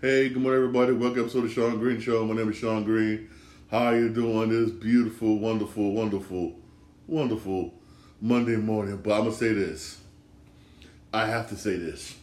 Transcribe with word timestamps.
Hey, 0.00 0.28
good 0.28 0.42
morning, 0.42 0.60
everybody. 0.60 0.92
Welcome 0.92 1.30
to 1.30 1.40
the 1.40 1.48
Shawn 1.48 1.78
Green 1.78 2.00
Show. 2.00 2.26
My 2.26 2.34
name 2.34 2.50
is 2.50 2.56
Shawn 2.56 2.82
Green. 2.82 3.30
How 3.70 3.90
you 3.90 4.10
doing 4.10 4.50
this 4.50 4.70
beautiful, 4.70 5.38
wonderful, 5.38 5.92
wonderful, 5.92 6.56
wonderful 7.06 7.72
Monday 8.20 8.56
morning? 8.56 8.96
But 8.96 9.12
I'm 9.12 9.20
gonna 9.20 9.32
say 9.32 9.52
this. 9.52 10.00
I 11.12 11.26
have 11.26 11.48
to 11.50 11.56
say 11.56 11.76
this. 11.76 12.16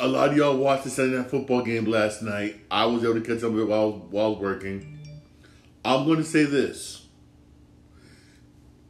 A 0.00 0.08
lot 0.08 0.30
of 0.30 0.36
y'all 0.36 0.56
watched 0.56 0.84
the 0.84 0.90
Sunday 0.90 1.16
night 1.16 1.30
football 1.30 1.62
game 1.62 1.84
last 1.84 2.20
night. 2.20 2.56
I 2.68 2.84
was 2.86 3.04
able 3.04 3.14
to 3.14 3.20
catch 3.20 3.44
up 3.44 3.52
with 3.52 3.62
it 3.62 3.68
while 3.68 3.92
while 3.92 4.26
I 4.26 4.28
was 4.30 4.38
working. 4.38 4.98
I'm 5.84 6.04
going 6.04 6.18
to 6.18 6.24
say 6.24 6.44
this 6.44 7.06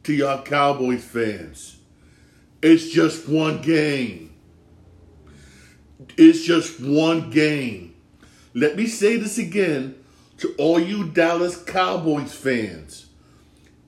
to 0.03 0.13
y'all 0.13 0.41
Cowboys 0.41 1.05
fans. 1.05 1.77
It's 2.61 2.89
just 2.89 3.29
one 3.29 3.61
game. 3.61 4.26
It's 6.17 6.43
just 6.43 6.79
one 6.79 7.29
game. 7.29 7.95
Let 8.53 8.75
me 8.75 8.87
say 8.87 9.17
this 9.17 9.37
again 9.37 9.95
to 10.37 10.53
all 10.57 10.79
you 10.79 11.09
Dallas 11.09 11.61
Cowboys 11.61 12.33
fans. 12.33 13.07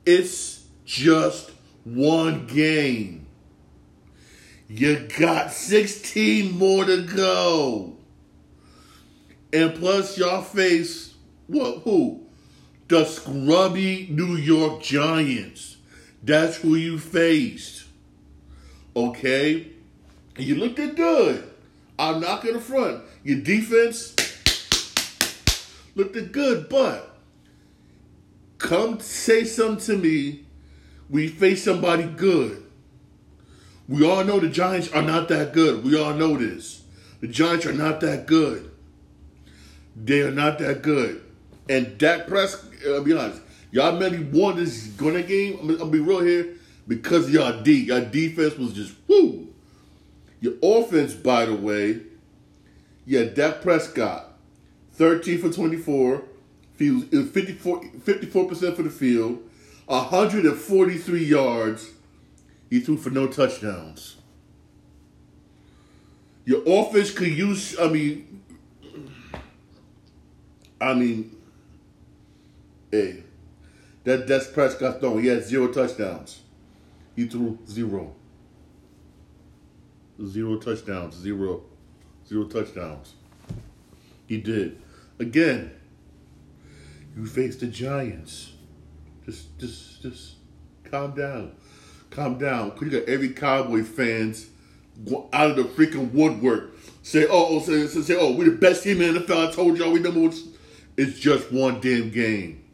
It's 0.05 0.65
just 0.85 1.51
one 1.83 2.47
game. 2.47 3.27
You 4.67 5.07
got 5.17 5.51
16 5.51 6.57
more 6.57 6.85
to 6.85 7.01
go. 7.03 7.97
And 9.51 9.73
plus, 9.73 10.17
y'all 10.17 10.43
face 10.43 11.15
what? 11.47 11.79
Who? 11.79 12.27
The 12.87 13.05
scrubby 13.05 14.07
New 14.11 14.35
York 14.35 14.83
Giants. 14.83 15.77
That's 16.21 16.57
who 16.57 16.75
you 16.75 16.99
faced. 16.99 17.85
Okay? 18.95 19.71
You 20.37 20.55
looked 20.55 20.95
good. 20.95 21.48
I'm 21.99 22.21
not 22.21 22.43
gonna 22.43 22.61
front. 22.61 23.03
Your 23.25 23.41
defense 23.41 24.15
looked 25.95 26.31
good, 26.31 26.69
but 26.69 27.17
come 28.57 29.01
say 29.01 29.43
something 29.43 29.97
to 29.97 30.01
me. 30.01 30.45
We 31.09 31.27
face 31.27 31.61
somebody 31.61 32.05
good. 32.05 32.63
We 33.89 34.09
all 34.09 34.23
know 34.23 34.39
the 34.39 34.47
Giants 34.47 34.89
are 34.93 35.01
not 35.01 35.27
that 35.27 35.51
good. 35.51 35.83
We 35.83 35.99
all 35.99 36.13
know 36.13 36.37
this. 36.37 36.83
The 37.19 37.27
Giants 37.27 37.65
are 37.65 37.73
not 37.73 37.99
that 37.99 38.27
good. 38.27 38.71
They 39.95 40.21
are 40.21 40.31
not 40.31 40.59
that 40.59 40.81
good. 40.81 41.21
And 41.67 41.97
Dak 41.97 42.27
Prescott, 42.27 42.71
I'll 42.87 43.03
be 43.03 43.11
honest, 43.11 43.41
y'all 43.71 43.99
maybe 43.99 44.23
won 44.23 44.55
this 44.55 44.87
Gonna 44.87 45.21
game. 45.21 45.59
I'm 45.61 45.77
gonna 45.77 45.91
be 45.91 45.99
real 45.99 46.21
here 46.21 46.55
because 46.87 47.29
y'all 47.29 47.61
D. 47.61 47.73
Your 47.73 48.01
defense 48.01 48.55
was 48.57 48.71
just 48.71 48.93
woo. 49.05 49.48
Offense, 50.79 51.13
by 51.13 51.45
the 51.45 51.55
way, 51.55 52.01
yeah, 53.05 53.23
Dak 53.23 53.61
Prescott, 53.61 54.33
13 54.93 55.39
for 55.39 55.51
24, 55.51 56.23
field, 56.73 57.13
uh, 57.13 57.23
54, 57.23 57.81
54% 57.81 58.75
for 58.75 58.83
the 58.83 58.89
field, 58.89 59.41
143 59.87 61.23
yards. 61.23 61.89
He 62.69 62.79
threw 62.79 62.97
for 62.97 63.09
no 63.09 63.27
touchdowns. 63.27 64.17
Your 66.45 66.61
offense 66.65 67.11
could 67.11 67.29
use, 67.29 67.79
I 67.79 67.87
mean, 67.87 68.43
I 70.79 70.93
mean, 70.93 71.35
hey, 72.91 73.23
that 74.03 74.27
Dak 74.27 74.53
Prescott 74.53 74.99
throwing, 74.99 75.23
he 75.23 75.29
had 75.29 75.43
zero 75.43 75.67
touchdowns. 75.67 76.41
He 77.15 77.25
threw 77.25 77.59
zero. 77.67 78.15
Zero 80.25 80.57
touchdowns, 80.57 81.15
zero, 81.15 81.63
zero 82.27 82.45
touchdowns. 82.45 83.13
He 84.27 84.37
did. 84.37 84.81
Again, 85.17 85.71
you 87.15 87.25
face 87.25 87.55
the 87.55 87.67
Giants. 87.67 88.51
Just, 89.25 89.57
just, 89.59 90.01
just 90.01 90.35
calm 90.83 91.15
down. 91.15 91.53
Calm 92.09 92.37
down. 92.37 92.71
Cause 92.71 92.81
you 92.83 92.89
got 92.91 93.07
every 93.07 93.29
Cowboy 93.29 93.83
fans 93.83 94.47
out 95.33 95.51
of 95.51 95.55
the 95.55 95.63
freaking 95.63 96.11
woodwork. 96.11 96.71
Say, 97.01 97.25
oh, 97.25 97.47
oh 97.49 97.59
say, 97.59 97.87
say, 97.87 98.17
oh, 98.19 98.33
we're 98.33 98.49
the 98.49 98.57
best 98.57 98.83
team 98.83 99.01
in 99.01 99.13
the 99.13 99.19
NFL. 99.21 99.49
I 99.49 99.51
told 99.51 99.77
y'all 99.77 99.91
we 99.91 99.99
number 99.99 100.19
one. 100.19 100.33
It's 100.97 101.17
just 101.17 101.51
one 101.51 101.79
damn 101.79 102.09
game. 102.09 102.65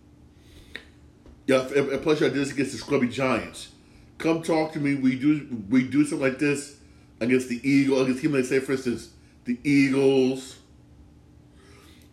Yeah, 1.47 1.67
plus 2.01 2.19
y'all 2.19 2.29
did 2.29 2.33
this 2.33 2.51
against 2.51 2.71
the 2.71 2.79
scrubby 2.79 3.07
Giants. 3.07 3.69
Come 4.17 4.41
talk 4.41 4.71
to 4.73 4.79
me. 4.79 4.95
We 4.95 5.15
do 5.15 5.63
we 5.69 5.87
do 5.87 6.05
something 6.05 6.27
like 6.27 6.39
this 6.39 6.74
against 7.19 7.49
the 7.49 7.59
Eagles, 7.67 8.01
against 8.01 8.21
team 8.21 8.33
like 8.33 8.45
say 8.45 8.59
for 8.59 8.73
instance, 8.73 9.09
the 9.45 9.59
Eagles, 9.63 10.57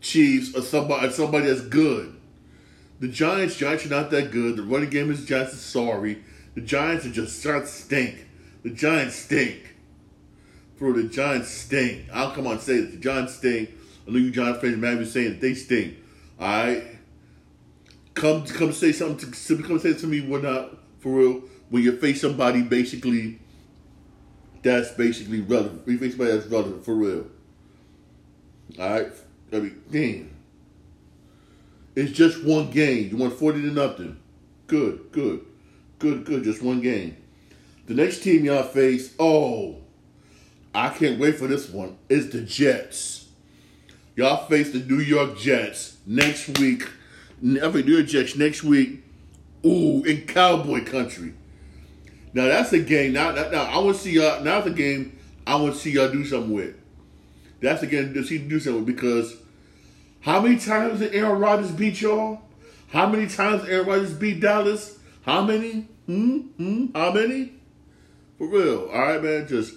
Chiefs, 0.00 0.54
or 0.54 0.62
somebody 0.62 1.10
somebody 1.10 1.46
that's 1.46 1.62
good. 1.62 2.14
The 3.00 3.08
Giants, 3.08 3.56
Giants 3.56 3.86
are 3.86 3.90
not 3.90 4.10
that 4.12 4.30
good. 4.30 4.56
The 4.56 4.62
running 4.62 4.90
game 4.90 5.10
is 5.10 5.24
Giants 5.24 5.58
sorry. 5.58 6.22
The 6.54 6.60
Giants 6.60 7.04
are 7.04 7.10
just 7.10 7.40
start 7.40 7.66
stink. 7.66 8.26
The 8.62 8.70
Giants 8.70 9.16
stink. 9.16 9.74
For 10.76 10.92
the 10.92 11.04
Giants 11.04 11.48
stink. 11.48 12.06
I'll 12.12 12.30
come 12.30 12.46
on 12.46 12.54
and 12.54 12.60
say 12.60 12.80
that 12.80 12.92
the 12.92 12.98
Giants 12.98 13.34
stink. 13.34 13.70
I 14.06 14.10
know 14.10 14.19
you 14.19 14.30
Giants 14.30 14.60
fans 14.60 14.76
might 14.76 14.96
be 14.96 15.04
saying 15.04 15.30
that 15.30 15.40
they 15.40 15.54
stink. 15.54 15.96
Alright? 16.40 16.84
Come 18.14 18.44
come 18.46 18.72
say 18.72 18.92
something 18.92 19.32
to 19.32 19.62
come 19.62 19.78
say 19.78 19.94
to 19.94 20.06
me 20.06 20.20
when 20.20 20.42
not 20.42 20.76
for 21.00 21.12
real. 21.12 21.42
When 21.70 21.82
you 21.82 21.96
face 21.96 22.20
somebody 22.20 22.62
basically 22.62 23.40
that's 24.62 24.90
basically 24.92 25.40
relevant. 25.40 25.86
We 25.86 25.96
face 25.96 26.12
somebody 26.12 26.32
that's 26.32 26.46
relevant 26.46 26.84
for 26.84 26.94
real. 26.94 27.26
Alright? 28.78 29.12
I 29.52 29.56
mean, 29.56 29.82
damn. 29.90 30.30
It's 31.94 32.12
just 32.12 32.42
one 32.44 32.70
game. 32.70 33.10
You 33.10 33.16
won 33.18 33.30
40 33.30 33.62
to 33.62 33.66
nothing. 33.68 34.18
Good, 34.66 35.12
good. 35.12 35.44
Good, 35.98 36.24
good. 36.24 36.44
Just 36.44 36.62
one 36.62 36.80
game. 36.80 37.16
The 37.86 37.94
next 37.94 38.22
team 38.22 38.44
y'all 38.44 38.62
face, 38.62 39.14
oh, 39.18 39.78
I 40.74 40.88
can't 40.88 41.18
wait 41.18 41.36
for 41.36 41.46
this 41.46 41.68
one, 41.68 41.98
is 42.08 42.30
the 42.30 42.40
Jets. 42.40 43.28
Y'all 44.16 44.46
face 44.46 44.72
the 44.72 44.78
New 44.78 45.00
York 45.00 45.36
Jets 45.38 45.96
next 46.06 46.58
week. 46.58 46.88
I 47.40 47.68
mean, 47.68 47.86
New 47.86 47.96
York 47.96 48.06
Jets 48.06 48.36
next 48.36 48.62
week. 48.62 49.02
Ooh, 49.66 50.02
in 50.04 50.26
Cowboy 50.26 50.84
country. 50.84 51.34
Now 52.34 52.47
that's 52.47 52.72
a 52.72 52.81
game. 52.81 53.12
Now, 53.12 53.32
now, 53.32 53.48
now 53.50 53.62
I 53.65 53.78
want 53.78 53.97
to 53.97 54.03
see 54.03 54.12
y'all. 54.12 54.43
Now 54.43 54.59
it's 54.59 54.66
a 54.66 54.70
game 54.70 55.19
I 55.47 55.56
want 55.56 55.75
to 55.75 55.81
see 55.81 55.91
y'all 55.91 56.10
do 56.10 56.25
something 56.25 56.53
with. 56.53 56.75
That's 57.60 57.82
a 57.82 57.87
game 57.87 58.15
to 58.15 58.25
see 58.25 58.38
do 58.38 58.59
something 58.59 58.84
with 58.84 58.94
because 58.94 59.37
how 60.20 60.41
many 60.41 60.59
times 60.59 61.00
did 61.00 61.15
Aaron 61.15 61.41
Rodgers 61.41 61.70
beat 61.70 62.00
y'all? 62.00 62.41
How 62.88 63.09
many 63.09 63.26
times 63.26 63.69
Aaron 63.69 63.87
Rodgers 63.87 64.12
beat 64.15 64.41
Dallas? 64.41 64.98
How 65.22 65.44
many? 65.44 65.88
Hmm? 66.06 66.38
Hmm? 66.56 66.87
How 66.94 67.12
many? 67.12 67.53
For 68.38 68.47
real. 68.49 68.91
All 68.93 69.00
right, 69.00 69.22
man. 69.22 69.47
Just 69.47 69.75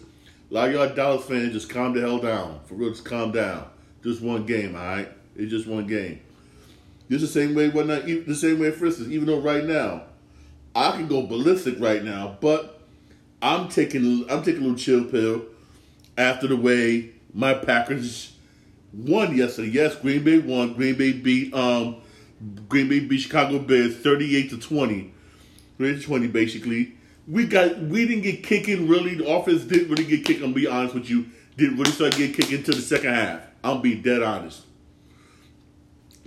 like 0.50 0.74
y'all 0.74 0.94
Dallas 0.94 1.26
fans, 1.26 1.54
just 1.54 1.70
calm 1.70 1.94
the 1.94 2.02
hell 2.02 2.20
down. 2.20 2.62
For 2.66 2.76
real, 2.76 2.90
just 2.90 3.06
calm 3.06 3.32
down. 3.32 3.68
Just 4.04 4.22
one 4.22 4.46
game, 4.46 4.76
all 4.76 4.82
right? 4.82 5.10
It's 5.36 5.52
just 5.52 5.68
one 5.68 5.88
game. 5.88 6.22
Just 7.10 7.22
the 7.22 7.28
same 7.28 7.56
way, 7.56 7.70
what 7.70 7.88
not 7.88 8.06
the 8.06 8.36
same 8.36 8.60
way, 8.60 8.72
for 8.72 8.88
instance, 8.88 9.10
even 9.10 9.28
though 9.28 9.40
right 9.40 9.64
now 9.64 10.04
I 10.76 10.92
can 10.92 11.08
go 11.08 11.26
ballistic 11.26 11.80
right 11.80 12.04
now, 12.04 12.38
but 12.42 12.82
I'm 13.42 13.70
taking 13.70 14.30
I'm 14.30 14.44
taking 14.44 14.62
a 14.62 14.68
little 14.68 14.78
chill 14.78 15.06
pill 15.06 15.46
after 16.18 16.48
the 16.48 16.58
way 16.58 17.12
my 17.34 17.54
Packers 17.54 18.36
won 18.92 19.36
yesterday. 19.36 19.70
Yes, 19.70 19.96
Green 19.96 20.24
Bay 20.24 20.40
won. 20.40 20.74
Green 20.74 20.96
Bay 20.96 21.14
beat 21.14 21.54
um 21.54 21.98
Green 22.68 22.90
Bay 22.90 23.00
beat 23.00 23.20
Chicago 23.20 23.60
Bears 23.60 23.96
38 23.98 24.50
to 24.50 24.58
20. 24.58 25.14
38 25.78 26.02
to 26.02 26.06
20 26.06 26.28
basically. 26.28 26.94
We 27.28 27.46
got 27.48 27.80
we 27.80 28.06
didn't 28.06 28.24
get 28.24 28.44
kicking 28.44 28.88
really. 28.90 29.16
The 29.16 29.28
offense 29.28 29.64
didn't 29.64 29.90
really 29.90 30.06
get 30.06 30.26
kicked, 30.26 30.44
I'm 30.44 30.54
be 30.54 30.68
honest 30.68 30.94
with 30.94 31.10
you. 31.10 31.28
Didn't 31.56 31.78
really 31.78 31.92
start 31.92 32.18
getting 32.18 32.34
kicked 32.34 32.52
into 32.52 32.72
the 32.72 32.82
second 32.82 33.14
half. 33.14 33.42
I'll 33.64 33.80
be 33.80 33.96
dead 33.96 34.22
honest. 34.22 34.64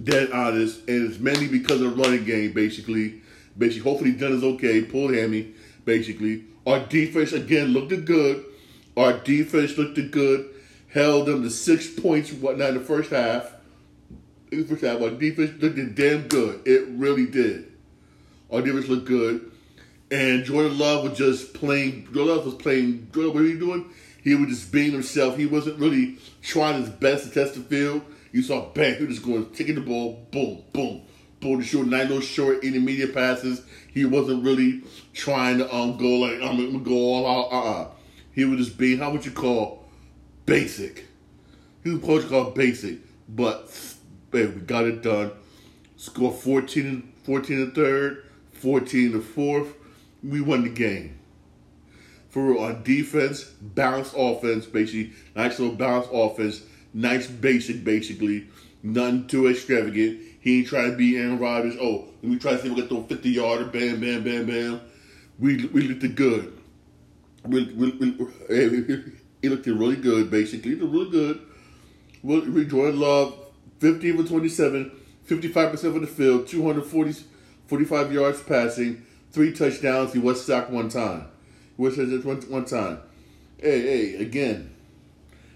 Dead 0.03 0.31
honest. 0.33 0.89
And 0.89 1.11
it's 1.11 1.21
mainly 1.21 1.49
because 1.49 1.83
of 1.83 1.97
the 1.97 2.03
running 2.03 2.25
game, 2.25 2.53
basically. 2.53 3.21
Basically, 3.59 3.91
hopefully 3.91 4.13
done 4.13 4.33
is 4.33 4.45
okay. 4.45 4.83
Pulled 4.83 5.15
hammy, 5.15 5.53
basically. 5.85 6.45
Our 6.67 6.81
defense 6.81 7.33
again 7.33 7.69
looked 7.69 8.05
good. 8.05 8.45
Our 8.97 9.15
defense 9.15 9.77
looked 9.77 10.11
good. 10.11 10.49
Held 10.93 11.27
them 11.27 11.43
to 11.43 11.51
six 11.51 11.89
points 11.89 12.33
whatnot 12.33 12.71
in 12.71 12.75
the 12.79 12.85
first 12.85 13.11
half. 13.11 13.53
In 14.51 14.61
the 14.61 14.67
first 14.67 14.83
half, 14.83 15.03
our 15.03 15.11
defense 15.11 15.61
looked 15.63 15.95
damn 15.95 16.29
good. 16.29 16.67
It 16.67 16.87
really 16.91 17.27
did. 17.27 17.73
Our 18.51 18.63
defense 18.63 18.89
looked 18.89 19.07
good. 19.07 19.51
And 20.11 20.45
Jordan 20.45 20.79
Love 20.79 21.05
was 21.05 21.19
just 21.19 21.53
playing. 21.53 22.05
Jordan 22.13 22.37
Love 22.37 22.47
was 22.47 22.55
playing. 22.55 23.09
Jordan, 23.13 23.35
what 23.35 23.43
are 23.43 23.47
you 23.47 23.59
doing? 23.59 23.91
He 24.23 24.35
was 24.35 24.49
just 24.49 24.73
being 24.73 24.93
himself. 24.93 25.37
He 25.37 25.47
wasn't 25.47 25.79
really 25.79 26.19
trying 26.43 26.81
his 26.81 26.91
best 26.91 27.25
to 27.25 27.31
test 27.31 27.55
the 27.55 27.61
field. 27.61 28.03
You 28.33 28.43
saw 28.43 28.67
bang, 28.73 28.97
he 28.97 29.05
was 29.05 29.17
just 29.17 29.27
going, 29.27 29.47
taking 29.53 29.75
the 29.75 29.81
ball, 29.81 30.27
boom, 30.31 30.63
boom, 30.73 31.03
pulled 31.41 31.61
the 31.61 31.65
short, 31.65 31.87
nine 31.87 32.09
no 32.09 32.21
short 32.21 32.65
intermediate 32.65 33.15
passes. 33.15 33.63
He 33.93 34.05
wasn't 34.05 34.45
really 34.45 34.83
trying 35.13 35.59
to 35.59 35.75
um 35.75 35.97
go 35.97 36.07
like 36.07 36.41
I'm 36.43 36.57
gonna 36.57 36.85
go 36.85 36.95
all 36.95 37.27
out. 37.27 37.53
Uh 37.53 37.71
uh 37.71 37.91
He 38.33 38.45
was 38.45 38.59
just 38.67 38.79
being 38.79 38.99
how 38.99 39.11
would 39.11 39.25
you 39.25 39.33
call 39.33 39.79
basic, 40.49 41.05
He 41.85 41.91
was 41.91 42.01
supposed 42.01 42.29
to 42.29 42.33
call 42.33 42.51
basic, 42.53 43.01
but 43.29 43.71
baby, 44.31 44.53
we 44.53 44.61
got 44.63 44.87
it 44.87 45.03
done. 45.03 45.31
Score 45.97 46.33
14, 46.33 47.13
14 47.25 47.67
the 47.67 47.71
third, 47.73 48.25
14 48.53 49.13
the 49.13 49.21
fourth. 49.21 49.75
We 50.23 50.41
won 50.41 50.63
the 50.63 50.71
game. 50.71 51.19
For 52.31 52.53
real, 52.53 52.63
on 52.63 52.83
defense, 52.83 53.45
balanced 53.61 54.15
offense, 54.17 54.67
basically, 54.67 55.13
nice 55.37 55.59
little 55.59 55.75
balanced 55.75 56.11
offense, 56.13 56.63
nice 56.95 57.27
basic, 57.27 57.85
basically, 57.85 58.47
nothing 58.83 59.27
too 59.27 59.49
extravagant. 59.49 60.21
He 60.41 60.59
ain't 60.59 60.69
trying 60.69 60.93
to 60.93 60.97
be 60.97 61.17
Aaron 61.17 61.39
Rodgers. 61.39 61.77
Oh, 61.81 62.07
let 62.23 62.31
me 62.33 62.39
try 62.39 62.53
to 62.53 62.63
see 62.63 62.69
if 62.69 62.75
we 62.75 62.81
can 62.81 62.89
throw 62.89 63.03
50 63.03 63.29
yarder, 63.31 63.65
bam, 63.67 64.01
bam, 64.01 64.23
bam, 64.23 64.47
bam. 64.47 64.81
We 65.39 65.67
we 65.67 65.83
looked 65.83 66.15
good. 66.15 66.59
We, 67.45 67.65
we, 67.73 67.91
we, 67.93 69.03
he 69.41 69.49
looked 69.49 69.67
really 69.67 69.97
good, 69.97 70.31
basically. 70.31 70.75
He 70.75 70.77
looked 70.77 70.93
really 70.93 71.11
good. 71.11 71.47
We 72.23 72.65
Jordan 72.67 73.01
Love, 73.01 73.39
15 73.79 74.17
for 74.23 74.29
27, 74.29 74.91
55% 75.27 75.85
of 75.85 76.01
the 76.01 76.07
field, 76.07 76.49
240, 76.49 77.25
45 77.67 78.13
yards 78.13 78.43
passing, 78.43 79.07
three 79.31 79.53
touchdowns. 79.53 80.13
He 80.13 80.19
was 80.19 80.45
sacked 80.45 80.71
one 80.71 80.89
time. 80.89 81.29
He 81.77 81.83
was 81.83 81.97
sacked 81.97 82.25
one, 82.25 82.41
one 82.43 82.65
time. 82.65 83.01
Hey, 83.59 83.81
hey, 83.81 84.15
again, 84.17 84.75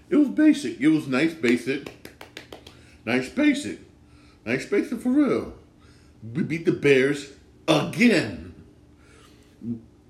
it 0.09 0.15
was 0.15 0.29
basic. 0.29 0.79
It 0.79 0.87
was 0.87 1.07
nice 1.07 1.33
basic. 1.33 1.89
Nice 3.05 3.29
basic. 3.29 3.79
Nice 4.45 4.71
it 4.71 5.01
for 5.01 5.09
real. 5.09 5.53
We 6.33 6.43
beat 6.43 6.65
the 6.65 6.71
Bears 6.71 7.31
again. 7.67 8.53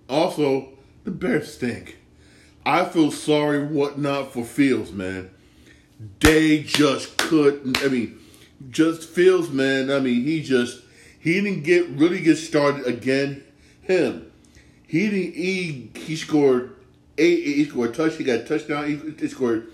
Also, 0.09 0.69
the 1.03 1.11
Bears 1.11 1.53
stink. 1.53 1.97
I 2.65 2.85
feel 2.85 3.11
sorry, 3.11 3.65
whatnot, 3.65 4.31
for 4.31 4.43
Fields, 4.43 4.91
man. 4.91 5.29
They 6.19 6.63
just 6.63 7.17
couldn't. 7.17 7.83
I 7.83 7.87
mean, 7.87 8.19
just 8.69 9.07
Fields, 9.07 9.49
man. 9.49 9.91
I 9.91 9.99
mean, 9.99 10.23
he 10.23 10.41
just 10.41 10.81
he 11.19 11.33
didn't 11.41 11.63
get 11.63 11.87
really 11.89 12.21
get 12.21 12.37
started 12.37 12.85
again. 12.85 13.43
Him, 13.81 14.31
he 14.87 15.09
didn't. 15.09 15.35
He 15.35 15.91
he 15.95 16.15
scored 16.15 16.75
eight. 17.17 17.43
He 17.43 17.65
scored 17.65 17.91
a 17.91 17.93
touch. 17.93 18.15
He 18.15 18.23
got 18.23 18.39
a 18.39 18.43
touchdown. 18.45 18.87
He, 18.87 19.13
he 19.19 19.27
scored 19.27 19.67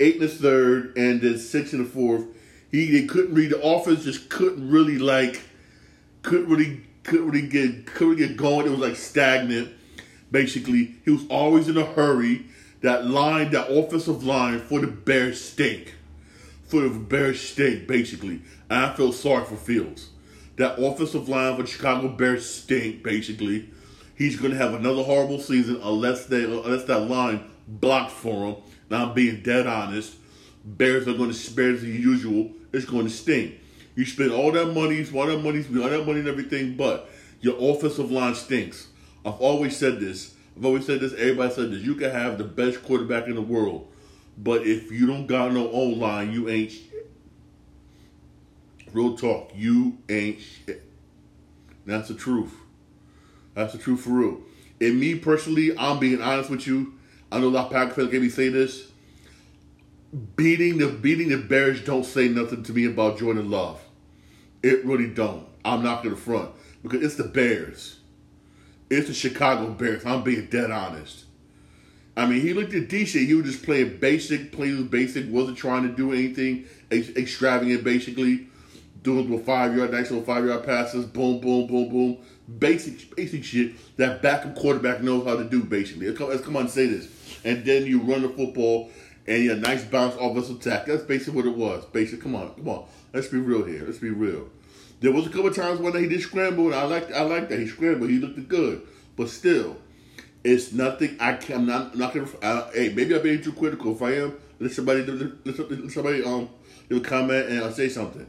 eight 0.00 0.16
in 0.16 0.20
the 0.22 0.28
third 0.28 0.96
and 0.96 1.20
then 1.20 1.38
six 1.38 1.72
in 1.72 1.82
the 1.82 1.88
fourth. 1.88 2.24
He 2.76 3.00
they 3.00 3.06
couldn't 3.06 3.34
read 3.34 3.52
the 3.52 3.62
offense. 3.62 4.04
Just 4.04 4.28
couldn't 4.28 4.68
really 4.68 4.98
like 4.98 5.40
couldn't 6.20 6.48
really 6.48 6.82
couldn't 7.04 7.30
really 7.30 7.46
get 7.46 7.86
couldn't 7.86 8.16
get 8.16 8.36
going. 8.36 8.66
It 8.66 8.70
was 8.70 8.80
like 8.80 8.96
stagnant. 8.96 9.72
Basically, 10.30 10.96
he 11.02 11.10
was 11.10 11.26
always 11.30 11.68
in 11.68 11.78
a 11.78 11.86
hurry. 11.86 12.44
That 12.82 13.06
line, 13.06 13.50
that 13.52 13.70
offensive 13.70 14.24
line 14.24 14.60
for 14.60 14.80
the 14.80 14.88
Bears 14.88 15.42
stink. 15.42 15.94
For 16.64 16.82
the 16.82 16.90
Bears 16.90 17.40
stink, 17.40 17.88
basically. 17.88 18.42
And 18.68 18.84
I 18.84 18.94
feel 18.94 19.12
sorry 19.12 19.46
for 19.46 19.56
Fields. 19.56 20.10
That 20.56 20.78
offensive 20.78 21.30
line 21.30 21.56
for 21.56 21.66
Chicago 21.66 22.08
Bears 22.08 22.48
stink, 22.48 23.02
basically. 23.02 23.70
He's 24.16 24.38
to 24.52 24.58
have 24.58 24.74
another 24.74 25.02
horrible 25.02 25.40
season 25.40 25.80
unless 25.82 26.26
they 26.26 26.44
unless 26.44 26.84
that 26.84 27.08
line 27.08 27.50
blocks 27.66 28.12
for 28.12 28.48
him. 28.48 28.56
Now 28.90 29.08
I'm 29.08 29.14
being 29.14 29.42
dead 29.42 29.66
honest. 29.66 30.16
Bears 30.66 31.08
are 31.08 31.14
to 31.30 31.34
spare 31.34 31.70
as 31.70 31.84
usual. 31.84 32.50
It's 32.76 32.84
going 32.84 33.06
to 33.06 33.10
stink. 33.10 33.54
You 33.94 34.04
spend 34.04 34.32
all 34.32 34.52
that 34.52 34.66
money, 34.66 35.04
all 35.14 35.26
that 35.26 35.42
money, 35.42 35.64
all 35.82 35.88
that 35.88 36.06
money 36.06 36.20
and 36.20 36.28
everything, 36.28 36.76
but 36.76 37.08
your 37.40 37.56
offensive 37.58 38.10
line 38.10 38.34
stinks. 38.34 38.88
I've 39.24 39.40
always 39.40 39.76
said 39.76 39.98
this. 39.98 40.34
I've 40.56 40.64
always 40.66 40.84
said 40.84 41.00
this. 41.00 41.14
Everybody 41.14 41.54
said 41.54 41.70
this. 41.70 41.80
You 41.80 41.94
can 41.94 42.10
have 42.10 42.36
the 42.36 42.44
best 42.44 42.82
quarterback 42.82 43.28
in 43.28 43.34
the 43.34 43.42
world, 43.42 43.90
but 44.36 44.66
if 44.66 44.92
you 44.92 45.06
don't 45.06 45.26
got 45.26 45.52
no 45.52 45.70
O 45.70 45.84
line, 45.84 46.32
you 46.32 46.50
ain't 46.50 46.72
shit. 46.72 47.10
Real 48.92 49.16
talk, 49.16 49.52
you 49.54 49.96
ain't 50.08 50.40
shit. 50.40 50.82
That's 51.86 52.08
the 52.08 52.14
truth. 52.14 52.52
That's 53.54 53.72
the 53.72 53.78
truth 53.78 54.02
for 54.02 54.10
real. 54.10 54.40
And 54.80 55.00
me 55.00 55.14
personally, 55.14 55.76
I'm 55.78 55.98
being 55.98 56.20
honest 56.20 56.50
with 56.50 56.66
you. 56.66 56.94
I 57.32 57.40
know 57.40 57.48
a 57.48 57.48
lot 57.48 57.66
of 57.66 57.72
Packers 57.72 57.94
fans 57.94 58.10
can 58.10 58.20
me 58.20 58.48
this. 58.50 58.92
Beating 60.36 60.78
the 60.78 60.88
beating 60.88 61.28
the 61.28 61.36
Bears 61.36 61.84
don't 61.84 62.04
say 62.04 62.28
nothing 62.28 62.62
to 62.62 62.72
me 62.72 62.86
about 62.86 63.18
Jordan 63.18 63.50
Love. 63.50 63.82
It 64.62 64.84
really 64.84 65.08
don't. 65.08 65.46
I'm 65.64 65.82
not 65.82 66.02
gonna 66.02 66.16
front 66.16 66.52
because 66.82 67.02
it's 67.02 67.16
the 67.16 67.24
Bears. 67.24 67.98
It's 68.88 69.08
the 69.08 69.14
Chicago 69.14 69.70
Bears. 69.72 70.06
I'm 70.06 70.22
being 70.22 70.46
dead 70.46 70.70
honest. 70.70 71.24
I 72.16 72.24
mean, 72.24 72.40
he 72.40 72.54
looked 72.54 72.72
at 72.72 72.88
decent. 72.88 73.26
He 73.26 73.34
was 73.34 73.44
just 73.44 73.62
playing 73.62 73.98
basic, 73.98 74.52
playing 74.52 74.86
basic, 74.86 75.30
wasn't 75.30 75.58
trying 75.58 75.82
to 75.82 75.94
do 75.94 76.12
anything 76.12 76.64
ex- 76.90 77.10
extravagant, 77.10 77.84
basically. 77.84 78.46
Doing 79.02 79.30
little 79.30 79.44
five 79.44 79.76
yard, 79.76 79.92
nice 79.92 80.10
little 80.10 80.24
five 80.24 80.46
yard 80.46 80.64
passes, 80.64 81.04
boom, 81.04 81.40
boom, 81.40 81.66
boom, 81.66 81.90
boom. 81.90 82.18
Basic, 82.58 83.14
basic 83.14 83.44
shit 83.44 83.74
that 83.98 84.22
backup 84.22 84.56
quarterback 84.56 85.02
knows 85.02 85.26
how 85.26 85.36
to 85.36 85.44
do, 85.44 85.62
basically. 85.62 86.12
Come, 86.14 86.30
let's 86.30 86.42
come 86.42 86.56
on 86.56 86.62
and 86.62 86.70
say 86.70 86.86
this. 86.86 87.08
And 87.44 87.64
then 87.64 87.84
you 87.84 88.00
run 88.00 88.22
the 88.22 88.30
football 88.30 88.90
and 89.26 89.50
a 89.50 89.56
nice 89.56 89.84
bounce 89.84 90.14
offensive 90.20 90.60
attack. 90.60 90.86
That's 90.86 91.02
basically 91.02 91.34
what 91.34 91.46
it 91.46 91.56
was. 91.56 91.84
Basic, 91.86 92.20
come 92.20 92.34
on, 92.34 92.54
come 92.54 92.68
on. 92.68 92.84
Let's 93.12 93.28
be 93.28 93.38
real 93.38 93.64
here. 93.64 93.84
Let's 93.84 93.98
be 93.98 94.10
real. 94.10 94.48
There 95.00 95.12
was 95.12 95.26
a 95.26 95.30
couple 95.30 95.50
times 95.52 95.80
when 95.80 95.94
he 95.94 96.08
did 96.08 96.20
scramble, 96.22 96.66
and 96.66 96.74
I 96.74 96.84
like 96.84 97.12
I 97.12 97.22
like 97.22 97.48
that 97.48 97.58
he 97.58 97.66
scrambled. 97.66 98.10
He 98.10 98.18
looked 98.18 98.48
good, 98.48 98.82
but 99.16 99.28
still, 99.28 99.76
it's 100.42 100.72
nothing. 100.72 101.16
I 101.20 101.34
can, 101.34 101.56
I'm 101.56 101.66
not 101.66 101.92
I'm 101.92 101.98
not 101.98 102.14
gonna. 102.14 102.28
I, 102.42 102.70
hey, 102.72 102.92
maybe 102.94 103.14
I'm 103.14 103.22
being 103.22 103.42
too 103.42 103.52
critical. 103.52 103.94
If 103.94 104.02
I 104.02 104.12
am, 104.14 104.38
let 104.58 104.72
somebody 104.72 105.02
let, 105.02 105.90
somebody 105.90 106.24
um 106.24 106.48
a 106.90 107.00
comment 107.00 107.48
and 107.48 107.60
I'll 107.60 107.72
say 107.72 107.88
something. 107.88 108.26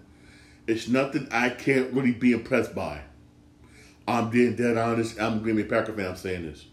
It's 0.66 0.88
nothing 0.88 1.28
I 1.32 1.50
can't 1.50 1.94
really 1.94 2.12
be 2.12 2.34
impressed 2.34 2.76
by. 2.76 3.02
I'm 4.08 4.30
being 4.30 4.56
dead 4.56 4.78
honest. 4.78 5.20
I'm 5.20 5.42
Green 5.42 5.56
Bay 5.56 5.64
Packer 5.64 5.94
fan. 5.94 6.08
I'm 6.08 6.16
saying 6.16 6.46
this. 6.46 6.66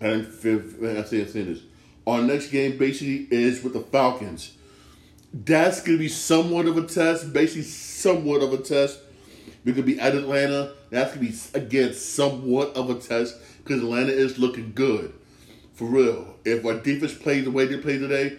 I'm 0.00 0.32
saying, 0.32 1.28
saying 1.28 1.46
this. 1.46 1.60
Our 2.06 2.22
next 2.22 2.48
game 2.48 2.78
basically 2.78 3.28
is 3.30 3.62
with 3.62 3.74
the 3.74 3.80
Falcons 3.80 4.56
that's 5.32 5.80
going 5.80 5.96
to 5.96 6.02
be 6.02 6.08
somewhat 6.08 6.66
of 6.66 6.76
a 6.76 6.86
test, 6.86 7.32
basically 7.32 7.62
somewhat 7.62 8.42
of 8.42 8.52
a 8.52 8.58
test. 8.58 9.00
We're 9.64 9.74
going 9.74 9.86
to 9.86 9.94
be 9.94 10.00
at 10.00 10.14
Atlanta. 10.14 10.74
That's 10.90 11.14
going 11.14 11.26
to 11.26 11.32
be, 11.32 11.58
again, 11.58 11.94
somewhat 11.94 12.76
of 12.76 12.90
a 12.90 12.94
test 12.94 13.36
because 13.64 13.82
Atlanta 13.82 14.12
is 14.12 14.38
looking 14.38 14.72
good. 14.74 15.14
For 15.72 15.86
real. 15.86 16.36
If 16.44 16.66
our 16.66 16.74
defense 16.74 17.14
plays 17.14 17.44
the 17.44 17.50
way 17.50 17.66
they 17.66 17.78
played 17.78 18.00
today, 18.00 18.36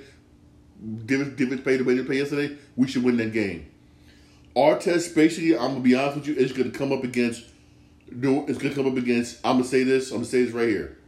defense, 1.05 1.35
defense 1.35 1.61
played 1.61 1.79
the 1.79 1.83
way 1.83 1.95
they 1.95 2.03
played 2.03 2.19
yesterday, 2.19 2.57
we 2.75 2.87
should 2.87 3.03
win 3.03 3.17
that 3.17 3.33
game. 3.33 3.71
Our 4.55 4.77
test, 4.77 5.15
basically, 5.15 5.57
I'm 5.57 5.71
going 5.71 5.75
to 5.77 5.81
be 5.81 5.95
honest 5.95 6.17
with 6.17 6.27
you, 6.27 6.35
is 6.35 6.51
going 6.51 6.71
to 6.71 6.77
come 6.77 6.91
up 6.91 7.03
against, 7.03 7.43
it's 8.07 8.21
going 8.21 8.45
to 8.45 8.75
come 8.75 8.85
up 8.85 8.97
against, 8.97 9.39
I'm 9.43 9.53
going 9.53 9.63
to 9.63 9.69
say 9.69 9.83
this, 9.83 10.11
I'm 10.11 10.17
going 10.17 10.25
to 10.25 10.29
say 10.29 10.43
this 10.43 10.53
right 10.53 10.67
here. 10.67 10.99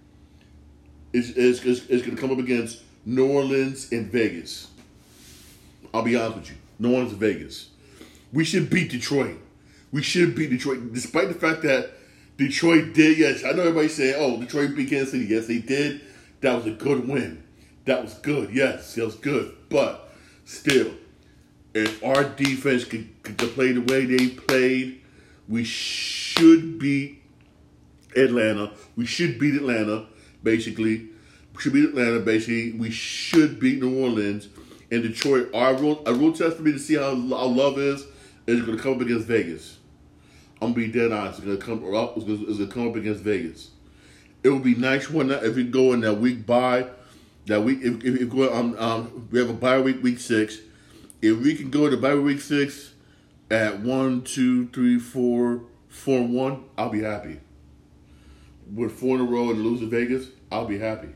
It's, 1.15 1.29
it's, 1.29 1.63
it's, 1.63 1.89
it's 1.89 2.05
going 2.05 2.17
to 2.17 2.21
come 2.21 2.31
up 2.31 2.39
against 2.39 2.81
New 3.05 3.25
Orleans 3.25 3.89
and 3.93 4.11
Vegas. 4.11 4.67
I'll 5.93 6.01
be 6.01 6.17
honest 6.17 6.35
with 6.35 6.49
you. 6.49 6.55
New 6.77 6.93
Orleans 6.93 7.13
in 7.13 7.19
Vegas. 7.19 7.69
We 8.33 8.43
should 8.43 8.69
beat 8.69 8.91
Detroit. 8.91 9.37
We 9.93 10.03
should 10.03 10.35
beat 10.35 10.49
Detroit, 10.49 10.91
despite 10.91 11.29
the 11.29 11.33
fact 11.33 11.61
that 11.61 11.91
Detroit 12.35 12.93
did. 12.93 13.17
Yes, 13.17 13.45
I 13.45 13.51
know 13.51 13.61
everybody 13.61 13.87
saying, 13.87 14.15
"Oh, 14.17 14.37
Detroit 14.41 14.75
beat 14.75 14.89
Kansas 14.89 15.11
City." 15.11 15.23
Yes, 15.27 15.47
they 15.47 15.59
did. 15.59 16.01
That 16.41 16.53
was 16.55 16.65
a 16.65 16.71
good 16.71 17.07
win. 17.07 17.41
That 17.85 18.03
was 18.03 18.15
good. 18.15 18.53
Yes, 18.53 18.95
that 18.95 19.05
was 19.05 19.15
good. 19.15 19.55
But 19.69 20.09
still, 20.43 20.91
if 21.73 22.03
our 22.03 22.25
defense 22.25 22.83
could, 22.83 23.07
could 23.23 23.37
play 23.37 23.71
the 23.71 23.79
way 23.79 24.03
they 24.03 24.27
played, 24.27 25.01
we 25.47 25.63
should 25.63 26.77
beat 26.77 27.21
Atlanta. 28.17 28.73
We 28.97 29.05
should 29.05 29.39
beat 29.39 29.55
Atlanta. 29.55 30.07
Basically, 30.45 31.07
we 31.53 31.61
should 31.61 31.73
beat 31.73 31.85
Atlanta. 31.85 32.19
Basically, 32.19 32.71
we 32.73 32.91
should 32.91 33.59
beat 33.59 33.81
New 33.81 33.99
Orleans 33.99 34.47
and 34.91 35.01
Detroit, 35.01 35.49
our 35.55 35.73
real, 35.73 36.03
a 36.05 36.13
real 36.13 36.31
test 36.31 36.57
for 36.57 36.61
me 36.61 36.71
to 36.71 36.79
see 36.79 36.93
how, 36.93 37.15
how 37.15 37.47
love 37.47 37.79
is 37.79 38.05
is 38.45 38.61
going 38.61 38.77
to 38.77 38.83
come 38.83 38.93
up 38.93 39.01
against 39.01 39.25
Vegas. 39.25 39.79
I'm 40.61 40.73
gonna 40.73 40.87
be 40.87 40.91
dead 40.91 41.11
honest. 41.11 41.39
It's 41.39 41.47
gonna 41.47 41.57
come 41.57 41.95
up. 41.95 42.15
It's 42.15 42.25
gonna, 42.25 42.71
come 42.71 42.87
up 42.87 42.95
against 42.95 43.21
Vegas. 43.21 43.71
It 44.43 44.49
would 44.49 44.63
be 44.63 44.75
nice 44.75 45.09
one 45.09 45.31
if 45.31 45.55
we 45.55 45.63
go 45.65 45.93
in 45.93 46.01
that 46.01 46.15
week 46.15 46.45
by 46.45 46.87
that 47.47 47.61
week. 47.63 47.79
If, 47.81 48.03
if, 48.05 48.21
if 48.21 48.33
we, 48.33 48.47
um, 48.47 48.75
um, 48.77 49.27
we 49.31 49.39
have 49.39 49.49
a 49.49 49.53
bye 49.53 49.79
week, 49.79 50.01
week 50.01 50.19
six. 50.19 50.59
If 51.21 51.39
we 51.39 51.55
can 51.55 51.71
go 51.71 51.89
to 51.89 51.97
bye 51.97 52.15
week 52.15 52.39
six 52.39 52.93
at 53.51 53.81
one, 53.81 54.21
two, 54.21 54.67
three, 54.67 54.97
four, 54.97 55.63
four, 55.89 56.23
one, 56.23 56.63
I'll 56.77 56.89
be 56.89 57.01
happy. 57.01 57.39
With 58.73 58.91
four 58.93 59.15
in 59.15 59.21
a 59.21 59.25
row 59.25 59.51
and 59.51 59.61
lose 59.61 59.79
to 59.81 59.87
Vegas, 59.87 60.27
I'll 60.51 60.65
be 60.65 60.79
happy 60.79 61.09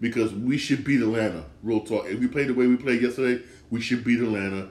because 0.00 0.32
we 0.32 0.58
should 0.58 0.84
beat 0.84 1.00
Atlanta. 1.00 1.44
Real 1.62 1.80
talk. 1.80 2.06
If 2.06 2.20
we 2.20 2.28
play 2.28 2.44
the 2.44 2.54
way 2.54 2.66
we 2.66 2.76
played 2.76 3.02
yesterday, 3.02 3.42
we 3.70 3.80
should 3.80 4.04
beat 4.04 4.20
Atlanta. 4.20 4.68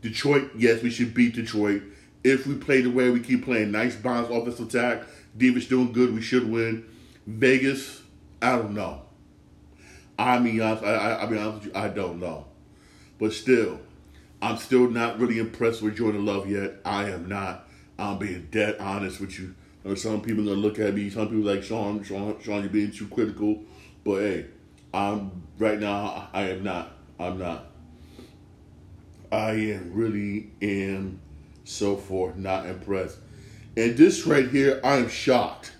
Detroit, 0.00 0.50
yes, 0.56 0.82
we 0.82 0.90
should 0.90 1.14
beat 1.14 1.34
Detroit. 1.34 1.82
If 2.22 2.46
we 2.46 2.54
play 2.54 2.82
the 2.82 2.90
way 2.90 3.10
we 3.10 3.20
keep 3.20 3.44
playing, 3.44 3.72
nice 3.72 3.96
bounce 3.96 4.28
offensive 4.30 4.68
attack, 4.68 5.04
Davis 5.36 5.66
doing 5.66 5.92
good, 5.92 6.14
we 6.14 6.20
should 6.20 6.48
win. 6.50 6.84
Vegas, 7.26 8.02
I 8.40 8.56
don't 8.56 8.74
know. 8.74 9.02
I 10.18 10.38
mean, 10.38 10.60
I, 10.60 10.72
I, 10.74 11.24
I 11.24 11.28
mean, 11.28 11.38
honest 11.38 11.64
with 11.64 11.74
you, 11.74 11.80
I 11.80 11.88
don't 11.88 12.18
know. 12.18 12.46
But 13.18 13.32
still, 13.32 13.80
I'm 14.42 14.56
still 14.56 14.90
not 14.90 15.18
really 15.18 15.38
impressed 15.38 15.82
with 15.82 15.96
Jordan 15.96 16.24
Love 16.24 16.48
yet. 16.48 16.74
I 16.84 17.10
am 17.10 17.28
not. 17.28 17.68
I'm 17.98 18.18
being 18.18 18.48
dead 18.50 18.76
honest 18.78 19.20
with 19.20 19.38
you. 19.38 19.54
Or 19.84 19.96
some 19.96 20.20
people 20.20 20.44
gonna 20.44 20.56
look 20.56 20.78
at 20.78 20.94
me. 20.94 21.10
Some 21.10 21.28
people 21.28 21.44
like 21.44 21.62
Shawn, 21.62 22.02
Shawn, 22.02 22.36
Shawn, 22.42 22.60
you're 22.60 22.70
being 22.70 22.90
too 22.90 23.08
critical. 23.08 23.62
But 24.04 24.20
hey, 24.20 24.46
I'm 24.92 25.42
right 25.58 25.78
now. 25.78 26.28
I 26.32 26.50
am 26.50 26.62
not. 26.62 26.92
I'm 27.18 27.38
not. 27.38 27.66
I 29.30 29.50
am 29.52 29.92
really 29.92 30.50
am 30.62 31.20
so 31.64 31.96
far 31.96 32.34
not 32.34 32.66
impressed. 32.66 33.18
And 33.76 33.96
this 33.96 34.26
right 34.26 34.48
here, 34.48 34.80
I 34.82 34.96
am 34.96 35.08
shocked. 35.08 35.72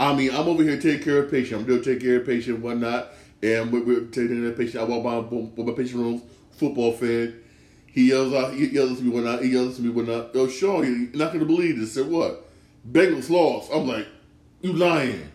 I 0.00 0.14
mean, 0.14 0.30
I'm 0.34 0.48
over 0.48 0.62
here 0.62 0.80
taking 0.80 1.04
care 1.04 1.18
of 1.18 1.30
patient. 1.30 1.60
I'm 1.60 1.66
doing 1.66 1.82
take 1.82 2.00
care 2.00 2.16
of 2.16 2.26
patient, 2.26 2.60
whatnot, 2.60 3.12
and 3.42 3.72
we're, 3.72 3.84
we're 3.84 4.00
taking 4.06 4.40
care 4.40 4.50
of 4.50 4.56
patient. 4.56 4.82
I 4.82 4.84
walk 4.84 5.04
by 5.04 5.62
my 5.62 5.72
patient 5.72 6.00
room, 6.00 6.22
football 6.52 6.92
fan. 6.92 7.40
He 7.86 8.08
yells 8.08 8.34
out, 8.34 8.54
he 8.54 8.66
yells 8.66 8.98
at 8.98 9.04
me 9.04 9.28
I, 9.28 9.42
he 9.42 9.50
yells 9.50 9.78
at 9.78 9.84
me 9.84 10.12
I, 10.12 10.26
yo, 10.34 10.48
Shawn, 10.48 10.84
you're 10.84 11.24
not 11.24 11.32
gonna 11.32 11.44
believe 11.44 11.78
this. 11.78 11.94
Said 11.94 12.08
what? 12.08 12.44
Bengals 12.90 13.30
lost. 13.30 13.70
I'm 13.72 13.86
like, 13.86 14.06
you 14.60 14.72
lying? 14.72 15.30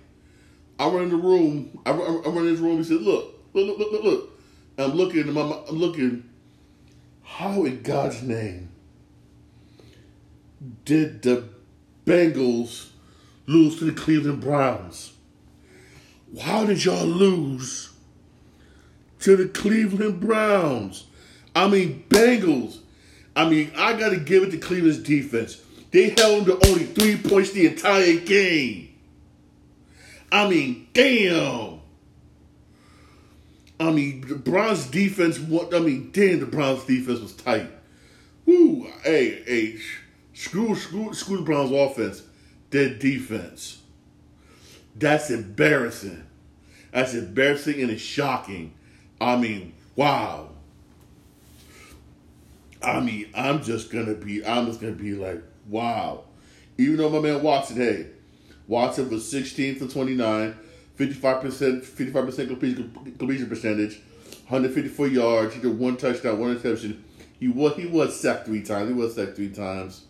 I 0.80 0.88
run 0.88 1.04
in 1.04 1.10
the 1.10 1.16
room. 1.16 1.80
I, 1.86 1.92
I, 1.92 1.94
I 1.94 2.30
run 2.30 2.46
in 2.46 2.48
his 2.48 2.60
room. 2.60 2.78
He 2.78 2.84
said, 2.84 3.02
look, 3.02 3.34
look, 3.54 3.78
look, 3.78 3.92
look, 3.92 4.04
look. 4.04 4.42
I'm 4.78 4.92
looking. 4.92 5.28
I'm, 5.30 5.38
I'm 5.38 5.76
looking. 5.76 6.30
How 7.24 7.66
in 7.66 7.82
God's 7.84 8.24
name 8.24 8.70
did 10.86 11.22
the 11.22 11.50
Bengals 12.06 12.90
lose 13.46 13.78
to 13.80 13.86
the 13.86 13.92
Cleveland 13.92 14.42
Browns? 14.42 15.14
How 16.42 16.66
did 16.66 16.84
y'all 16.86 17.06
lose 17.06 17.92
to 19.20 19.36
the 19.36 19.48
Cleveland 19.48 20.20
Browns? 20.20 21.08
I 21.56 21.68
mean, 21.68 22.06
Bengals. 22.10 22.80
I 23.36 23.50
mean, 23.50 23.72
I 23.76 23.94
got 23.94 24.10
to 24.10 24.18
give 24.18 24.44
it 24.44 24.52
to 24.52 24.58
Cleveland's 24.58 25.00
defense. 25.00 25.62
They 25.92 26.10
held 26.10 26.46
them 26.46 26.60
to 26.60 26.68
only 26.68 26.86
three 26.86 27.18
points 27.18 27.52
the 27.52 27.68
entire 27.68 28.18
game. 28.18 28.96
I 30.32 30.48
mean, 30.48 30.88
damn. 30.94 31.80
I 33.80 33.92
mean, 33.92 34.22
the 34.28 34.36
Browns 34.36 34.86
defense. 34.88 35.40
What 35.40 35.74
I 35.74 35.80
mean, 35.80 36.12
damn, 36.12 36.42
the 36.42 36.46
Browns 36.46 36.84
defense 36.84 37.20
was 37.20 37.34
tight. 37.34 37.70
Woo, 38.46 38.88
hey, 39.04 39.44
hey, 39.46 39.78
screw, 40.34 40.76
screw, 40.76 41.14
screw 41.14 41.38
the 41.38 41.44
Browns 41.44 41.72
offense. 41.72 42.24
Their 42.72 42.94
defense. 42.94 43.82
That's 44.96 45.30
embarrassing. 45.30 46.26
That's 46.92 47.14
embarrassing 47.14 47.82
and 47.82 47.90
it's 47.90 48.02
shocking. 48.02 48.74
I 49.22 49.38
mean, 49.38 49.74
wow. 49.96 50.50
I 52.82 53.00
mean, 53.00 53.28
I'm 53.34 53.64
just 53.64 53.92
gonna 53.92 54.14
be, 54.14 54.46
I'm 54.46 54.66
just 54.66 54.82
gonna 54.82 54.94
be 54.94 55.14
like, 55.14 55.42
wow. 55.70 56.24
Even 56.78 56.98
though 56.98 57.10
my 57.10 57.20
man 57.20 57.42
Watson, 57.42 57.78
hey, 57.78 58.08
Watson 58.68 59.10
was 59.10 59.30
16 59.30 59.76
for 59.76 59.88
29, 59.88 60.58
55%, 60.98 61.84
55% 61.84 62.48
completion, 62.48 63.16
completion 63.18 63.48
percentage, 63.50 64.02
154 64.48 65.08
yards. 65.08 65.56
He 65.56 65.62
did 65.62 65.78
one 65.78 65.98
touchdown, 65.98 66.40
one 66.40 66.52
interception. 66.52 67.04
He 67.40 67.48
was 67.48 67.76
he 67.78 67.86
was 67.86 68.20
sacked 68.20 68.46
three 68.46 68.62
times. 68.62 68.90
He 68.90 68.94
was 68.94 69.16
sacked 69.16 69.36
three 69.36 69.50
times. 69.50 70.06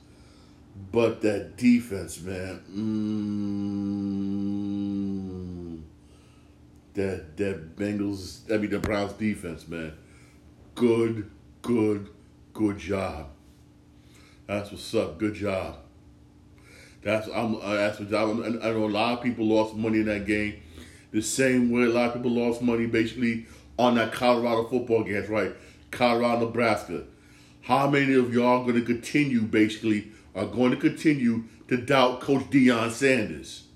But 0.91 1.21
that 1.21 1.57
defense, 1.57 2.21
man, 2.21 2.61
mm, 5.75 5.81
that 6.95 7.37
that 7.37 7.75
Bengals, 7.75 8.51
I 8.51 8.57
mean 8.57 8.71
the 8.71 8.79
Browns 8.79 9.13
defense, 9.13 9.67
man, 9.67 9.93
good, 10.75 11.29
good, 11.61 12.09
good 12.53 12.77
job. 12.77 13.27
That's 14.49 14.71
what's 14.71 14.95
up. 14.95 15.19
Good 15.19 15.35
job. 15.35 15.75
That's 17.03 17.27
I'm. 17.27 17.57
Uh, 17.61 17.75
that's 17.75 17.99
what 17.99 18.11
I'm, 18.11 18.43
I 18.63 18.71
know. 18.71 18.85
A 18.85 18.87
lot 18.87 19.19
of 19.19 19.23
people 19.23 19.45
lost 19.45 19.75
money 19.75 19.99
in 19.99 20.05
that 20.07 20.25
game, 20.25 20.59
the 21.11 21.21
same 21.21 21.69
way 21.69 21.83
a 21.83 21.89
lot 21.89 22.07
of 22.07 22.13
people 22.15 22.31
lost 22.31 22.59
money 22.59 22.87
basically 22.87 23.45
on 23.77 23.93
that 23.93 24.11
Colorado 24.11 24.67
football 24.67 25.03
game. 25.03 25.23
Right, 25.29 25.55
Colorado, 25.91 26.47
Nebraska. 26.47 27.03
How 27.61 27.87
many 27.91 28.15
of 28.15 28.33
y'all 28.33 28.63
going 28.63 28.73
to 28.73 28.81
continue 28.81 29.43
basically 29.43 30.07
are 30.33 30.47
going 30.47 30.71
to 30.71 30.77
continue 30.77 31.43
to 31.67 31.77
doubt 31.77 32.19
Coach 32.19 32.49
Deion 32.49 32.89
Sanders? 32.89 33.67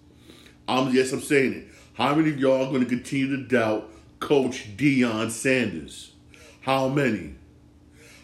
I'm 0.67 0.91
yes, 0.91 1.13
I'm 1.13 1.21
saying 1.21 1.53
it. 1.53 1.67
How 1.93 2.15
many 2.15 2.31
of 2.31 2.39
y'all 2.39 2.65
are 2.65 2.71
going 2.71 2.83
to 2.83 2.89
continue 2.89 3.37
to 3.37 3.43
doubt 3.43 3.91
Coach 4.19 4.75
Deion 4.75 5.29
Sanders? 5.29 6.13
How 6.61 6.87
many? 6.87 7.35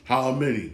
How 0.06 0.32
many? 0.32 0.74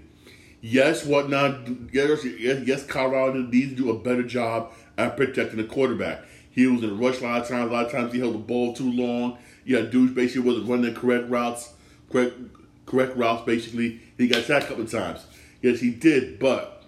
Yes, 0.67 1.05
whatnot. 1.05 1.67
Yes, 1.93 2.25
yes, 2.25 2.63
yes, 2.65 2.83
Colorado 2.87 3.43
needs 3.43 3.73
to 3.73 3.75
do 3.75 3.91
a 3.91 3.99
better 3.99 4.23
job 4.23 4.71
at 4.97 5.15
protecting 5.15 5.57
the 5.57 5.63
quarterback. 5.63 6.23
He 6.49 6.65
was 6.65 6.81
in 6.81 6.89
a 6.89 6.93
rush 6.95 7.19
a 7.21 7.23
lot 7.23 7.43
of 7.43 7.47
times. 7.47 7.69
A 7.69 7.73
lot 7.73 7.85
of 7.85 7.91
times 7.91 8.13
he 8.13 8.19
held 8.19 8.33
the 8.33 8.39
ball 8.39 8.73
too 8.73 8.91
long. 8.91 9.37
Yeah, 9.63 9.81
dudes 9.81 10.13
basically 10.13 10.41
wasn't 10.41 10.67
running 10.67 10.91
the 10.91 10.99
correct 10.99 11.29
routes, 11.29 11.71
correct 12.11 12.33
correct 12.87 13.15
routes. 13.15 13.45
Basically, 13.45 14.01
he 14.17 14.27
got 14.27 14.43
sacked 14.43 14.65
a 14.65 14.67
couple 14.69 14.85
of 14.85 14.91
times. 14.91 15.27
Yes, 15.61 15.81
he 15.81 15.91
did, 15.91 16.39
but 16.39 16.83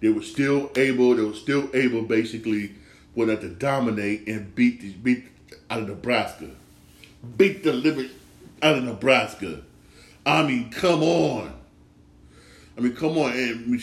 they 0.00 0.08
were 0.08 0.22
still 0.22 0.68
able. 0.74 1.14
They 1.14 1.22
were 1.22 1.34
still 1.34 1.70
able, 1.72 2.02
basically, 2.02 2.74
for 3.14 3.26
them 3.26 3.38
to 3.42 3.48
dominate 3.48 4.26
and 4.26 4.52
beat 4.56 4.80
the, 4.80 4.92
beat 4.94 5.26
out 5.70 5.82
of 5.82 5.88
Nebraska, 5.88 6.50
beat 7.36 7.62
the 7.62 7.74
living 7.74 8.10
out 8.60 8.78
of 8.78 8.82
Nebraska. 8.82 9.62
I 10.26 10.42
mean, 10.42 10.70
come 10.70 11.04
on. 11.04 11.61
I 12.76 12.80
mean, 12.80 12.94
come 12.94 13.18
on. 13.18 13.32
And 13.32 13.82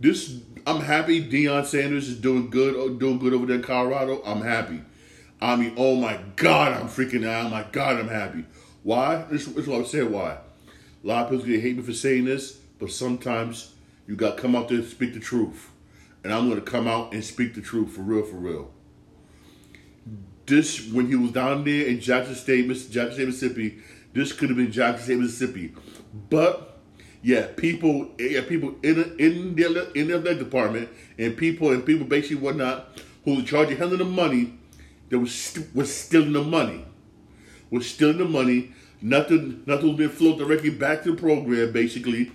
this, 0.00 0.40
I'm 0.66 0.80
happy. 0.80 1.22
Deion 1.28 1.64
Sanders 1.66 2.08
is 2.08 2.18
doing 2.18 2.50
good, 2.50 2.74
oh, 2.76 2.90
doing 2.90 3.18
good 3.18 3.34
over 3.34 3.46
there 3.46 3.56
in 3.56 3.62
Colorado. 3.62 4.22
I'm 4.24 4.42
happy. 4.42 4.80
I 5.40 5.56
mean, 5.56 5.74
oh 5.76 5.96
my 5.96 6.20
God, 6.36 6.72
I'm 6.72 6.88
freaking 6.88 7.26
out. 7.26 7.46
Oh 7.46 7.48
my 7.50 7.64
God, 7.72 7.98
I'm 7.98 8.08
happy. 8.08 8.44
Why? 8.82 9.24
This, 9.30 9.48
is 9.48 9.66
what 9.66 9.78
I'm 9.78 9.86
saying. 9.86 10.12
Why? 10.12 10.38
A 11.02 11.06
lot 11.06 11.24
of 11.24 11.30
people 11.30 11.46
gonna 11.46 11.60
hate 11.60 11.76
me 11.76 11.82
for 11.82 11.92
saying 11.92 12.26
this, 12.26 12.52
but 12.78 12.90
sometimes 12.90 13.74
you 14.06 14.16
got 14.16 14.36
to 14.36 14.42
come 14.42 14.56
out 14.56 14.68
there 14.68 14.78
and 14.78 14.86
speak 14.86 15.14
the 15.14 15.20
truth. 15.20 15.70
And 16.22 16.32
I'm 16.32 16.50
to 16.50 16.60
come 16.60 16.86
out 16.86 17.14
and 17.14 17.24
speak 17.24 17.54
the 17.54 17.62
truth 17.62 17.92
for 17.92 18.02
real, 18.02 18.24
for 18.24 18.36
real. 18.36 18.70
This, 20.46 20.90
when 20.90 21.06
he 21.06 21.14
was 21.14 21.32
down 21.32 21.64
there 21.64 21.86
in 21.86 22.00
Jackson 22.00 22.34
State, 22.34 22.66
Jackson 22.68 23.12
State, 23.12 23.26
Mississippi, 23.26 23.78
this 24.12 24.32
could 24.32 24.50
have 24.50 24.58
been 24.58 24.72
Jackson 24.72 25.04
State, 25.04 25.18
Mississippi. 25.18 25.74
But 26.28 26.69
yeah, 27.22 27.48
people, 27.56 28.10
yeah, 28.18 28.40
people 28.42 28.76
in 28.82 29.14
in 29.18 29.54
their 29.54 29.90
in 29.92 30.08
their 30.08 30.34
department, 30.34 30.88
and 31.18 31.36
people 31.36 31.70
and 31.70 31.84
people 31.84 32.06
basically 32.06 32.36
whatnot 32.36 32.98
who 33.24 33.36
were 33.36 33.42
charging 33.42 33.76
hell 33.76 33.92
of 33.92 33.98
the 33.98 34.04
money, 34.04 34.54
that 35.10 35.18
was 35.18 35.34
st- 35.34 35.74
was 35.74 35.94
stealing 35.94 36.32
the 36.32 36.42
money, 36.42 36.84
was 37.70 37.88
stealing 37.88 38.18
the 38.18 38.24
money. 38.24 38.72
Nothing, 39.02 39.62
nothing 39.64 39.88
was 39.88 39.96
being 39.96 40.10
flowed 40.10 40.38
directly 40.38 40.68
back 40.70 41.02
to 41.04 41.12
the 41.12 41.16
program. 41.16 41.72
Basically, 41.72 42.32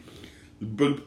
the 0.61 1.01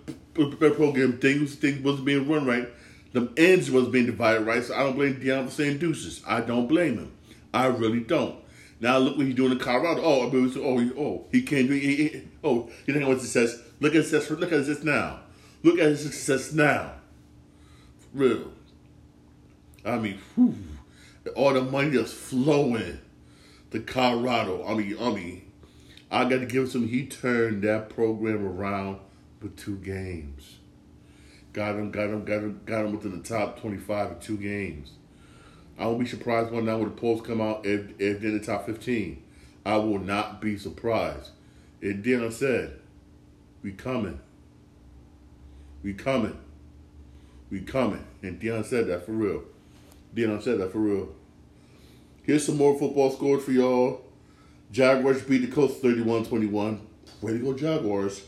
program 0.74 1.18
things 1.18 1.54
things 1.54 1.82
wasn't 1.82 2.06
being 2.06 2.28
run 2.28 2.46
right. 2.46 2.68
The 3.12 3.32
ends 3.36 3.70
was 3.70 3.88
being 3.88 4.06
divided 4.06 4.46
right. 4.46 4.62
So 4.62 4.74
I 4.74 4.82
don't 4.84 4.96
blame 4.96 5.16
Deion 5.16 5.46
for 5.46 5.50
saying 5.50 5.78
deuces. 5.78 6.22
I 6.26 6.40
don't 6.40 6.66
blame 6.66 6.98
him. 6.98 7.12
I 7.54 7.66
really 7.66 8.00
don't. 8.00 8.36
Now 8.80 8.98
look 8.98 9.16
what 9.16 9.26
he's 9.26 9.34
doing 9.34 9.52
in 9.52 9.58
Colorado. 9.58 10.02
Oh, 10.02 10.30
oh, 10.30 10.78
he, 10.78 10.92
oh, 10.96 11.26
he 11.32 11.42
can't 11.42 11.68
do. 11.68 11.74
He, 11.74 11.96
he, 11.96 12.22
oh, 12.44 12.70
you 12.86 12.94
know 12.94 13.08
what 13.08 13.18
it 13.18 13.22
says? 13.22 13.60
Look 13.80 13.94
at 13.94 14.08
this. 14.08 14.30
Look 14.30 14.52
at 14.52 14.66
this 14.66 14.84
now. 14.84 15.20
Look 15.62 15.78
at 15.78 15.86
his 15.86 16.02
success 16.02 16.52
now. 16.52 16.92
Real. 18.14 18.52
I 19.84 19.98
mean, 19.98 20.18
whew, 20.34 20.54
all 21.34 21.54
the 21.54 21.62
money 21.62 21.90
that's 21.90 22.12
flowing 22.12 23.00
to 23.70 23.80
Colorado. 23.80 24.64
I 24.64 24.74
mean, 24.74 24.96
I 25.00 25.10
mean, 25.12 25.50
I 26.10 26.24
got 26.24 26.38
to 26.40 26.46
give 26.46 26.64
him 26.64 26.70
some. 26.70 26.88
He 26.88 27.06
turned 27.06 27.62
that 27.62 27.90
program 27.90 28.46
around 28.46 29.00
with 29.42 29.56
two 29.56 29.76
games. 29.76 30.56
Got 31.52 31.74
him, 31.76 31.90
got 31.90 32.10
him, 32.10 32.24
got 32.24 32.38
him, 32.38 32.60
got 32.64 32.84
him 32.84 32.92
within 32.92 33.20
the 33.20 33.28
top 33.28 33.60
twenty-five 33.60 34.12
in 34.12 34.18
two 34.20 34.36
games. 34.36 34.92
I 35.78 35.86
won't 35.86 36.00
be 36.00 36.06
surprised 36.06 36.50
one 36.50 36.64
night 36.66 36.76
when 36.76 36.88
the 36.88 37.00
polls 37.00 37.22
come 37.22 37.40
out 37.40 37.64
if 37.64 37.90
if 38.00 38.20
they're 38.20 38.30
in 38.30 38.38
the 38.38 38.44
top 38.44 38.66
fifteen. 38.66 39.22
I 39.64 39.76
will 39.76 39.98
not 39.98 40.40
be 40.40 40.56
surprised. 40.56 41.30
And 41.82 42.02
then 42.02 42.30
said, 42.32 42.80
we 43.62 43.72
coming. 43.72 44.18
We 45.82 45.94
coming. 45.94 46.38
We 47.50 47.60
coming. 47.60 48.04
And 48.22 48.40
Deion 48.40 48.64
said 48.64 48.88
that 48.88 49.04
for 49.04 49.12
real. 49.12 49.42
Deion 50.14 50.42
said 50.42 50.58
that 50.58 50.72
for 50.72 50.78
real. 50.78 51.08
Here's 52.22 52.44
some 52.44 52.56
more 52.56 52.78
football 52.78 53.10
scores 53.10 53.44
for 53.44 53.52
y'all. 53.52 54.04
Jaguars 54.70 55.22
beat 55.22 55.38
the 55.38 55.46
Colts 55.48 55.74
31-21. 55.80 56.80
Way 57.20 57.32
to 57.32 57.38
go, 57.38 57.54
Jaguars. 57.54 58.22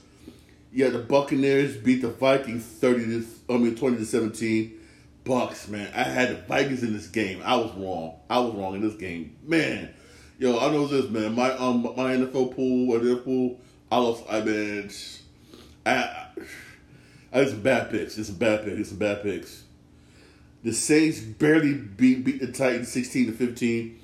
Yeah, 0.72 0.90
the 0.90 1.00
Buccaneers 1.00 1.76
beat 1.76 2.02
the 2.02 2.08
Vikings 2.08 2.64
30 2.64 3.04
to 3.04 3.26
I 3.48 3.56
mean 3.56 3.74
20 3.74 3.96
to 3.96 4.04
17. 4.06 4.78
Bucks, 5.24 5.68
man. 5.68 5.92
I 5.94 6.02
had 6.02 6.30
the 6.30 6.34
Vikings 6.42 6.82
in 6.82 6.92
this 6.92 7.06
game. 7.06 7.42
I 7.44 7.56
was 7.56 7.72
wrong. 7.74 8.14
I 8.28 8.38
was 8.38 8.54
wrong 8.54 8.74
in 8.74 8.80
this 8.80 8.94
game. 8.94 9.36
Man, 9.42 9.92
Yo, 10.40 10.58
I 10.58 10.70
know 10.70 10.86
this, 10.86 11.10
man. 11.10 11.34
My 11.34 11.50
um 11.50 11.82
my 11.82 12.16
NFL 12.16 12.56
pool, 12.56 12.94
or 12.94 13.16
pool, 13.16 13.60
I 13.92 13.98
lost. 13.98 14.24
I 14.26 14.40
mean, 14.40 14.90
I, 15.84 16.28
I, 17.30 17.40
it's 17.40 17.52
bad 17.52 17.90
picks. 17.90 18.16
It's 18.16 18.30
a 18.30 18.32
bad 18.32 18.64
pick. 18.64 18.78
It's 18.78 18.90
a 18.90 18.94
bad 18.94 19.22
picks. 19.22 19.64
The 20.64 20.72
Saints 20.72 21.20
barely 21.20 21.74
beat 21.74 22.24
beat 22.24 22.40
the 22.40 22.50
Titans 22.50 22.88
sixteen 22.90 23.26
to 23.26 23.32
fifteen. 23.32 24.00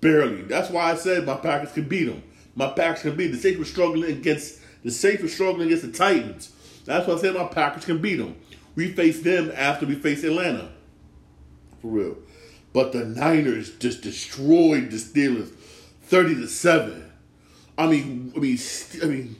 Barely. 0.00 0.42
That's 0.42 0.70
why 0.70 0.90
I 0.90 0.96
said 0.96 1.24
my 1.24 1.36
Packers 1.36 1.70
can 1.70 1.86
beat 1.86 2.06
them. 2.06 2.24
My 2.56 2.70
Packers 2.70 3.02
can 3.02 3.16
beat 3.16 3.28
the 3.28 3.38
Saints 3.38 3.60
were 3.60 3.64
struggling 3.64 4.10
against 4.10 4.58
the 4.82 4.90
Saints 4.90 5.22
were 5.22 5.28
struggling 5.28 5.68
against 5.68 5.84
the 5.84 5.92
Titans. 5.92 6.50
That's 6.84 7.06
why 7.06 7.14
I 7.14 7.18
said 7.18 7.34
my 7.34 7.44
Packers 7.44 7.84
can 7.84 8.02
beat 8.02 8.16
them. 8.16 8.34
We 8.76 8.92
face 8.92 9.20
them 9.22 9.50
after 9.56 9.86
we 9.86 9.96
face 9.96 10.22
Atlanta. 10.22 10.68
For 11.80 11.88
real. 11.88 12.16
But 12.72 12.92
the 12.92 13.04
Niners 13.04 13.70
just 13.78 14.02
destroyed 14.02 14.90
the 14.90 14.98
Steelers 14.98 15.48
30 16.02 16.36
to 16.36 16.46
7. 16.46 17.10
I 17.78 17.86
mean, 17.86 18.32
I 18.36 18.38
mean, 18.38 18.58
I 19.02 19.06
mean, 19.06 19.36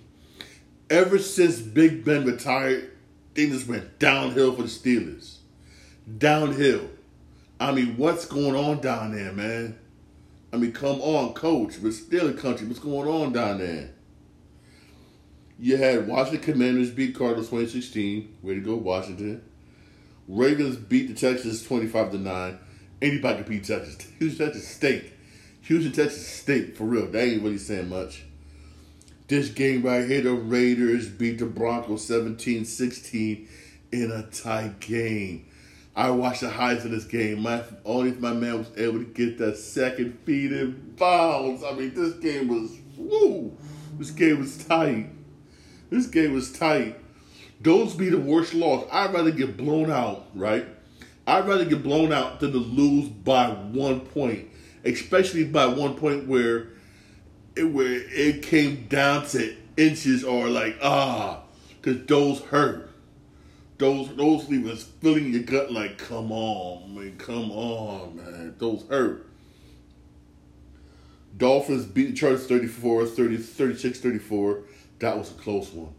ever 0.90 1.18
since 1.18 1.60
Big 1.60 2.04
Ben 2.04 2.24
retired, 2.24 2.90
things 3.34 3.52
just 3.52 3.68
went 3.68 3.98
downhill 3.98 4.54
for 4.54 4.62
the 4.62 4.68
Steelers. 4.68 5.36
Downhill. 6.18 6.88
I 7.60 7.72
mean, 7.72 7.96
what's 7.96 8.24
going 8.24 8.54
on 8.54 8.80
down 8.80 9.14
there, 9.14 9.32
man? 9.32 9.78
I 10.52 10.56
mean, 10.56 10.72
come 10.72 11.00
on, 11.00 11.34
coach. 11.34 11.78
We're 11.78 11.92
still 11.92 12.28
a 12.28 12.32
country. 12.32 12.66
What's 12.66 12.80
going 12.80 13.08
on 13.08 13.32
down 13.32 13.58
there? 13.58 13.90
You 15.58 15.78
had 15.78 16.06
Washington 16.06 16.52
Commanders 16.52 16.90
beat 16.90 17.14
Cardinals 17.14 17.48
2016. 17.48 18.36
Way 18.42 18.54
to 18.54 18.60
go, 18.60 18.76
Washington. 18.76 19.42
Ravens 20.28 20.76
beat 20.76 21.08
the 21.08 21.14
Texans 21.14 21.62
25 21.64 22.12
to 22.12 22.18
9. 22.18 22.58
Anybody 23.00 23.42
can 23.42 23.52
beat 23.52 23.64
Texas. 23.64 23.96
Houston, 24.18 24.46
Texas 24.46 24.68
State. 24.68 25.12
Houston, 25.62 25.92
Texas 25.92 26.26
State, 26.26 26.76
for 26.76 26.84
real. 26.84 27.06
They 27.06 27.32
ain't 27.32 27.42
really 27.42 27.58
saying 27.58 27.88
much. 27.88 28.24
This 29.28 29.48
game 29.48 29.82
right 29.82 30.06
here, 30.06 30.20
the 30.22 30.32
Raiders 30.32 31.08
beat 31.08 31.38
the 31.38 31.46
Broncos 31.46 32.06
17 32.06 32.64
16 32.64 33.48
in 33.92 34.10
a 34.12 34.22
tight 34.24 34.78
game. 34.78 35.46
I 35.96 36.10
watched 36.10 36.42
the 36.42 36.50
highlights 36.50 36.84
of 36.84 36.90
this 36.90 37.04
game. 37.04 37.40
My 37.40 37.64
only 37.84 38.10
if 38.10 38.20
my 38.20 38.34
man 38.34 38.58
was 38.58 38.70
able 38.76 38.98
to 38.98 39.04
get 39.06 39.38
that 39.38 39.56
second 39.56 40.18
feed 40.24 40.52
in 40.52 40.94
bounds. 40.98 41.64
I 41.64 41.72
mean, 41.72 41.94
this 41.94 42.14
game 42.14 42.48
was 42.48 42.78
woo. 42.96 43.56
This 43.98 44.10
game 44.10 44.40
was 44.40 44.58
tight. 44.58 45.08
This 45.90 46.06
game 46.06 46.32
was 46.32 46.52
tight. 46.52 46.98
Those 47.60 47.94
be 47.94 48.10
the 48.10 48.18
worst 48.18 48.54
loss. 48.54 48.86
I'd 48.92 49.12
rather 49.12 49.30
get 49.30 49.56
blown 49.56 49.90
out, 49.90 50.26
right? 50.34 50.66
I'd 51.26 51.46
rather 51.46 51.64
get 51.64 51.82
blown 51.82 52.12
out 52.12 52.40
than 52.40 52.52
to 52.52 52.58
lose 52.58 53.08
by 53.08 53.48
one 53.48 54.00
point, 54.00 54.48
especially 54.84 55.44
by 55.44 55.66
one 55.66 55.94
point 55.94 56.28
where 56.28 56.68
it 57.56 57.64
where 57.64 58.02
it 58.08 58.42
came 58.42 58.86
down 58.88 59.26
to 59.28 59.56
inches 59.76 60.22
or 60.22 60.48
like 60.48 60.76
ah, 60.82 61.42
because 61.80 62.06
those 62.06 62.40
hurt. 62.42 62.90
Those 63.78 64.14
those 64.16 64.48
leave 64.48 64.66
us 64.66 64.84
feeling 64.84 65.32
your 65.32 65.42
gut 65.42 65.72
like, 65.72 65.98
come 65.98 66.32
on, 66.32 66.94
man, 66.94 67.16
come 67.18 67.50
on, 67.50 68.16
man. 68.16 68.54
Those 68.58 68.84
hurt. 68.88 69.26
Dolphins 71.36 71.84
beat 71.84 72.06
the 72.06 72.12
Chargers 72.14 72.46
34, 72.46 73.06
30, 73.06 73.36
36, 73.36 74.00
34. 74.00 74.62
That 74.98 75.18
was 75.18 75.30
a 75.30 75.34
close 75.34 75.70
one. 75.72 75.94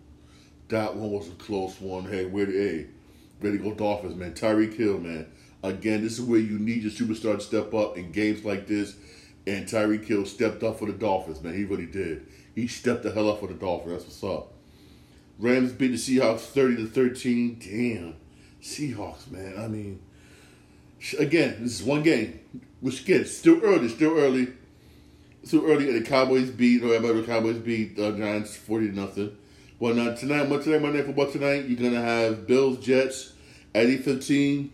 That 0.69 0.95
one 0.95 1.11
was 1.11 1.27
a 1.27 1.31
close 1.31 1.79
one. 1.79 2.05
Hey, 2.05 2.25
where 2.25 2.45
the 2.45 2.51
hey, 2.51 2.87
ready 3.41 3.57
to 3.57 3.63
go 3.63 3.73
Dolphins, 3.73 4.15
man. 4.15 4.33
Tyreek 4.33 4.75
Hill, 4.75 4.99
man. 4.99 5.27
Again, 5.63 6.03
this 6.03 6.19
is 6.19 6.21
where 6.21 6.39
you 6.39 6.59
need 6.59 6.83
your 6.83 6.91
superstar 6.91 7.35
to 7.35 7.41
step 7.41 7.73
up 7.73 7.97
in 7.97 8.11
games 8.11 8.43
like 8.43 8.67
this. 8.67 8.95
And 9.45 9.65
Tyreek 9.65 10.05
Hill 10.05 10.25
stepped 10.25 10.63
up 10.63 10.79
for 10.79 10.85
the 10.85 10.93
Dolphins, 10.93 11.41
man. 11.41 11.55
He 11.55 11.63
really 11.63 11.85
did. 11.85 12.27
He 12.53 12.67
stepped 12.67 13.03
the 13.03 13.11
hell 13.11 13.29
up 13.29 13.39
for 13.39 13.47
the 13.47 13.53
Dolphins. 13.53 14.03
That's 14.03 14.21
what's 14.21 14.23
up. 14.23 14.53
Rams 15.39 15.71
beat 15.71 15.89
the 15.89 15.97
Seahawks 15.97 16.39
30 16.39 16.77
to 16.77 16.87
13. 16.87 17.59
Damn. 17.59 18.15
Seahawks, 18.61 19.29
man. 19.29 19.53
I 19.57 19.67
mean, 19.67 20.01
again, 21.19 21.57
this 21.61 21.79
is 21.79 21.83
one 21.83 22.03
game. 22.03 22.39
Which 22.81 23.01
again, 23.03 23.25
still 23.25 23.61
early, 23.63 23.87
still 23.89 24.17
early. 24.17 24.49
Still 25.47 25.65
early, 25.65 25.87
and 25.87 26.03
the 26.03 26.05
Cowboys 26.05 26.49
beat, 26.49 26.83
or 26.83 26.93
everybody 26.93 27.21
the 27.21 27.25
Cowboys 27.25 27.55
beat 27.59 27.95
the 27.95 28.11
Giants 28.11 28.53
40 28.57 28.89
to 28.89 28.95
nothing. 28.99 29.37
Well, 29.79 29.93
now 29.93 30.13
tonight, 30.13 30.49
what 30.49 30.61
tonight, 30.61 30.81
Monday 30.81 31.01
football 31.03 31.31
tonight, 31.31 31.69
you're 31.69 31.79
gonna 31.89 32.03
have 32.03 32.45
Bills 32.45 32.79
Jets 32.79 33.31
at 33.73 33.85
8:15. 33.85 34.71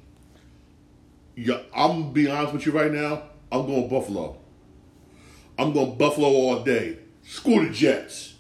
Yeah, 1.36 1.60
I'm 1.76 2.12
be 2.12 2.28
honest 2.28 2.54
with 2.54 2.66
you 2.66 2.72
right 2.72 2.92
now. 2.92 3.22
I'm 3.52 3.68
going 3.68 3.88
Buffalo. 3.88 4.40
I'm 5.60 5.74
going 5.74 5.96
Buffalo 5.96 6.28
all 6.28 6.64
day. 6.64 6.98
Screw 7.22 7.68
the 7.68 7.72
Jets. 7.72 8.34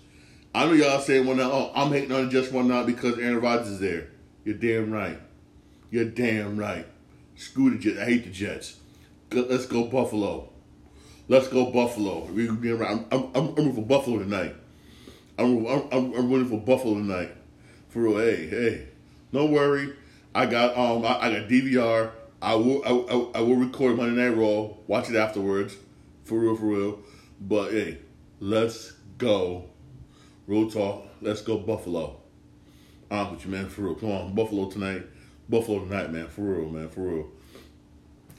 I 0.56 0.66
know 0.66 0.74
y'all 0.74 1.02
saying 1.02 1.28
one 1.28 1.38
now, 1.38 1.52
oh, 1.52 1.72
I'm 1.76 1.92
hating 1.92 2.12
on 2.12 2.26
the 2.26 2.32
Jets 2.32 2.52
one 2.52 2.68
now 2.68 2.84
because 2.84 3.20
Aaron 3.20 3.42
Rodgers 3.42 3.68
is 3.68 3.80
there. 3.80 4.08
You're 4.44 4.56
damn 4.56 4.92
right. 4.92 5.20
You're 5.92 6.06
damn 6.06 6.58
right. 6.58 6.88
Screw 7.36 7.70
the 7.70 7.78
Jets. 7.78 8.00
I 8.00 8.06
hate 8.06 8.24
the 8.24 8.32
Jets. 8.32 8.78
Let's 9.32 9.68
go 9.68 9.84
Buffalo. 9.84 10.53
Let's 11.28 11.48
go 11.48 11.72
Buffalo. 11.72 12.28
I'm, 12.28 13.06
I'm, 13.12 13.30
I'm, 13.34 13.58
I'm 13.58 13.74
for 13.74 13.82
Buffalo 13.82 14.20
tonight. 14.20 14.56
I'm, 15.40 15.66
I'm, 15.66 15.88
I'm 15.92 16.32
running 16.32 16.50
for 16.50 16.60
Buffalo 16.60 16.96
tonight. 16.96 17.32
For 17.90 18.00
real, 18.00 18.18
hey, 18.18 18.48
hey, 18.48 18.88
don't 19.32 19.52
worry. 19.52 19.94
I 20.36 20.46
got 20.48 20.78
um, 20.78 21.06
I, 21.06 21.20
I 21.20 21.40
got 21.40 21.50
DVR. 21.50 22.12
I 22.42 22.56
will, 22.56 22.84
I, 22.84 23.14
I, 23.14 23.40
I 23.40 23.42
will 23.42 23.56
record 23.56 23.96
Monday 23.96 24.22
Night 24.22 24.36
Raw. 24.36 24.74
Watch 24.88 25.10
it 25.10 25.16
afterwards. 25.16 25.78
For 26.26 26.40
real, 26.40 26.56
for 26.56 26.66
real. 26.66 27.00
But 27.40 27.72
hey, 27.72 28.00
let's 28.40 28.94
go. 29.18 29.70
Real 30.46 30.70
talk. 30.70 31.08
Let's 31.22 31.42
go 31.42 31.58
Buffalo. 31.58 32.20
I'm 33.10 33.32
with 33.32 33.46
you, 33.46 33.52
man. 33.52 33.70
For 33.70 33.84
real. 33.84 33.96
Come 33.96 34.12
on, 34.12 34.36
Buffalo 34.36 34.70
tonight. 34.70 35.04
Buffalo 35.48 35.86
tonight, 35.86 36.12
man. 36.12 36.28
For 36.28 36.42
real, 36.42 36.70
man. 36.70 36.90
For 36.90 37.02
real. 37.02 37.28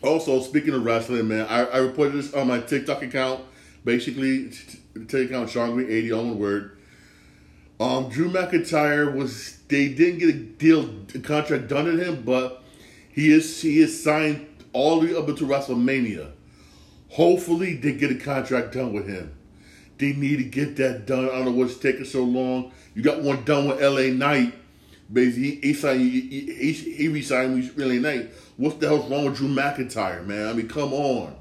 Also, 0.05 0.41
speaking 0.41 0.75
of 0.75 0.85
wrestling, 0.85 1.29
man, 1.29 1.47
I, 1.49 1.65
I 1.65 1.79
reported 1.79 2.15
this 2.15 2.35
on 2.35 2.47
my 2.49 2.61
TikTok 2.61 3.03
account. 3.03 3.41
Basically, 3.85 4.51
TikTok 4.95 5.21
account 5.31 5.51
Shawn 5.51 5.75
Green 5.75 5.91
80 5.91 6.13
on 6.13 6.29
the 6.29 6.35
word. 6.35 6.79
Um, 7.81 8.09
Drew 8.09 8.31
McIntyre 8.31 9.13
was 9.15 9.59
they 9.69 9.89
didn't 9.89 10.19
get 10.19 10.29
a 10.29 10.39
deal 10.39 10.89
a 11.15 11.19
contract 11.19 11.69
done 11.69 11.89
in 11.89 11.99
him, 11.99 12.23
but 12.23 12.63
he 13.11 13.33
is 13.33 13.63
he 13.63 13.81
is 13.81 14.03
signed 14.03 14.47
all 14.73 15.01
the 15.01 15.07
way 15.07 15.17
up 15.17 15.29
into 15.29 15.47
WrestleMania. 15.47 16.31
Hopefully 17.11 17.75
they 17.75 17.93
get 17.93 18.11
a 18.11 18.17
contract 18.17 18.75
done 18.75 18.93
with 18.93 19.09
him. 19.09 19.35
They 19.99 20.13
need 20.13 20.37
to 20.37 20.45
get 20.45 20.77
that 20.77 21.07
done. 21.07 21.27
I 21.27 21.29
don't 21.29 21.45
know 21.47 21.51
what's 21.53 21.79
taking 21.79 22.05
so 22.05 22.25
long. 22.25 22.73
You 22.95 23.03
got 23.03 23.23
one 23.23 23.45
done 23.45 23.69
with 23.69 23.81
LA 23.81 24.13
Knight. 24.15 24.55
Basically, 25.15 25.51
he, 25.53 25.69
he 25.69 25.75
signed 25.75 26.01
he, 26.01 26.21
he, 26.21 26.73
he 26.73 27.09
resigned 27.09 27.55
with 27.55 27.79
LA 27.79 27.95
Knight. 27.95 28.31
What 28.57 28.81
the 28.81 28.89
hell's 28.89 29.09
wrong 29.11 29.25
with 29.25 29.37
Drew 29.37 29.49
McIntyre, 29.49 30.27
man? 30.27 30.49
I 30.49 30.53
mean, 30.53 30.69
come 30.69 30.93
on. 30.93 31.37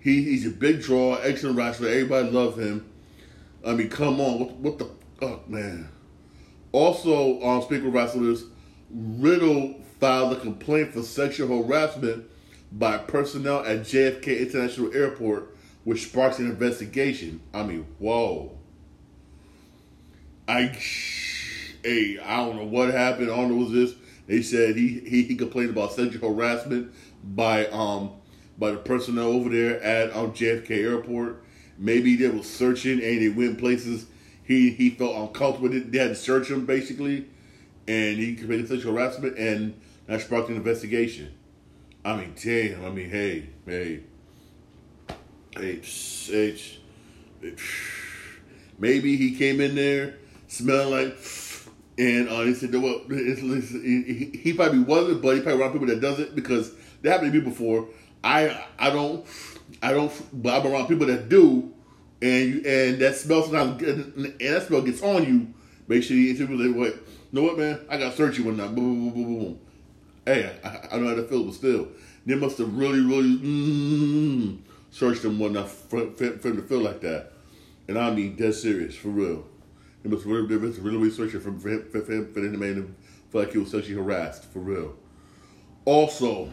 He, 0.00 0.22
he's 0.22 0.46
a 0.46 0.50
big 0.50 0.80
draw, 0.80 1.16
excellent 1.16 1.58
wrestler. 1.58 1.88
Everybody 1.88 2.30
love 2.30 2.58
him. 2.58 2.86
I 3.66 3.74
mean, 3.74 3.90
come 3.90 4.20
on. 4.20 4.38
What, 4.38 4.50
what 4.52 4.78
the 4.78 4.88
fuck, 5.20 5.48
man. 5.48 5.88
Also, 6.72 7.42
um, 7.42 7.62
speaking 7.62 7.88
of 7.88 7.94
wrestlers, 7.94 8.44
Riddle 8.90 9.74
filed 9.98 10.32
a 10.32 10.40
complaint 10.40 10.92
for 10.92 11.02
sexual 11.02 11.62
harassment 11.64 12.26
by 12.70 12.98
personnel 12.98 13.60
at 13.64 13.80
JFK 13.80 14.40
International 14.40 14.94
Airport, 14.94 15.56
which 15.84 16.06
sparks 16.06 16.38
an 16.38 16.46
investigation. 16.46 17.40
I 17.52 17.64
mean, 17.64 17.86
whoa. 17.98 18.56
I, 20.46 20.76
hey, 21.84 22.18
I 22.18 22.38
don't 22.38 22.56
know 22.56 22.64
what 22.64 22.90
happened. 22.90 23.30
I 23.30 23.36
don't 23.36 23.50
know 23.50 23.64
what 23.64 23.72
this. 23.72 23.94
They 24.26 24.42
said 24.42 24.76
he, 24.76 25.00
he 25.00 25.22
he 25.22 25.36
complained 25.36 25.70
about 25.70 25.92
sexual 25.92 26.34
harassment 26.34 26.92
by 27.22 27.66
um 27.66 28.12
by 28.58 28.70
the 28.70 28.78
personnel 28.78 29.26
over 29.26 29.50
there 29.50 29.82
at 29.82 30.14
um, 30.16 30.32
JFK 30.32 30.70
Airport. 30.70 31.44
Maybe 31.76 32.16
they 32.16 32.28
were 32.28 32.42
searching 32.42 33.02
and 33.02 33.20
they 33.20 33.28
went 33.28 33.58
places 33.58 34.06
he 34.44 34.70
he 34.70 34.90
felt 34.90 35.16
uncomfortable. 35.16 35.68
They 35.68 35.98
had 35.98 36.08
to 36.08 36.14
search 36.14 36.50
him 36.50 36.66
basically, 36.66 37.26
and 37.88 38.18
he 38.18 38.36
committed 38.36 38.68
sexual 38.68 38.94
harassment, 38.94 39.38
and 39.38 39.80
that 40.06 40.20
sparked 40.20 40.50
an 40.50 40.56
investigation. 40.56 41.32
I 42.04 42.16
mean, 42.16 42.34
damn. 42.42 42.84
I 42.84 42.90
mean, 42.90 43.08
hey, 43.08 43.48
hey, 43.66 44.00
hey, 45.56 45.80
hey, 45.80 46.58
maybe 48.78 49.16
he 49.16 49.34
came 49.36 49.60
in 49.62 49.74
there 49.74 50.16
smelling 50.46 50.90
like, 50.90 51.18
and 51.98 52.28
uh, 52.28 52.40
he 52.42 52.54
said, 52.54 52.72
"Well, 52.72 53.02
it's, 53.08 53.40
it's, 53.42 53.70
he, 53.70 54.38
he 54.38 54.52
probably 54.52 54.80
wasn't, 54.80 55.22
but 55.22 55.36
he 55.36 55.42
probably 55.42 55.62
around 55.62 55.72
people 55.72 55.86
that 55.88 56.00
does 56.00 56.18
it 56.18 56.34
because 56.34 56.72
that 57.02 57.12
happened 57.12 57.32
to 57.32 57.38
me 57.38 57.44
before. 57.44 57.88
I 58.22 58.64
I 58.78 58.90
don't 58.90 59.26
I 59.82 59.92
don't, 59.92 60.12
but 60.42 60.60
I'm 60.60 60.72
around 60.72 60.88
people 60.88 61.06
that 61.06 61.28
do." 61.28 61.74
and 62.24 62.48
you, 62.48 62.62
and 62.64 62.98
that 63.00 63.14
smell 63.16 63.42
sometimes 63.42 63.82
and 63.82 64.34
that 64.40 64.66
smell 64.66 64.80
gets 64.80 65.02
on 65.02 65.24
you. 65.24 65.52
Make 65.86 66.02
sure 66.02 66.16
you 66.16 66.30
interview 66.30 66.56
like, 66.56 66.76
what? 66.76 66.94
You 66.94 67.40
know 67.40 67.42
what, 67.42 67.58
man? 67.58 67.80
I 67.90 67.98
got 67.98 68.18
you 68.18 68.44
one 68.44 68.56
night. 68.56 68.74
Boom, 68.74 69.10
boom, 69.10 69.10
boom, 69.10 69.24
boom, 69.24 69.38
boom. 69.44 69.58
Hey, 70.24 70.50
I, 70.64 70.96
I 70.96 70.98
know 70.98 71.08
how 71.08 71.14
to 71.16 71.24
feel, 71.24 71.44
but 71.44 71.54
still, 71.54 71.88
they 72.24 72.34
must 72.34 72.56
have 72.58 72.74
really, 72.74 73.00
really 73.00 73.36
mm, 73.36 74.58
searched 74.90 75.24
and 75.24 75.38
whatnot 75.38 75.68
for, 75.68 76.10
for, 76.12 76.38
for 76.38 76.48
him 76.48 76.56
to 76.56 76.62
feel 76.62 76.80
like 76.80 77.02
that. 77.02 77.32
And 77.86 77.98
I 77.98 78.10
mean, 78.14 78.36
dead 78.36 78.54
serious, 78.54 78.94
for 78.94 79.08
real. 79.08 79.44
It 80.04 80.10
was 80.10 80.24
really, 80.26 80.54
it 80.54 80.60
was 80.60 80.78
really 80.78 81.10
searching 81.10 81.40
for, 81.40 81.50
him, 81.50 81.88
for 81.90 81.98
him, 81.98 82.32
for 82.32 82.40
him 82.40 82.62
him 82.62 82.96
feel 83.30 83.40
like 83.40 83.52
he 83.52 83.58
was 83.58 83.70
sexually 83.70 83.94
harassed, 83.94 84.44
for 84.52 84.60
real. 84.60 84.94
Also, 85.84 86.50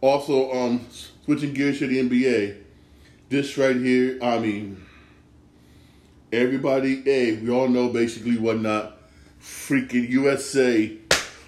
also, 0.00 0.52
um, 0.52 0.86
switching 1.24 1.54
gears 1.54 1.78
to 1.78 1.86
the 1.86 2.00
NBA, 2.00 2.62
this 3.28 3.56
right 3.56 3.76
here, 3.76 4.18
I 4.20 4.38
mean, 4.38 4.84
everybody, 6.32 7.08
a 7.08 7.36
we 7.36 7.50
all 7.50 7.68
know 7.68 7.88
basically 7.88 8.36
what 8.36 8.60
not. 8.60 8.98
Freaking 9.40 10.08
USA 10.08 10.96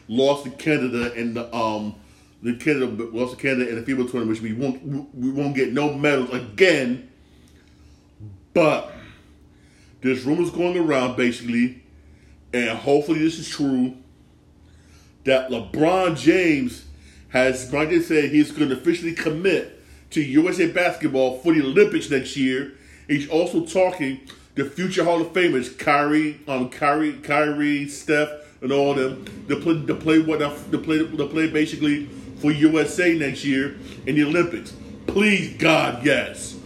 lost 0.07 0.45
to 0.45 0.51
Canada 0.51 1.15
in 1.15 1.35
the 1.35 1.55
um 1.55 1.95
the 2.43 2.55
Canada 2.55 2.87
lost 2.87 3.37
to 3.37 3.43
Canada 3.43 3.69
in 3.69 3.77
the 3.77 3.81
FIBA 3.83 4.11
tournament, 4.11 4.29
which 4.29 4.43
we 4.43 4.53
won't 4.53 5.15
we 5.15 5.31
won't 5.31 5.55
get 5.55 5.73
no 5.73 5.95
medals 5.95 6.31
again. 6.31 7.11
But 8.53 8.93
there's 10.01 10.25
rumors 10.25 10.51
going 10.51 10.77
around 10.77 11.17
basically, 11.17 11.83
and 12.53 12.79
hopefully 12.79 13.19
this 13.21 13.39
is 13.39 13.49
true. 13.49 13.97
That 15.25 15.51
LeBron 15.51 16.17
James 16.17 16.85
has 17.31 17.71
Biden 17.71 18.03
said 18.03 18.31
he's 18.31 18.53
going 18.53 18.69
to 18.69 18.77
officially 18.77 19.13
commit 19.13 19.83
to 20.11 20.23
USA 20.23 20.71
basketball 20.71 21.39
for 21.39 21.53
the 21.53 21.63
Olympics 21.63 22.11
next 22.11 22.37
year. 22.37 22.75
He's 23.09 23.29
also 23.29 23.65
talking 23.65 24.21
the 24.55 24.65
future 24.65 25.05
Hall 25.05 25.21
of 25.21 25.33
Famers, 25.33 25.77
Kyrie, 25.79 26.41
um, 26.49 26.71
Kyrie, 26.71 27.13
Kyrie, 27.15 27.89
Steph, 27.89 28.31
and 28.63 28.73
all 28.73 28.95
them 28.95 29.25
to 29.49 29.57
play, 29.61 29.85
to 29.87 29.95
play 29.95 30.19
what 30.19 30.39
to 30.39 30.79
play 30.79 30.99
to 30.99 31.27
play 31.27 31.49
basically 31.49 32.07
for 32.41 32.51
USA 32.51 33.15
next 33.17 33.45
year 33.45 33.77
in 34.07 34.15
the 34.17 34.25
Olympics. 34.25 34.73
Please, 35.07 35.57
God, 35.59 36.05
yes. 36.05 36.57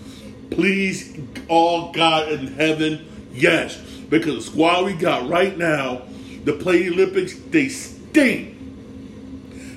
Please, 0.51 1.19
all 1.49 1.93
God 1.93 2.31
in 2.31 2.49
heaven, 2.55 3.07
yes. 3.33 3.77
Because 4.09 4.45
the 4.45 4.51
squad 4.51 4.87
we 4.87 4.95
got 4.95 5.29
right 5.29 5.57
now 5.57 6.03
the 6.45 6.55
play 6.55 6.88
Olympics, 6.88 7.35
they 7.35 7.69
stink. 7.69 8.57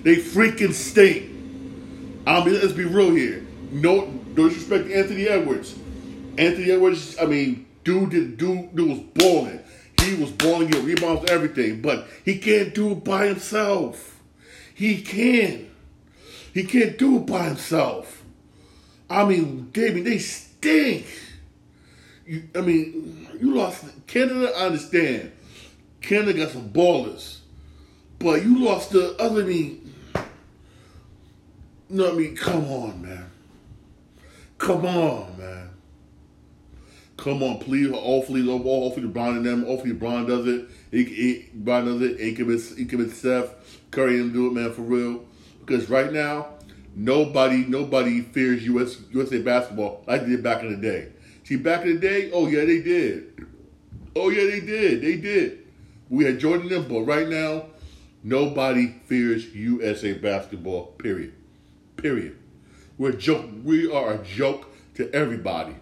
They 0.04 0.16
freaking 0.16 0.74
stink. 0.74 1.30
I 2.26 2.44
mean, 2.44 2.54
let's 2.56 2.74
be 2.74 2.86
real 2.86 3.12
here. 3.12 3.46
No, 3.72 4.06
no 4.06 4.50
disrespect 4.50 4.88
to 4.88 4.96
Anthony 4.96 5.28
Edwards. 5.28 5.76
Anthony 6.38 6.72
Edwards, 6.72 7.18
I 7.20 7.26
mean, 7.26 7.66
dude, 7.84 8.12
did, 8.12 8.38
dude, 8.38 8.76
dude 8.76 8.89
was 8.89 9.00
balling. 9.00 9.60
He 10.02 10.16
was 10.16 10.32
balling, 10.32 10.68
getting 10.68 10.86
rebounds, 10.86 11.30
everything, 11.30 11.82
but 11.82 12.08
he 12.26 12.38
can't 12.38 12.74
do 12.74 12.92
it 12.92 13.04
by 13.04 13.28
himself. 13.28 14.22
He 14.74 15.02
can't. 15.02 15.68
He 16.54 16.63
can't 16.63 16.98
do 16.98 17.18
it 17.18 17.26
by 17.26 17.46
himself. 17.46 18.24
I 19.10 19.26
mean, 19.26 19.70
David, 19.72 20.06
they 20.06 20.18
stink. 20.18 21.06
You, 22.26 22.44
I 22.56 22.62
mean, 22.62 23.28
you 23.40 23.56
lost 23.56 23.86
Canada. 24.08 24.52
I 24.56 24.68
understand. 24.68 25.32
Canada 26.02 26.34
got 26.34 26.52
some 26.52 26.70
ballers, 26.70 27.40
but 28.20 28.44
you 28.44 28.64
lost 28.64 28.92
the 28.92 29.16
other. 29.18 29.42
I 29.42 29.46
mean, 29.46 29.94
no, 31.90 32.12
I 32.12 32.14
mean, 32.14 32.36
come 32.36 32.66
on, 32.66 33.02
man. 33.02 33.30
Come 34.58 34.86
on, 34.86 35.38
man. 35.38 35.70
Come 37.18 37.44
on, 37.44 37.60
please. 37.60 37.92
Hopefully, 37.92 38.46
hopefully 38.46 39.08
LeBron 39.08 39.38
and 39.38 39.46
them. 39.46 39.66
Hopefully 39.66 39.94
LeBron 39.94 40.28
does 40.28 40.48
it. 40.48 40.66
He, 40.92 41.04
he 41.04 41.50
LeBron 41.58 41.86
does 41.86 42.02
it. 42.02 42.20
He 42.20 42.86
can 42.86 43.12
Steph 43.12 43.50
Curry 43.92 44.20
and 44.20 44.34
do 44.34 44.48
it, 44.48 44.54
man, 44.54 44.74
for 44.74 44.82
real. 44.82 45.24
Because 45.60 45.90
right 45.90 46.12
now, 46.12 46.48
nobody 46.96 47.66
nobody 47.66 48.22
fears 48.22 48.66
US 48.68 48.98
USA 49.12 49.42
basketball 49.42 50.04
like 50.08 50.22
they 50.24 50.30
did 50.30 50.44
back 50.44 50.64
in 50.64 50.72
the 50.72 50.78
day. 50.78 51.10
See, 51.54 51.60
back 51.60 51.86
in 51.86 51.94
the 51.94 52.00
day, 52.00 52.32
oh 52.32 52.48
yeah, 52.48 52.66
they 52.66 52.82
did. 52.82 53.46
Oh 54.16 54.30
yeah, 54.30 54.50
they 54.50 54.60
did. 54.60 55.04
They 55.04 55.18
did. 55.18 55.60
We 56.10 56.26
had 56.26 56.39
Jordan 56.39 56.68
them, 56.68 56.88
but 56.88 57.04
right 57.04 57.28
now, 57.28 57.68
nobody 58.24 58.96
fears 59.06 59.54
USA 59.54 60.13
basketball. 60.13 60.88
Period. 60.98 61.32
Period. 61.96 62.39
We're 62.98 63.12
joke. 63.12 63.46
We 63.63 63.92
are 63.92 64.13
a 64.13 64.24
joke 64.24 64.68
to 64.96 65.13
everybody. 65.13 65.76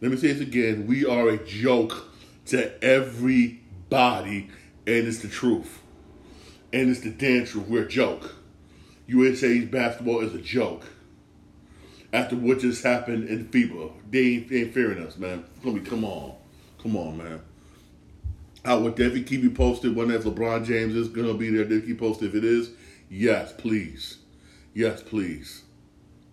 Let 0.00 0.10
me 0.10 0.16
say 0.16 0.32
this 0.32 0.40
again. 0.40 0.88
We 0.88 1.06
are 1.06 1.28
a 1.28 1.38
joke 1.46 2.08
to 2.46 2.82
everybody, 2.82 4.50
and 4.88 5.06
it's 5.06 5.20
the 5.20 5.28
truth. 5.28 5.82
And 6.72 6.90
it's 6.90 6.98
the 6.98 7.10
damn 7.10 7.46
truth. 7.46 7.68
We're 7.68 7.84
a 7.84 7.88
joke. 7.88 8.34
USA 9.06 9.60
basketball 9.60 10.22
is 10.22 10.34
a 10.34 10.42
joke. 10.42 10.82
After 12.14 12.36
what 12.36 12.60
just 12.60 12.84
happened 12.84 13.28
in 13.28 13.48
FIBA, 13.48 13.90
they 14.08 14.20
ain't, 14.20 14.48
they 14.48 14.60
ain't 14.60 14.72
fearing 14.72 15.04
us, 15.04 15.18
man. 15.18 15.42
Let 15.64 15.74
me 15.74 15.80
come 15.80 16.04
on, 16.04 16.36
come 16.80 16.96
on, 16.96 17.18
man. 17.18 17.40
I 18.64 18.76
would 18.76 18.94
definitely 18.94 19.24
keep 19.24 19.42
you 19.42 19.50
posted 19.50 19.96
when 19.96 20.08
that 20.08 20.22
LeBron 20.22 20.64
James 20.64 20.94
is 20.94 21.08
gonna 21.08 21.34
be 21.34 21.50
there. 21.50 21.64
Definitely 21.64 21.88
keep 21.88 21.98
posted 21.98 22.28
if 22.28 22.36
it 22.36 22.44
is. 22.44 22.70
Yes, 23.10 23.52
please. 23.52 24.18
Yes, 24.74 25.02
please. 25.02 25.64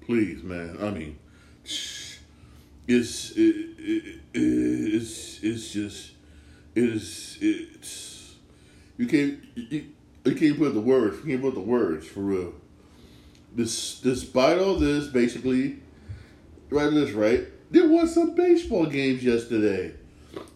Please, 0.02 0.44
man. 0.44 0.78
I 0.80 0.92
mean, 0.92 1.18
it's 1.64 3.32
it, 3.32 3.56
it, 3.80 4.20
it's 4.36 5.40
it's 5.42 5.74
just 5.74 6.12
it's 6.76 7.40
it's 7.42 8.36
you 9.00 9.08
can't 9.08 9.40
you, 9.56 9.86
you 10.26 10.36
can't 10.36 10.60
put 10.60 10.76
the 10.76 10.80
words 10.80 11.18
you 11.26 11.32
can't 11.32 11.42
put 11.42 11.56
the 11.56 11.60
words 11.60 12.06
for 12.06 12.20
real 12.20 12.54
this, 13.56 14.00
despite 14.00 14.58
all 14.58 14.76
this, 14.76 15.08
basically, 15.08 15.80
right 16.70 16.92
this 16.92 17.12
right, 17.12 17.46
there 17.72 17.88
was 17.88 18.14
some 18.14 18.36
baseball 18.36 18.86
games 18.86 19.24
yesterday. 19.24 19.94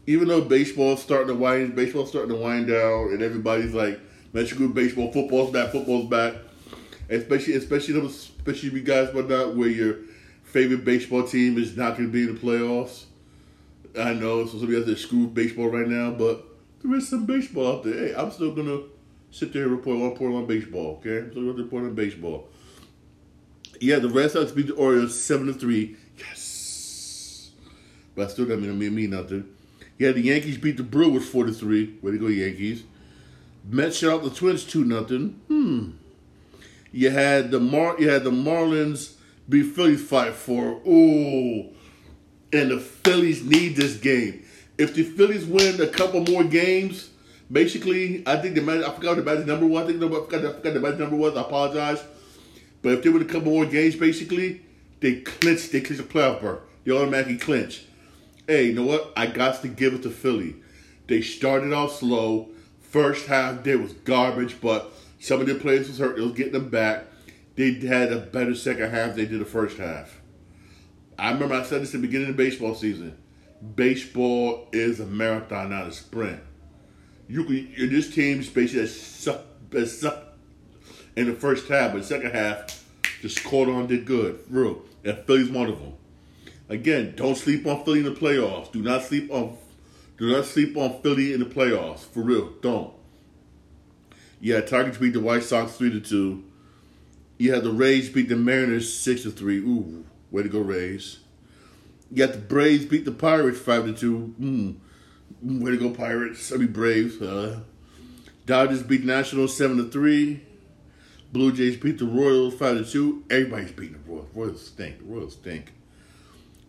Even 0.07 0.27
though 0.27 0.41
baseball's 0.41 1.01
starting 1.01 1.27
to 1.27 1.35
wind, 1.35 1.75
baseball's 1.75 2.09
starting 2.09 2.35
to 2.35 2.41
wind 2.41 2.67
down, 2.67 3.11
and 3.11 3.21
everybody's 3.21 3.73
like, 3.73 3.99
"Man, 4.33 4.45
good 4.45 4.73
baseball, 4.73 5.11
football's 5.11 5.51
back, 5.51 5.71
football's 5.71 6.09
back." 6.09 6.35
Especially, 7.09 7.53
especially 7.53 7.93
those, 7.95 8.31
especially 8.37 8.69
you 8.69 8.81
guys, 8.81 9.09
but 9.13 9.29
not 9.29 9.55
where 9.55 9.69
your 9.69 9.97
favorite 10.43 10.85
baseball 10.85 11.23
team 11.23 11.57
is 11.57 11.75
not 11.75 11.97
going 11.97 12.07
to 12.09 12.13
be 12.13 12.23
in 12.23 12.33
the 12.33 12.39
playoffs. 12.39 13.05
I 13.97 14.13
know, 14.13 14.45
so 14.45 14.57
somebody 14.57 14.75
has 14.75 14.85
to 14.85 14.95
screw 14.95 15.27
baseball 15.27 15.69
right 15.69 15.87
now, 15.87 16.11
but 16.11 16.45
there 16.81 16.95
is 16.95 17.07
some 17.09 17.25
baseball 17.25 17.77
out 17.77 17.83
there. 17.83 17.93
Hey, 17.93 18.15
I'm 18.15 18.31
still 18.31 18.53
gonna 18.53 18.81
sit 19.31 19.53
there 19.53 19.63
and 19.63 19.71
report 19.71 19.97
on 19.97 20.09
report 20.11 20.33
on 20.33 20.45
baseball. 20.45 20.99
Okay, 20.99 21.19
I'm 21.19 21.31
still 21.31 21.51
gonna 21.51 21.63
report 21.63 21.83
on 21.83 21.95
baseball. 21.95 22.49
Yeah, 23.81 23.99
the 23.99 24.09
Red 24.09 24.31
Sox 24.31 24.51
beat 24.51 24.67
the 24.67 24.75
Orioles 24.75 25.19
seven 25.19 25.47
to 25.47 25.53
three. 25.53 25.95
Yes, 26.17 27.51
but 28.15 28.25
I 28.25 28.31
still 28.31 28.45
doesn't 28.45 28.79
mean, 28.79 28.95
mean 28.95 29.09
nothing. 29.09 29.49
Yeah, 29.97 30.11
the 30.11 30.21
Yankees 30.21 30.57
beat 30.57 30.77
the 30.77 30.83
Brewers 30.83 31.27
four 31.27 31.45
to 31.45 31.53
three. 31.53 31.97
Way 32.01 32.11
to 32.11 32.17
go, 32.17 32.27
Yankees. 32.27 32.83
Mets 33.67 33.97
shut 33.97 34.11
out 34.11 34.23
the 34.23 34.29
Twins 34.29 34.63
two 34.63 34.85
nothing. 34.85 35.39
Hmm. 35.47 35.91
You 36.91 37.09
had 37.09 37.51
the 37.51 37.59
Mar 37.59 37.95
you 37.99 38.09
had 38.09 38.23
the 38.23 38.31
Marlins 38.31 39.15
beat 39.49 39.63
Phillies 39.75 40.05
five 40.05 40.35
four. 40.35 40.81
Ooh, 40.87 41.69
and 42.53 42.71
the 42.71 42.79
Phillies 42.79 43.43
need 43.43 43.75
this 43.75 43.97
game. 43.97 44.45
If 44.77 44.93
the 44.93 45.03
Phillies 45.03 45.45
win 45.45 45.81
a 45.81 45.87
couple 45.87 46.21
more 46.21 46.43
games, 46.43 47.09
basically, 47.51 48.23
I 48.27 48.37
think 48.37 48.55
the 48.55 48.61
I 48.61 48.91
forgot 48.93 49.15
the 49.15 49.23
magic 49.23 49.47
number 49.47 49.65
was. 49.65 49.83
I 49.83 49.87
think 49.87 49.99
the, 49.99 50.07
I 50.07 50.25
forgot, 50.25 50.45
I 50.45 50.53
forgot 50.53 50.73
the 50.73 50.97
number 50.97 51.15
was. 51.15 51.35
I 51.35 51.41
apologize. 51.41 52.03
But 52.85 52.93
if 52.93 53.01
they 53.01 53.09
win 53.09 53.23
a 53.23 53.25
couple 53.25 53.51
more 53.51 53.65
games, 53.65 53.95
basically, 53.95 54.61
they 54.99 55.21
clinch. 55.21 55.71
They 55.71 55.81
clinch 55.81 55.99
a 55.99 56.03
playoff 56.03 56.39
berth. 56.39 56.59
They 56.83 56.91
automatically 56.91 57.37
clinch. 57.37 57.83
Hey, 58.45 58.67
you 58.67 58.73
know 58.73 58.83
what? 58.83 59.11
I 59.17 59.25
got 59.25 59.59
to 59.63 59.67
give 59.67 59.95
it 59.95 60.03
to 60.03 60.11
Philly. 60.11 60.57
They 61.07 61.21
started 61.21 61.73
off 61.73 61.95
slow. 61.95 62.49
First 62.81 63.25
half, 63.25 63.63
they 63.63 63.75
was 63.75 63.93
garbage, 63.93 64.61
but 64.61 64.91
some 65.19 65.41
of 65.41 65.47
their 65.47 65.57
players 65.57 65.87
was 65.87 65.97
hurt. 65.97 66.19
It 66.19 66.21
was 66.21 66.33
getting 66.33 66.53
them 66.53 66.69
back. 66.69 67.05
They 67.55 67.73
had 67.73 68.13
a 68.13 68.19
better 68.19 68.53
second 68.53 68.91
half 68.91 69.15
than 69.15 69.25
they 69.25 69.25
did 69.25 69.41
the 69.41 69.45
first 69.45 69.79
half. 69.79 70.21
I 71.17 71.31
remember 71.31 71.55
I 71.55 71.63
said 71.63 71.81
this 71.81 71.95
at 71.95 72.01
the 72.01 72.07
beginning 72.07 72.29
of 72.29 72.37
the 72.37 72.43
baseball 72.43 72.75
season. 72.75 73.17
Baseball 73.75 74.69
is 74.71 74.99
a 74.99 75.07
marathon, 75.07 75.71
not 75.71 75.87
a 75.87 75.91
sprint. 75.91 76.39
You 77.27 77.45
can, 77.45 77.89
this 77.89 78.13
team's 78.13 78.47
basically 78.47 78.81
has 78.81 79.01
sucked, 79.01 79.73
has 79.73 79.99
sucked 79.99 80.24
in 81.15 81.27
the 81.27 81.33
first 81.33 81.67
half, 81.67 81.91
but 81.91 81.99
the 81.99 82.03
second 82.03 82.31
half, 82.31 82.83
just 83.21 83.43
caught 83.43 83.67
on, 83.67 83.87
did 83.87 84.05
good. 84.05 84.39
Real. 84.49 84.81
And 85.03 85.17
Philly's 85.25 85.51
them. 85.51 85.93
Again, 86.67 87.13
don't 87.15 87.35
sleep 87.35 87.65
on 87.67 87.83
Philly 87.85 87.99
in 87.99 88.05
the 88.05 88.11
playoffs. 88.11 88.71
Do 88.71 88.81
not 88.81 89.03
sleep 89.03 89.31
on 89.31 89.57
do 90.17 90.31
not 90.31 90.45
sleep 90.45 90.77
on 90.77 91.01
Philly 91.01 91.33
in 91.33 91.41
the 91.41 91.45
playoffs. 91.45 91.99
For 91.99 92.21
real. 92.21 92.53
Don't. 92.61 92.93
Yeah, 94.39 94.61
Tigers 94.61 94.97
beat 94.97 95.13
the 95.13 95.19
White 95.19 95.43
Sox 95.43 95.73
three 95.73 95.91
to 95.91 95.99
two. 95.99 96.43
You 97.37 97.53
had 97.53 97.63
the 97.63 97.71
Rays 97.71 98.09
beat 98.09 98.29
the 98.29 98.35
Mariners 98.35 98.91
six 98.91 99.23
to 99.23 99.31
three. 99.31 99.57
Ooh, 99.57 100.05
way 100.31 100.43
to 100.43 100.49
go, 100.49 100.59
Rays. 100.59 101.19
You 102.09 102.25
got 102.25 102.33
the 102.33 102.39
Braves 102.39 102.85
beat 102.85 103.05
the 103.05 103.11
Pirates 103.11 103.59
five 103.59 103.85
to 103.85 103.93
two. 103.93 104.35
Mm, 104.39 105.61
way 105.61 105.71
to 105.71 105.77
go, 105.77 105.89
Pirates. 105.89 106.51
I 106.51 106.57
mean 106.57 106.71
Braves. 106.71 107.17
Dodgers 108.45 108.83
beat 108.83 109.03
Nationals 109.03 109.57
seven 109.57 109.77
to 109.77 109.85
three. 109.85 110.44
Blue 111.35 111.51
Jays 111.51 111.75
beat 111.75 111.97
the 111.97 112.05
Royals 112.05 112.53
five 112.53 112.77
to 112.77 112.89
two. 112.89 113.25
Everybody's 113.29 113.73
beating 113.73 114.01
the 114.05 114.09
Royals. 114.09 114.29
Royals 114.33 114.67
stink. 114.67 114.95
Royals 115.03 115.33
stink. 115.33 115.73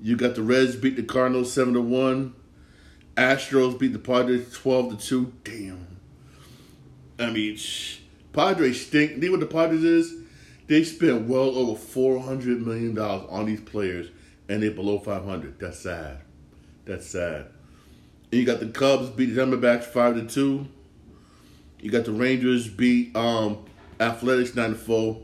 You 0.03 0.17
got 0.17 0.35
the 0.35 0.43
Reds 0.43 0.75
beat 0.75 0.97
the 0.97 1.05
Cardinals 1.05 1.53
seven 1.53 1.73
to 1.75 1.81
one. 1.81 2.35
Astros 3.17 3.79
beat 3.79 3.93
the 3.93 4.01
Padres 4.01 4.53
twelve 4.53 4.91
to 4.91 4.97
two. 4.97 5.33
Damn. 5.45 5.87
I 7.17 7.31
mean, 7.31 7.57
shh. 7.57 7.99
Padres 8.33 8.85
stink. 8.85 9.13
You 9.13 9.19
know 9.19 9.31
what 9.31 9.41
the 9.41 9.47
Padres 9.47 9.85
is? 9.85 10.13
They 10.67 10.83
spent 10.83 11.29
well 11.29 11.57
over 11.57 11.79
four 11.79 12.19
hundred 12.19 12.67
million 12.67 12.97
dollars 12.97 13.29
on 13.31 13.47
these 13.47 13.61
players, 13.61 14.09
and 14.49 14.65
they're 14.65 14.73
below 14.73 14.99
five 14.99 15.25
hundred. 15.25 15.61
That's 15.61 15.79
sad. 15.79 16.23
That's 16.87 17.07
sad. 17.07 17.47
And 18.33 18.41
you 18.41 18.45
got 18.45 18.59
the 18.59 18.67
Cubs 18.67 19.11
beat 19.11 19.27
the 19.27 19.41
Diamondbacks 19.41 19.85
five 19.85 20.17
to 20.17 20.27
two. 20.27 20.67
You 21.79 21.93
got 21.93 22.05
the 22.05 22.11
Rangers 22.11 22.67
beat 22.67 23.15
um, 23.15 23.65
Athletics 23.99 24.55
nine 24.55 24.71
to 24.71 24.77
four, 24.77 25.23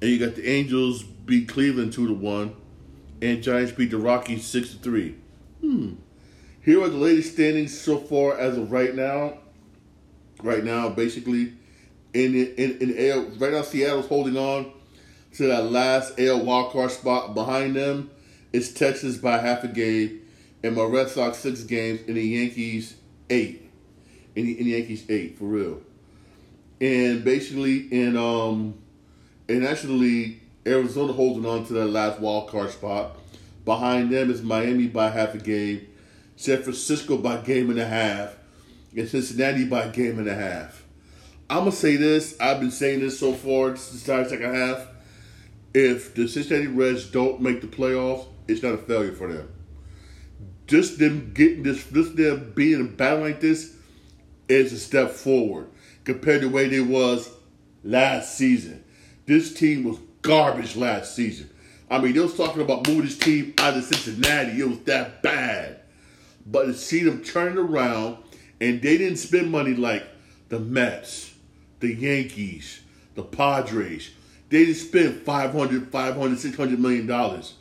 and 0.00 0.10
you 0.10 0.18
got 0.18 0.36
the 0.36 0.48
Angels 0.48 1.02
beat 1.02 1.48
Cleveland 1.48 1.92
two 1.92 2.06
to 2.06 2.14
one, 2.14 2.54
and 3.20 3.42
Giants 3.42 3.72
beat 3.72 3.90
the 3.90 3.98
Rockies 3.98 4.44
six 4.44 4.70
to 4.70 4.78
three. 4.78 5.16
Hmm. 5.60 5.94
Here 6.60 6.82
are 6.82 6.88
the 6.88 6.96
latest 6.96 7.32
standings 7.32 7.78
so 7.78 7.98
far 7.98 8.38
as 8.38 8.56
of 8.56 8.70
right 8.70 8.94
now. 8.94 9.38
Right 10.42 10.64
now, 10.64 10.88
basically, 10.90 11.54
in 12.14 12.34
in 12.34 12.78
in 12.78 13.10
AL, 13.10 13.22
right 13.38 13.52
now 13.52 13.62
Seattle's 13.62 14.06
holding 14.06 14.36
on 14.36 14.72
to 15.34 15.46
that 15.46 15.70
last 15.70 16.18
AL 16.18 16.40
wildcard 16.40 16.90
spot. 16.90 17.34
Behind 17.34 17.74
them 17.76 18.10
is 18.52 18.74
Texas 18.74 19.16
by 19.16 19.38
half 19.38 19.64
a 19.64 19.68
game, 19.68 20.20
and 20.62 20.76
my 20.76 20.84
Red 20.84 21.08
Sox 21.08 21.38
six 21.38 21.62
games, 21.62 22.00
and 22.06 22.16
the 22.16 22.22
Yankees 22.22 22.96
eight. 23.30 23.70
In 24.34 24.46
the, 24.46 24.58
in 24.58 24.64
the 24.64 24.70
Yankees 24.72 25.08
eight 25.08 25.38
for 25.38 25.44
real. 25.44 25.80
And 26.82 27.24
basically 27.24 27.78
in 27.92 28.16
um 28.16 28.74
National 29.48 29.94
League, 29.94 30.40
Arizona 30.66 31.12
holding 31.12 31.46
on 31.46 31.64
to 31.66 31.72
that 31.74 31.86
last 31.86 32.18
wild 32.18 32.48
card 32.48 32.70
spot. 32.70 33.16
Behind 33.64 34.10
them 34.10 34.30
is 34.32 34.42
Miami 34.42 34.88
by 34.88 35.08
half 35.08 35.34
a 35.36 35.38
game, 35.38 35.86
San 36.34 36.60
Francisco 36.62 37.16
by 37.16 37.36
game 37.36 37.70
and 37.70 37.78
a 37.78 37.86
half, 37.86 38.34
and 38.96 39.08
Cincinnati 39.08 39.64
by 39.64 39.88
game 39.88 40.18
and 40.18 40.28
a 40.28 40.34
half. 40.34 40.82
I'm 41.48 41.60
gonna 41.60 41.72
say 41.72 41.94
this. 41.94 42.34
I've 42.40 42.58
been 42.58 42.72
saying 42.72 42.98
this 42.98 43.20
so 43.20 43.32
far 43.32 43.70
the 43.70 43.76
start 43.76 44.28
second 44.28 44.52
half. 44.52 44.88
If 45.72 46.16
the 46.16 46.26
Cincinnati 46.26 46.66
Reds 46.66 47.08
don't 47.08 47.40
make 47.40 47.60
the 47.60 47.68
playoffs, 47.68 48.26
it's 48.48 48.62
not 48.62 48.74
a 48.74 48.78
failure 48.78 49.12
for 49.12 49.32
them. 49.32 49.48
Just 50.66 50.98
them 50.98 51.30
getting 51.32 51.62
this, 51.62 51.84
just 51.92 52.16
them 52.16 52.52
being 52.56 52.80
in 52.80 52.86
a 52.86 52.88
battle 52.88 53.20
like 53.20 53.40
this, 53.40 53.76
is 54.48 54.72
a 54.72 54.78
step 54.78 55.10
forward 55.10 55.68
compared 56.04 56.42
to 56.42 56.48
the 56.48 56.54
way 56.54 56.68
they 56.68 56.80
was 56.80 57.30
last 57.84 58.36
season. 58.36 58.84
This 59.26 59.54
team 59.54 59.84
was 59.84 59.98
garbage 60.22 60.76
last 60.76 61.14
season. 61.14 61.50
I 61.90 61.98
mean, 61.98 62.14
they 62.14 62.20
was 62.20 62.36
talking 62.36 62.62
about 62.62 62.88
moving 62.88 63.04
this 63.04 63.18
team 63.18 63.54
out 63.58 63.76
of 63.76 63.84
Cincinnati. 63.84 64.60
It 64.60 64.68
was 64.68 64.78
that 64.80 65.22
bad. 65.22 65.80
But 66.46 66.64
to 66.66 66.74
see 66.74 67.02
them 67.02 67.22
turn 67.22 67.58
around, 67.58 68.18
and 68.60 68.80
they 68.80 68.96
didn't 68.96 69.18
spend 69.18 69.50
money 69.50 69.74
like 69.74 70.04
the 70.48 70.58
Mets, 70.58 71.34
the 71.80 71.92
Yankees, 71.92 72.80
the 73.14 73.22
Padres. 73.22 74.10
They 74.48 74.66
didn't 74.66 74.76
spend 74.76 75.22
500, 75.22 75.88
500, 75.88 76.38
600 76.38 76.78
million 76.78 77.06
dollars. 77.06 77.54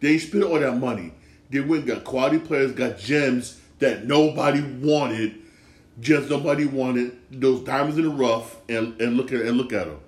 They 0.00 0.18
spent 0.18 0.44
all 0.44 0.58
that 0.58 0.76
money. 0.78 1.12
They 1.50 1.60
went 1.60 1.84
and 1.84 1.86
got 1.86 2.04
quality 2.04 2.38
players, 2.38 2.72
got 2.72 2.98
gems 2.98 3.60
that 3.78 4.04
nobody 4.06 4.60
wanted 4.60 5.40
just 6.00 6.28
nobody 6.28 6.66
wanted 6.66 7.16
those 7.30 7.60
diamonds 7.62 7.98
in 7.98 8.04
the 8.04 8.10
rough 8.10 8.56
and, 8.68 9.00
and 9.00 9.16
look 9.16 9.32
at 9.32 9.42
and 9.42 9.56
look 9.56 9.72
at 9.72 9.86
them. 9.86 10.00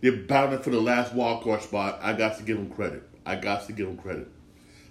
They're 0.00 0.16
battling 0.16 0.62
for 0.62 0.70
the 0.70 0.80
last 0.80 1.14
wild 1.14 1.44
card 1.44 1.62
spot. 1.62 2.00
I 2.02 2.12
got 2.12 2.36
to 2.38 2.42
give 2.42 2.56
them 2.56 2.70
credit. 2.70 3.08
I 3.24 3.36
got 3.36 3.66
to 3.66 3.72
give 3.72 3.86
them 3.86 3.96
credit. 3.96 4.28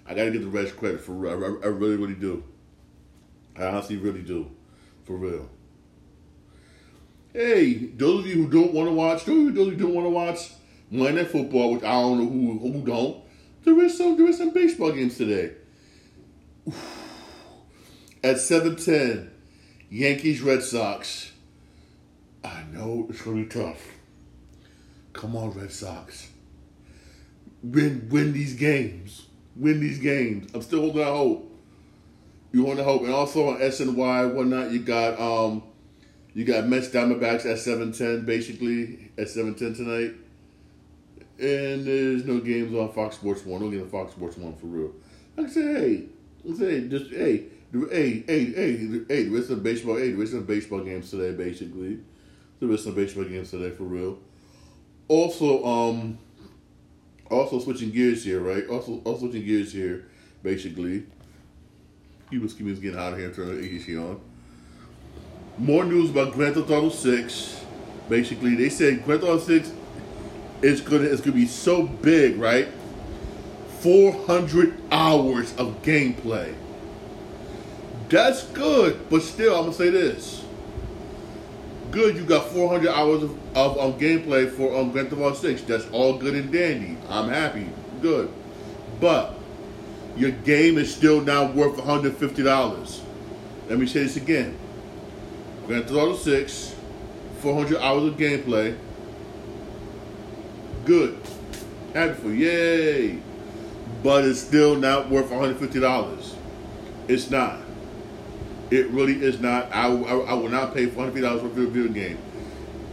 I 0.06 0.14
got 0.14 0.24
to 0.24 0.30
give 0.30 0.42
the 0.42 0.48
Reds 0.48 0.72
credit 0.72 1.00
for 1.00 1.12
real. 1.12 1.32
I, 1.32 1.66
I 1.66 1.70
really, 1.70 1.96
really 1.96 2.14
do. 2.14 2.42
I 3.56 3.64
honestly 3.66 3.96
really 3.96 4.22
do, 4.22 4.50
for 5.04 5.16
real. 5.16 5.48
Hey, 7.32 7.74
those 7.74 8.20
of 8.20 8.26
you 8.26 8.44
who 8.44 8.50
don't 8.50 8.72
want 8.72 8.88
to 8.88 8.94
watch, 8.94 9.24
those 9.24 9.48
of 9.48 9.56
you 9.56 9.64
who 9.64 9.76
don't 9.76 9.94
want 9.94 10.06
to 10.06 10.10
watch 10.10 10.50
Monday 10.90 11.22
Night 11.22 11.30
Football, 11.30 11.74
which 11.74 11.82
I 11.82 11.92
don't 11.92 12.18
know 12.18 12.58
who 12.58 12.72
who 12.72 12.84
don't, 12.84 13.22
there 13.64 13.78
is 13.80 13.96
some 13.96 14.16
there 14.16 14.26
is 14.26 14.38
some 14.38 14.50
baseball 14.50 14.92
games 14.92 15.16
today. 15.16 15.52
At 18.24 18.38
seven 18.38 18.76
ten, 18.76 19.31
Yankees, 19.92 20.40
Red 20.40 20.62
Sox. 20.62 21.32
I 22.42 22.62
know 22.72 23.08
it's 23.10 23.20
gonna 23.20 23.42
be 23.42 23.44
tough. 23.44 23.92
Come 25.12 25.36
on, 25.36 25.50
Red 25.50 25.70
Sox. 25.70 26.30
Win 27.62 28.08
win 28.10 28.32
these 28.32 28.54
games. 28.54 29.26
Win 29.54 29.80
these 29.80 29.98
games. 29.98 30.50
I'm 30.54 30.62
still 30.62 30.80
holding 30.80 31.02
out 31.02 31.14
hope. 31.14 31.60
You 32.52 32.62
want 32.62 32.78
to 32.78 32.84
hope. 32.84 33.02
And 33.02 33.12
also 33.12 33.50
on 33.50 33.58
SNY, 33.58 34.32
whatnot, 34.32 34.70
you 34.70 34.78
got 34.78 35.20
um 35.20 35.62
you 36.32 36.46
got 36.46 36.66
Mets 36.66 36.88
Diamondbacks 36.88 37.44
at 37.44 37.58
seven 37.58 37.92
ten, 37.92 38.24
basically 38.24 39.10
at 39.18 39.28
seven 39.28 39.54
ten 39.54 39.74
tonight. 39.74 40.14
And 41.38 41.84
there's 41.86 42.24
no 42.24 42.40
games 42.40 42.74
on 42.74 42.90
Fox 42.94 43.16
Sports 43.16 43.44
One. 43.44 43.60
No 43.60 43.70
games 43.70 43.82
on 43.82 43.90
Fox 43.90 44.12
Sports 44.12 44.38
One 44.38 44.56
for 44.56 44.68
real. 44.68 44.92
I 45.36 45.46
say, 45.48 45.60
hey, 45.60 46.04
I 46.50 46.56
say 46.56 46.88
just 46.88 47.10
hey, 47.10 47.44
Hey, 47.72 48.22
hey, 48.26 48.44
hey, 48.52 48.76
hey, 49.08 49.22
there 49.24 49.40
is 49.40 49.48
some 49.48 49.62
baseball. 49.62 49.96
Hey, 49.96 50.10
there 50.12 50.22
is 50.22 50.32
some 50.32 50.44
baseball 50.44 50.80
games 50.80 51.10
today. 51.10 51.32
Basically, 51.34 52.00
there 52.60 52.70
is 52.70 52.84
some 52.84 52.94
baseball 52.94 53.24
games 53.24 53.50
today 53.50 53.74
for 53.74 53.84
real. 53.84 54.18
Also, 55.08 55.64
um, 55.64 56.18
also 57.30 57.58
switching 57.60 57.90
gears 57.90 58.24
here, 58.24 58.40
right? 58.40 58.66
Also, 58.68 59.00
also 59.04 59.20
switching 59.20 59.46
gears 59.46 59.72
here. 59.72 60.04
Basically, 60.42 61.06
he 62.30 62.36
was, 62.36 62.54
he 62.54 62.62
was 62.62 62.78
getting 62.78 62.98
out 62.98 63.14
of 63.14 63.18
here 63.18 63.28
and 63.28 63.34
turning 63.34 63.62
the 63.62 63.74
AC 63.74 63.96
on. 63.96 64.20
More 65.56 65.86
news 65.86 66.10
about 66.10 66.34
Grand 66.34 66.54
Theft 66.54 66.68
Auto 66.68 66.90
Six. 66.90 67.64
Basically, 68.06 68.54
they 68.54 68.68
said 68.68 69.02
Grand 69.06 69.22
Theft 69.22 69.32
Auto 69.32 69.44
Six 69.44 69.72
is 70.60 70.82
gonna 70.82 71.04
it's 71.04 71.22
gonna 71.22 71.36
be 71.36 71.46
so 71.46 71.84
big, 71.84 72.36
right? 72.36 72.68
Four 73.80 74.12
hundred 74.26 74.74
hours 74.90 75.56
of 75.56 75.82
gameplay. 75.82 76.54
That's 78.12 78.42
good, 78.48 79.08
but 79.08 79.22
still, 79.22 79.56
I'm 79.56 79.62
gonna 79.62 79.72
say 79.72 79.88
this. 79.88 80.44
Good, 81.90 82.14
you 82.14 82.24
got 82.24 82.44
400 82.48 82.90
hours 82.90 83.22
of, 83.22 83.32
of 83.54 83.98
gameplay 83.98 84.50
for 84.50 84.78
um, 84.78 84.92
Grand 84.92 85.08
Theft 85.08 85.22
Auto 85.22 85.34
6. 85.34 85.62
That's 85.62 85.88
all 85.92 86.18
good 86.18 86.34
and 86.34 86.52
dandy. 86.52 86.98
I'm 87.08 87.30
happy. 87.30 87.70
Good. 88.02 88.30
But 89.00 89.34
your 90.14 90.30
game 90.30 90.76
is 90.76 90.94
still 90.94 91.22
not 91.22 91.54
worth 91.54 91.78
$150. 91.78 93.00
Let 93.70 93.78
me 93.78 93.86
say 93.86 94.02
this 94.02 94.18
again. 94.18 94.58
Grand 95.66 95.84
Theft 95.84 95.96
Auto 95.96 96.14
6, 96.14 96.74
400 97.40 97.78
hours 97.78 98.04
of 98.04 98.18
gameplay. 98.18 98.76
Good. 100.84 101.18
Happy 101.94 102.12
for 102.12 102.28
you. 102.28 102.46
Yay. 102.46 103.18
But 104.02 104.26
it's 104.26 104.40
still 104.40 104.74
not 104.76 105.08
worth 105.08 105.30
$150. 105.30 106.34
It's 107.08 107.30
not. 107.30 107.61
It 108.72 108.88
really 108.88 109.22
is 109.22 109.38
not. 109.38 109.70
I, 109.70 109.86
I, 109.86 110.18
I 110.18 110.32
will 110.32 110.48
not 110.48 110.72
pay 110.72 110.86
four 110.86 111.04
hundred 111.04 111.20
dollars 111.20 111.42
for 111.42 111.48
a 111.48 111.66
video 111.66 111.92
game. 111.92 112.16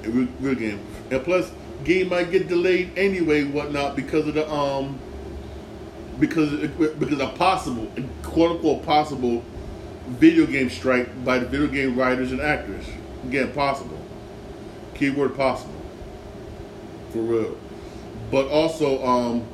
Real, 0.03 0.55
game. 0.55 0.81
And 1.09 1.23
plus, 1.23 1.49
game 1.85 2.09
might 2.09 2.31
get 2.31 2.49
delayed 2.49 2.91
anyway, 2.97 3.45
whatnot, 3.45 3.95
because 3.95 4.27
of 4.27 4.33
the 4.33 4.49
um, 4.51 4.99
because 6.19 6.51
because 6.69 7.21
a 7.21 7.29
possible 7.29 7.89
quote 8.23 8.57
unquote 8.57 8.85
possible 8.85 9.41
video 10.07 10.45
game 10.45 10.69
strike 10.69 11.23
by 11.23 11.39
the 11.39 11.45
video 11.45 11.67
game 11.67 11.97
writers 11.97 12.33
and 12.33 12.41
actors. 12.41 12.85
Again, 13.23 13.53
possible. 13.53 13.99
Keyword 14.95 15.37
possible. 15.37 15.81
For 17.11 17.19
real. 17.19 17.57
But 18.31 18.49
also, 18.49 19.01
um, 19.05 19.45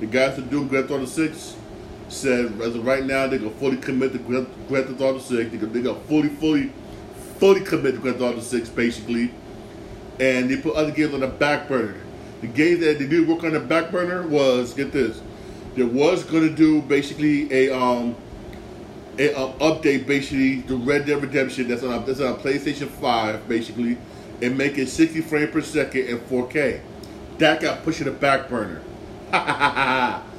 the 0.00 0.06
guys 0.06 0.36
that 0.36 0.48
do 0.48 0.64
Grand 0.66 0.88
Theft 0.88 1.02
Auto 1.02 1.04
Six 1.04 1.56
said 2.08 2.60
as 2.60 2.74
of 2.74 2.84
right 2.84 3.04
now 3.04 3.26
they're 3.26 3.38
gonna 3.38 3.50
fully 3.52 3.76
commit 3.76 4.12
to 4.12 4.18
Grand, 4.18 4.46
Theft 4.68 5.00
Auto 5.00 5.18
Six. 5.18 5.50
They're 5.50 5.60
gonna, 5.60 5.72
they 5.72 6.06
fully, 6.06 6.28
fully, 6.28 6.72
fully 7.38 7.60
commit 7.60 7.94
to 7.94 8.00
Grand 8.00 8.18
Theft 8.18 8.34
Auto 8.34 8.40
Six 8.40 8.68
basically, 8.68 9.30
and 10.20 10.50
they 10.50 10.56
put 10.56 10.74
other 10.76 10.90
games 10.90 11.14
on 11.14 11.20
the 11.20 11.28
back 11.28 11.68
burner. 11.68 12.00
The 12.40 12.46
game 12.48 12.80
that 12.80 12.98
they 12.98 13.06
did 13.06 13.26
work 13.26 13.44
on 13.44 13.52
the 13.52 13.60
back 13.60 13.90
burner 13.90 14.26
was 14.26 14.74
get 14.74 14.92
this. 14.92 15.20
There 15.74 15.86
was 15.86 16.22
gonna 16.24 16.50
do 16.50 16.82
basically 16.82 17.52
a 17.52 17.76
um 17.76 18.16
a 19.18 19.34
um, 19.34 19.52
update 19.54 20.06
basically 20.06 20.60
the 20.62 20.76
Red 20.76 21.06
Dead 21.06 21.22
Redemption 21.22 21.68
that's 21.68 21.82
on 21.82 22.04
that's 22.04 22.20
on 22.20 22.36
PlayStation 22.36 22.88
Five 22.88 23.48
basically, 23.48 23.98
and 24.42 24.56
make 24.58 24.78
it 24.78 24.88
60 24.88 25.20
frames 25.22 25.52
per 25.52 25.62
second 25.62 26.08
and 26.08 26.20
4K. 26.28 26.80
That 27.38 27.60
got 27.60 27.82
pushed 27.82 27.98
to 27.98 28.04
the 28.04 28.12
back 28.12 28.48
burner. 28.48 28.82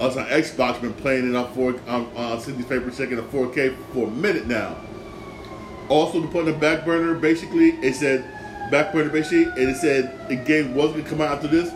us 0.00 0.16
on 0.16 0.26
Xbox 0.26 0.80
been 0.80 0.94
playing 0.94 1.30
it 1.30 1.36
on 1.36 1.52
four 1.54 1.74
on, 1.86 2.06
on 2.16 2.40
60 2.40 2.62
frames 2.64 2.84
per 2.84 2.90
second 2.90 3.18
of 3.18 3.26
4K 3.26 3.76
for 3.92 4.08
a 4.08 4.10
minute 4.10 4.46
now. 4.46 4.76
Also, 5.88 6.20
to 6.20 6.28
put 6.28 6.46
in 6.46 6.52
the 6.52 6.58
back 6.58 6.84
burner, 6.84 7.14
basically, 7.14 7.70
it 7.82 7.94
said 7.94 8.24
back 8.70 8.92
burner 8.92 9.10
basically, 9.10 9.44
and 9.44 9.70
it 9.70 9.76
said 9.76 10.28
the 10.28 10.36
game 10.36 10.74
was 10.74 10.90
gonna 10.92 11.04
come 11.04 11.20
out 11.20 11.36
after 11.36 11.48
this, 11.48 11.72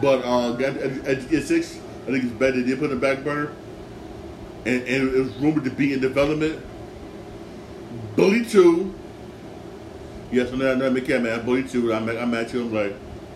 but 0.00 0.20
uh, 0.24 0.56
GTA 0.56 1.42
Six, 1.42 1.78
I 2.04 2.12
think 2.12 2.24
it's 2.24 2.32
better. 2.32 2.60
They 2.60 2.68
did 2.68 2.78
put 2.78 2.90
in 2.90 2.98
the 2.98 3.06
back 3.06 3.24
burner, 3.24 3.52
and, 4.64 4.82
and 4.82 5.14
it 5.14 5.18
was 5.18 5.34
rumored 5.36 5.64
to 5.64 5.70
be 5.70 5.92
in 5.92 6.00
development. 6.00 6.64
Bully 8.16 8.44
Two. 8.44 8.94
Yes, 10.30 10.50
and 10.50 10.60
then 10.60 10.82
I 10.82 10.88
make 10.88 11.08
yeah, 11.08 11.18
man. 11.18 11.44
Bully 11.44 11.64
Two. 11.64 11.92
I'm 11.92 12.08
I'm 12.08 12.32
at 12.34 12.52
you. 12.52 12.62
I'm 12.62 12.72
like, 12.72 12.94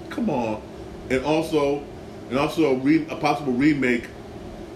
come 0.08 0.30
on, 0.30 0.62
and 1.10 1.24
also, 1.24 1.82
and 2.30 2.38
also 2.38 2.76
a, 2.76 2.78
re, 2.78 3.06
a 3.08 3.16
possible 3.16 3.52
remake 3.52 4.06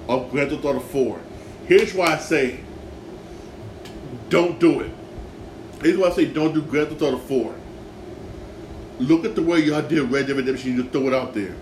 of 0.09 0.31
Grand 0.31 0.51
Theft 0.51 0.64
Auto 0.64 0.81
Four. 0.81 1.21
Here's 1.66 1.95
why 1.95 2.14
I 2.14 2.19
say, 2.19 2.61
don't 4.29 4.59
do 4.61 4.81
it. 4.81 4.90
Here's 5.83 5.99
why 5.99 6.09
I 6.09 6.12
say 6.12 6.27
don't 6.27 6.55
do 6.55 6.62
Grand 6.62 6.88
Theft 6.88 7.03
Auto 7.03 7.19
4. 7.19 7.55
Look 9.01 9.25
at 9.25 9.35
the 9.35 9.42
way 9.42 9.61
y'all 9.61 9.83
did 9.83 10.11
Red 10.11 10.27
Dead 10.27 10.37
Redemption. 10.37 10.73
You 10.73 10.83
just 10.83 10.92
throw 10.92 11.09
it 11.09 11.14
out 11.14 11.35
there. 11.35 11.55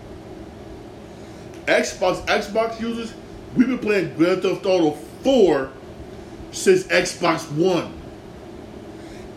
Xbox 1.65 2.25
Xbox 2.27 2.79
users, 2.79 3.13
we've 3.55 3.67
been 3.67 3.79
playing 3.79 4.15
Grand 4.15 4.41
Theft 4.43 4.65
Auto 4.65 4.91
4 4.91 5.71
since 6.51 6.83
Xbox 6.85 7.51
One. 7.51 7.93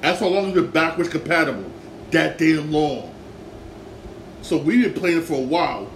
That's 0.00 0.20
how 0.20 0.28
long 0.28 0.46
it's 0.46 0.54
been 0.54 0.70
backwards 0.70 1.08
compatible. 1.08 1.70
That 2.12 2.38
damn 2.38 2.70
long. 2.70 3.12
So 4.42 4.56
we've 4.56 4.84
been 4.84 5.00
playing 5.00 5.22
for 5.22 5.34
a 5.34 5.44
while 5.44 5.90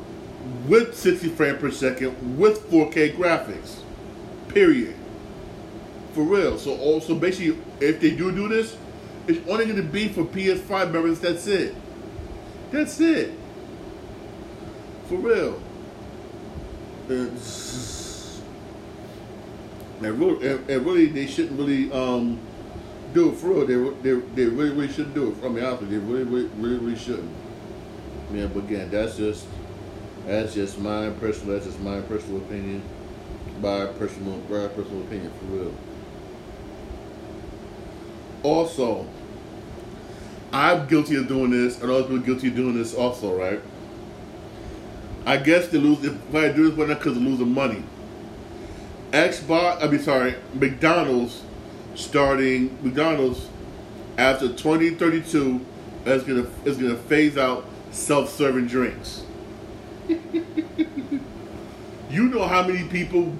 with 0.69 0.97
60 0.97 1.29
frames 1.31 1.61
per 1.61 1.71
second 1.71 2.39
with 2.39 2.71
4K 2.71 3.17
graphics. 3.17 3.81
Period. 4.49 4.95
For 6.15 6.23
real. 6.23 6.59
So 6.59 6.77
also 6.77 7.15
basically, 7.15 7.59
if 7.81 8.01
they 8.01 8.11
do 8.11 8.33
do 8.33 8.49
this, 8.49 8.77
it's 9.27 9.47
only 9.49 9.65
going 9.65 9.77
to 9.77 9.83
be 9.83 10.09
for 10.09 10.25
PS5 10.25 10.93
members. 10.93 11.21
That's 11.21 11.47
it. 11.47 11.75
That's 12.71 13.01
it. 13.01 13.33
For 15.09 15.17
real. 15.17 15.61
And 17.09 17.33
really, 20.19 20.49
and 20.49 20.87
really, 20.87 21.07
they 21.07 21.27
shouldn't 21.27 21.59
really 21.59 21.91
um, 21.93 22.39
do 23.15 23.31
it 23.31 23.37
for 23.37 23.49
real. 23.49 23.67
They, 23.67 23.75
they, 24.03 24.21
they 24.35 24.45
really, 24.47 24.71
really 24.71 24.93
shouldn't 24.93 25.15
do 25.15 25.31
it. 25.31 25.45
I 25.45 25.49
mean, 25.49 25.65
honestly, 25.65 25.89
they 25.89 25.99
really, 25.99 26.25
really, 26.25 26.49
really, 26.57 26.79
really 26.79 26.99
shouldn't. 26.99 27.31
Yeah, 28.33 28.47
but 28.47 28.61
again, 28.61 28.91
that's 28.91 29.17
just 29.17 29.47
that's 30.27 30.55
just 30.55 30.79
my 30.79 31.11
personal. 31.11 31.55
That's 31.55 31.67
just 31.67 31.81
my 31.81 32.01
personal 32.03 32.39
opinion. 32.39 32.83
My 33.61 33.87
personal, 33.87 34.37
my 34.49 34.69
personal 34.69 35.03
opinion 35.03 35.33
for 35.39 35.45
real. 35.47 35.75
Also, 38.43 39.07
I'm 40.53 40.87
guilty 40.89 41.17
of 41.17 41.29
doing 41.29 41.51
this, 41.51 41.81
and 41.81 41.91
other 41.91 42.03
people 42.03 42.19
guilty 42.19 42.49
of 42.49 42.57
doing 42.57 42.77
this 42.77 42.95
also, 42.95 43.39
right? 43.39 43.61
I 45.25 45.37
guess 45.37 45.69
they 45.69 45.79
lose 45.79 46.05
if 46.05 46.35
I 46.35 46.51
do 46.51 46.69
this, 46.69 46.77
why 46.77 46.87
not 46.87 46.99
because 46.99 47.17
of 47.17 47.23
losing 47.23 47.55
money. 47.55 47.83
Xbox, 49.13 49.83
I 49.83 49.87
mean, 49.89 50.01
sorry, 50.01 50.35
McDonald's 50.55 51.43
starting 51.95 52.77
McDonald's 52.83 53.49
after 54.17 54.49
2032 54.49 55.65
is 56.07 56.23
gonna 56.23 56.47
is 56.65 56.77
gonna 56.77 56.97
phase 56.97 57.37
out 57.37 57.65
self-serving 57.91 58.67
drinks. 58.67 59.25
you 62.11 62.29
know 62.29 62.47
how 62.47 62.67
many 62.67 62.89
people 62.89 63.33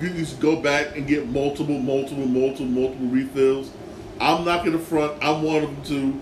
used 0.00 0.36
to 0.36 0.40
go 0.40 0.56
back 0.56 0.96
and 0.96 1.06
get 1.06 1.28
multiple, 1.28 1.78
multiple, 1.78 2.26
multiple, 2.26 2.66
multiple 2.66 3.06
refills. 3.06 3.70
I'm 4.20 4.44
not 4.44 4.64
gonna 4.64 4.78
front. 4.78 5.22
I'm 5.22 5.42
one 5.42 5.64
of 5.64 5.70
them 5.70 5.84
to 5.84 6.20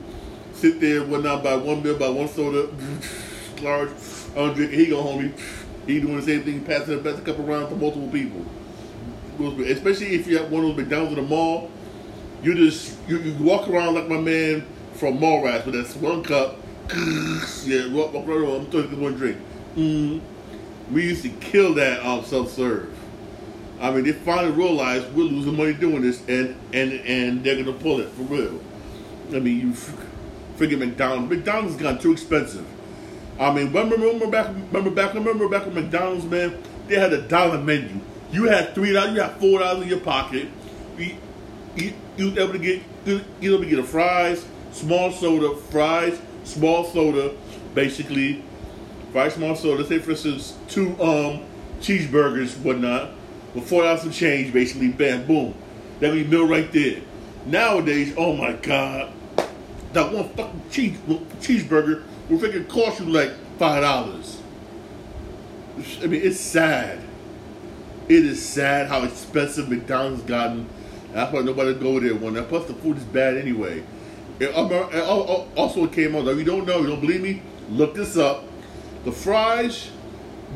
sit 0.57 0.81
there 0.81 1.05
when 1.05 1.27
I 1.27 1.41
buy 1.43 1.57
one 1.57 1.81
bill, 1.81 1.99
buy 1.99 2.09
one 2.09 2.29
soda, 2.29 2.69
large. 3.63 3.91
I'm 4.37 4.55
drinking. 4.55 4.79
He 4.79 4.87
go 4.87 5.03
homie. 5.03 5.33
He 5.87 6.01
doing 6.01 6.17
the 6.17 6.23
same 6.23 6.43
thing, 6.43 6.65
passing 6.65 6.97
the 6.97 7.03
best 7.03 7.19
a 7.19 7.23
couple 7.23 7.45
rounds 7.45 7.71
to 7.71 7.77
multiple 7.77 8.09
people. 8.09 8.45
Especially 9.65 10.15
if 10.15 10.27
you're 10.27 10.43
at 10.43 10.51
one 10.51 10.65
of 10.65 10.69
those 10.71 10.77
McDonald's 10.77 11.17
in 11.17 11.23
the 11.23 11.29
mall, 11.29 11.71
you 12.43 12.55
just 12.55 12.97
you, 13.09 13.19
you 13.19 13.43
walk 13.43 13.69
around 13.69 13.95
like 13.95 14.09
my 14.09 14.21
man 14.21 14.67
from 14.95 15.19
Mallrats 15.19 15.65
with 15.65 15.75
that 15.75 16.03
one 16.03 16.23
cup. 16.23 16.57
yeah, 17.65 17.93
walk, 17.93 18.13
walk 18.13 18.27
around. 18.27 18.67
I'm 18.67 18.71
taking 18.71 19.01
one 19.01 19.15
drink. 19.15 19.39
Mm. 19.77 20.21
We 20.91 21.03
used 21.05 21.23
to 21.23 21.29
kill 21.29 21.75
that 21.75 22.03
off 22.03 22.27
self 22.27 22.51
serve. 22.53 22.95
I 23.81 23.91
mean, 23.91 24.05
they 24.05 24.13
finally 24.13 24.51
realized 24.53 25.13
we're 25.15 25.25
losing 25.25 25.57
money 25.57 25.75
doing 25.75 26.03
this, 26.03 26.21
and 26.29 26.57
and 26.73 26.93
and 26.93 27.45
they're 27.45 27.63
gonna 27.63 27.77
pull 27.77 28.01
it 28.01 28.09
for 28.11 28.23
real. 28.23 28.61
I 29.35 29.39
mean, 29.39 29.61
you 29.61 29.73
forget 30.57 30.79
McDonald's. 30.79 31.31
McDonald's 31.31 31.77
got 31.77 32.01
too 32.01 32.13
expensive. 32.13 32.67
I 33.39 33.53
mean, 33.53 33.67
remember, 33.69 33.97
remember 33.97 34.27
back, 34.27 34.49
remember 34.49 34.91
back, 34.91 35.15
remember 35.15 35.49
back 35.49 35.67
at 35.67 35.75
McDonald's, 35.75 36.25
man. 36.25 36.61
They 36.89 36.97
had 36.97 37.13
a 37.13 37.23
dollar 37.23 37.59
menu. 37.59 38.01
You 38.33 38.45
had 38.45 38.75
three 38.75 38.93
dollars, 38.93 39.15
you 39.15 39.21
had 39.21 39.33
four 39.37 39.61
dollars 39.61 39.83
in 39.83 39.89
your 39.89 40.01
pocket. 40.01 40.49
You, 40.99 41.17
you, 41.77 41.93
you 42.17 42.31
was 42.31 42.39
able 42.39 42.53
to 42.55 42.59
get, 42.59 42.83
you, 43.05 43.21
you 43.41 43.55
able 43.55 43.65
to 43.65 43.71
get 43.71 43.79
a 43.79 43.85
fries, 43.85 44.45
small 44.73 45.13
soda, 45.13 45.55
fries, 45.57 46.21
small 46.45 46.85
soda, 46.85 47.35
basically, 47.75 48.43
fries, 49.13 49.35
small 49.35 49.55
soda. 49.57 49.85
Say 49.85 49.99
for 49.99 50.13
instance, 50.13 50.57
two 50.69 50.91
um 51.03 51.45
cheeseburgers, 51.81 52.57
whatnot 52.59 53.11
with 53.55 53.69
four 53.69 53.83
dollars 53.83 54.05
of 54.05 54.13
change, 54.13 54.53
basically, 54.53 54.89
bam, 54.89 55.27
boom. 55.27 55.55
That 56.01 56.13
be 56.13 56.25
meal 56.25 56.47
right 56.47 56.71
there. 56.73 57.01
Nowadays, 57.47 58.15
oh 58.17 58.37
my 58.37 58.53
God, 58.53 59.13
that 59.93 60.13
one 60.13 60.29
fucking 60.31 60.63
cheese 60.71 60.99
cheeseburger 61.41 62.05
will 62.29 62.39
freaking 62.39 62.69
cost 62.69 63.01
you 63.01 63.07
like 63.07 63.33
five 63.59 63.83
dollars. 63.83 64.41
I 66.03 66.07
mean, 66.07 66.23
it's 66.23 66.41
sad. 66.41 67.01
It 68.09 68.25
is 68.25 68.45
sad 68.45 68.89
how 68.89 69.03
expensive 69.05 69.69
McDonald's 69.69 70.23
gotten. 70.23 70.69
That's 71.13 71.33
why 71.33 71.41
nobody 71.41 71.75
go 71.75 72.01
there 72.01 72.15
one. 72.15 72.43
Plus, 72.47 72.67
the 72.67 72.75
food 72.75 72.97
is 72.97 73.05
bad 73.05 73.37
anyway. 73.37 73.83
It, 74.41 74.55
uh, 74.55 74.67
uh, 74.67 74.89
uh, 74.93 75.47
also, 75.57 75.85
it 75.85 75.93
came 75.93 76.17
out. 76.17 76.27
If 76.29 76.39
you 76.39 76.45
don't 76.45 76.67
know, 76.67 76.81
you 76.81 76.87
don't 76.87 77.01
believe 77.01 77.21
me, 77.21 77.43
look 77.71 77.95
this 77.95 78.17
up. 78.17 78.45
The 79.05 79.13
fries 79.13 79.91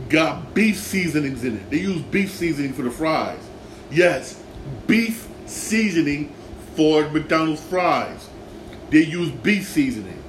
got 0.09 0.55
beef 0.55 0.77
seasonings 0.77 1.45
in 1.45 1.57
it. 1.57 1.71
They 1.71 1.79
use 1.79 2.03
beef 2.03 2.31
seasoning 2.31 2.73
for 2.73 2.83
the 2.83 2.91
fries. 2.91 3.41
Yes, 3.91 4.43
beef 4.87 5.29
seasoning 5.47 6.35
for 6.75 7.09
McDonald's 7.11 7.63
fries. 7.63 8.29
They 8.91 9.05
use 9.05 9.31
beef 9.31 9.67
seasoning. 9.69 10.23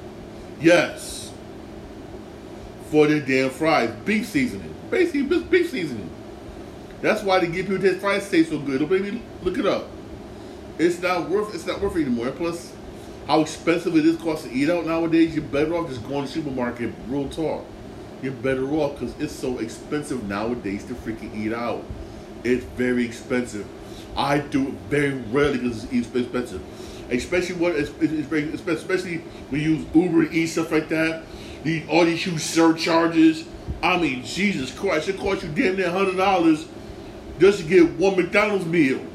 Yes. 0.60 1.32
For 2.90 3.08
their 3.08 3.20
damn 3.20 3.50
fries. 3.50 3.90
Beef 4.06 4.28
seasoning. 4.28 4.74
Basically, 4.90 5.24
beef 5.24 5.72
seasoning. 5.72 6.10
That's 7.02 7.24
why 7.24 7.40
they 7.40 7.48
give 7.48 7.68
people 7.68 7.80
their 7.80 7.96
fries 7.96 8.30
taste 8.30 8.52
so 8.52 8.60
good. 8.60 8.88
Baby, 8.88 9.22
look 9.42 9.58
it 9.58 9.66
up. 9.66 9.88
It's 10.78 11.02
not 11.02 11.30
worth 11.30 11.54
it's 11.54 11.66
not 11.66 11.82
worth 11.82 11.96
it 11.96 12.02
anymore. 12.04 12.32
Plus, 12.32 12.74
how 13.28 13.42
expensive 13.42 13.96
it 13.96 14.06
is 14.06 14.18
cost 14.18 14.46
to 14.46 14.52
eat 14.52 14.70
out 14.70 14.86
nowadays, 14.86 15.36
you're 15.36 15.44
better 15.44 15.76
off 15.76 15.90
just 15.90 16.04
going 16.04 16.22
to 16.22 16.28
the 16.28 16.34
supermarket, 16.34 16.94
real 17.08 17.28
talk 17.30 17.66
you're 18.24 18.34
better 18.34 18.66
off 18.72 19.00
because 19.00 19.14
it's 19.20 19.34
so 19.34 19.60
expensive 19.60 20.28
nowadays 20.28 20.86
to 20.86 20.94
freaking 20.94 21.36
eat 21.36 21.54
out. 21.54 21.84
It's 22.44 22.64
very 22.64 23.06
expensive. 23.06 23.68
I 24.16 24.40
do 24.40 24.70
it 24.70 24.74
very 24.90 25.16
rarely 25.32 25.60
because 25.60 25.86
it's 25.92 26.16
expensive. 26.16 26.62
Especially 27.10 27.56
what 27.56 27.76
it's, 27.76 27.90
very 27.90 28.44
especially 28.54 29.18
when 29.50 29.62
you 29.62 29.76
use 29.76 29.86
Uber 29.94 30.22
and 30.22 30.34
eat 30.34 30.48
stuff 30.48 30.72
like 30.72 30.88
that. 30.90 31.24
These 31.64 31.88
all 31.90 32.06
these 32.06 32.24
huge 32.24 32.42
surcharges. 32.42 33.46
I 33.82 33.98
mean, 33.98 34.24
Jesus 34.24 34.78
Christ, 34.78 35.10
it 35.10 35.20
costs 35.20 35.44
you 35.44 35.50
damn 35.50 35.76
near 35.76 35.90
hundred 35.90 36.16
dollars 36.16 36.66
just 37.40 37.60
to 37.60 37.66
get 37.66 37.90
one 37.92 38.16
McDonald's 38.16 38.66
meal. 38.66 39.06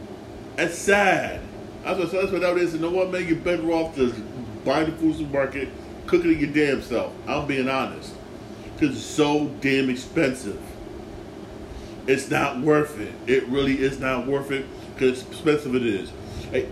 That's 0.56 0.76
sad. 0.76 1.40
That's 1.84 1.98
what, 1.98 2.10
that's 2.10 2.32
what 2.32 2.40
that 2.42 2.56
is. 2.58 2.74
You 2.74 2.80
know 2.80 2.90
what, 2.90 3.10
man? 3.10 3.26
You're 3.26 3.36
better 3.36 3.70
off 3.70 3.96
just 3.96 4.20
buying 4.64 4.90
the 4.90 4.96
food 4.96 5.16
supermarket, 5.16 5.70
cooking 6.06 6.32
it 6.32 6.38
your 6.38 6.52
damn 6.52 6.82
self. 6.82 7.12
I'm 7.26 7.46
being 7.46 7.68
honest 7.68 8.17
because 8.78 8.96
it's 8.96 9.04
so 9.04 9.48
damn 9.60 9.90
expensive. 9.90 10.60
It's 12.06 12.30
not 12.30 12.60
worth 12.60 12.98
it. 13.00 13.12
It 13.26 13.46
really 13.48 13.78
is 13.78 13.98
not 13.98 14.26
worth 14.26 14.50
it 14.50 14.66
because 14.94 15.26
expensive 15.26 15.74
it 15.74 15.84
is. 15.84 16.12
Hey, 16.50 16.68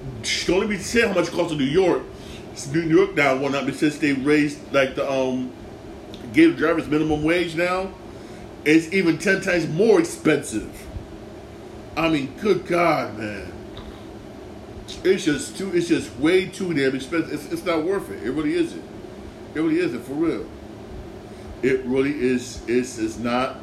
don't 0.47 0.69
me 0.69 0.79
say 0.79 1.07
how 1.07 1.13
much 1.13 1.29
it 1.29 1.35
costs 1.35 1.53
in 1.53 1.59
New 1.59 1.65
York. 1.65 2.03
New 2.73 2.81
York 2.81 3.15
now 3.15 3.37
went 3.37 3.55
up 3.55 3.71
since 3.73 3.99
they 3.99 4.15
raised 4.15 4.73
like 4.73 4.95
the 4.95 5.11
um 5.11 5.53
gave 6.33 6.57
drivers 6.57 6.87
minimum 6.87 7.23
wage 7.23 7.55
now. 7.55 7.93
It's 8.65 8.93
even 8.93 9.19
ten 9.19 9.41
times 9.43 9.69
more 9.69 10.01
expensive. 10.01 10.87
I 11.97 12.09
mean, 12.09 12.35
good 12.41 12.67
God, 12.67 13.19
man. 13.19 13.53
It's 15.05 15.25
just 15.25 15.59
too. 15.59 15.75
It's 15.75 15.89
just 15.89 16.15
way 16.17 16.47
too 16.47 16.73
damn 16.73 16.95
expensive. 16.95 17.33
It's, 17.33 17.53
it's 17.53 17.65
not 17.65 17.85
worth 17.85 18.11
it. 18.11 18.23
It 18.23 18.31
really 18.31 18.55
isn't. 18.55 18.85
It 19.55 19.61
really 19.61 19.81
isn't 19.81 20.03
for 20.05 20.15
real. 20.15 20.47
It 21.67 21.85
really 21.85 22.13
is. 22.13 22.63
It's, 22.69 22.99
it's 22.99 23.19
not. 23.19 23.57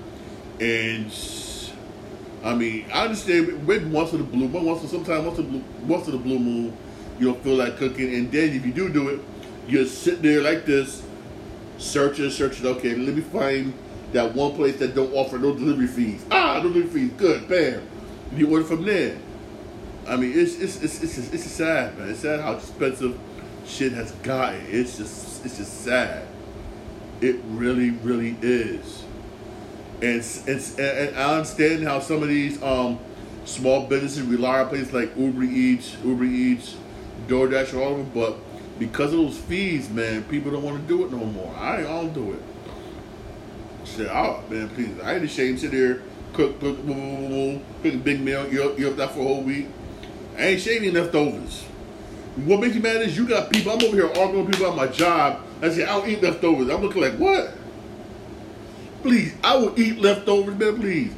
And 0.59 1.11
I 2.43 2.53
mean, 2.53 2.85
I 2.93 3.05
understand. 3.05 3.65
Maybe 3.65 3.85
once 3.85 4.11
in 4.11 4.17
the 4.17 4.23
blue 4.25 4.49
moon, 4.49 4.65
once 4.65 4.89
sometimes 4.89 5.25
once 5.25 5.39
in 5.39 5.49
blue, 5.49 5.63
once 5.87 6.05
in 6.07 6.11
the 6.11 6.17
blue 6.17 6.39
moon, 6.39 6.77
you 7.19 7.27
don't 7.27 7.43
feel 7.43 7.55
like 7.55 7.77
cooking. 7.77 8.13
And 8.13 8.31
then 8.31 8.49
if 8.49 8.65
you 8.65 8.73
do 8.73 8.89
do 8.89 9.09
it, 9.09 9.19
You 9.67 9.85
sit 9.85 10.21
there 10.21 10.41
like 10.41 10.65
this, 10.65 11.03
searching, 11.77 12.29
searching. 12.29 12.65
Okay, 12.65 12.95
let 12.95 13.15
me 13.15 13.21
find 13.21 13.73
that 14.11 14.35
one 14.35 14.53
place 14.55 14.77
that 14.77 14.93
don't 14.93 15.13
offer 15.13 15.39
no 15.39 15.53
delivery 15.55 15.87
fees. 15.87 16.25
Ah, 16.31 16.59
no 16.61 16.69
delivery 16.69 17.07
fees. 17.07 17.11
Good, 17.17 17.47
bam. 17.47 17.81
You 18.35 18.51
order 18.51 18.65
from 18.65 18.83
there. 18.83 19.17
I 20.07 20.17
mean, 20.17 20.33
it's 20.35 20.55
it's 20.55 20.83
it's 20.83 21.01
it's 21.01 21.15
just, 21.15 21.33
it's 21.33 21.43
just 21.43 21.55
sad, 21.55 21.97
man. 21.97 22.09
It's 22.09 22.19
sad 22.19 22.41
how 22.41 22.53
expensive 22.53 23.17
shit 23.65 23.93
has 23.93 24.11
gotten. 24.23 24.61
It's 24.67 24.97
just 24.97 25.45
it's 25.45 25.57
just 25.57 25.81
sad. 25.85 26.27
It 27.23 27.37
really, 27.47 27.91
really 27.91 28.35
is. 28.41 29.05
And 30.01 30.17
it's, 30.17 30.77
and 30.77 31.15
I 31.15 31.35
understand 31.35 31.85
how 31.85 32.01
some 32.01 32.21
of 32.21 32.27
these 32.27 32.61
um, 32.61 32.99
small 33.45 33.87
businesses 33.87 34.23
rely 34.23 34.59
on 34.59 34.67
places 34.67 34.91
like 34.91 35.15
Uber 35.15 35.43
Eats, 35.43 35.95
Uber 36.03 36.25
Eats, 36.25 36.75
DoorDash, 37.27 37.79
all 37.79 37.93
of 37.93 37.97
them, 37.99 38.11
but 38.13 38.37
because 38.77 39.13
of 39.13 39.19
those 39.19 39.37
fees, 39.37 39.89
man, 39.89 40.25
people 40.25 40.51
don't 40.51 40.63
want 40.63 40.81
to 40.81 40.85
do 40.85 41.05
it 41.05 41.11
no 41.11 41.19
more. 41.19 41.55
I, 41.55 41.77
I 41.77 41.83
don't 41.83 42.13
do 42.13 42.33
it. 42.33 42.41
Shit, 43.85 44.09
oh 44.09 44.43
man, 44.49 44.67
please. 44.71 44.99
I 45.01 45.15
ain't 45.15 45.23
ashamed 45.23 45.59
to 45.59 45.61
sit 45.61 45.71
there, 45.71 46.01
cook, 46.33 46.59
cook, 46.59 46.85
boom, 46.85 46.97
boom, 46.97 47.29
boom, 47.29 47.65
cook 47.83 47.93
a 47.93 47.97
big 47.99 48.19
meal, 48.19 48.51
you're, 48.51 48.77
you're 48.77 48.91
up 48.91 48.97
there 48.97 49.07
for 49.07 49.21
a 49.21 49.23
whole 49.23 49.43
week. 49.43 49.67
I 50.37 50.47
ain't 50.47 50.61
shaving 50.61 50.93
leftovers. 50.93 51.63
What 52.43 52.59
makes 52.59 52.75
you 52.75 52.81
mad 52.81 52.97
is 52.97 53.15
you 53.15 53.25
got 53.25 53.49
people, 53.49 53.71
I'm 53.71 53.81
over 53.81 53.95
here 53.95 54.07
arguing 54.07 54.45
with 54.45 54.51
people 54.51 54.73
about 54.73 54.75
my 54.75 54.87
job. 54.87 55.41
I 55.63 55.69
said, 55.69 55.87
I 55.87 55.97
don't 55.97 56.09
eat 56.09 56.21
leftovers. 56.21 56.69
I'm 56.69 56.81
looking 56.81 57.01
like, 57.01 57.13
what? 57.13 57.53
Please, 59.01 59.33
I 59.41 59.55
will 59.55 59.79
eat 59.79 59.97
leftovers, 59.97 60.55
man, 60.55 60.75
please. 60.77 61.13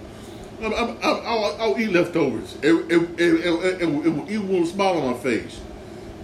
I'm, 0.62 0.72
I'm, 0.72 0.90
I'm, 0.90 0.98
I'll, 1.04 1.58
I'll, 1.60 1.80
eat 1.80 1.92
leftovers. 1.92 2.56
It, 2.62 2.72
will 2.72 4.30
even 4.30 4.48
with 4.48 4.64
a 4.64 4.66
smile 4.68 5.00
on 5.00 5.14
my 5.14 5.18
face. 5.18 5.60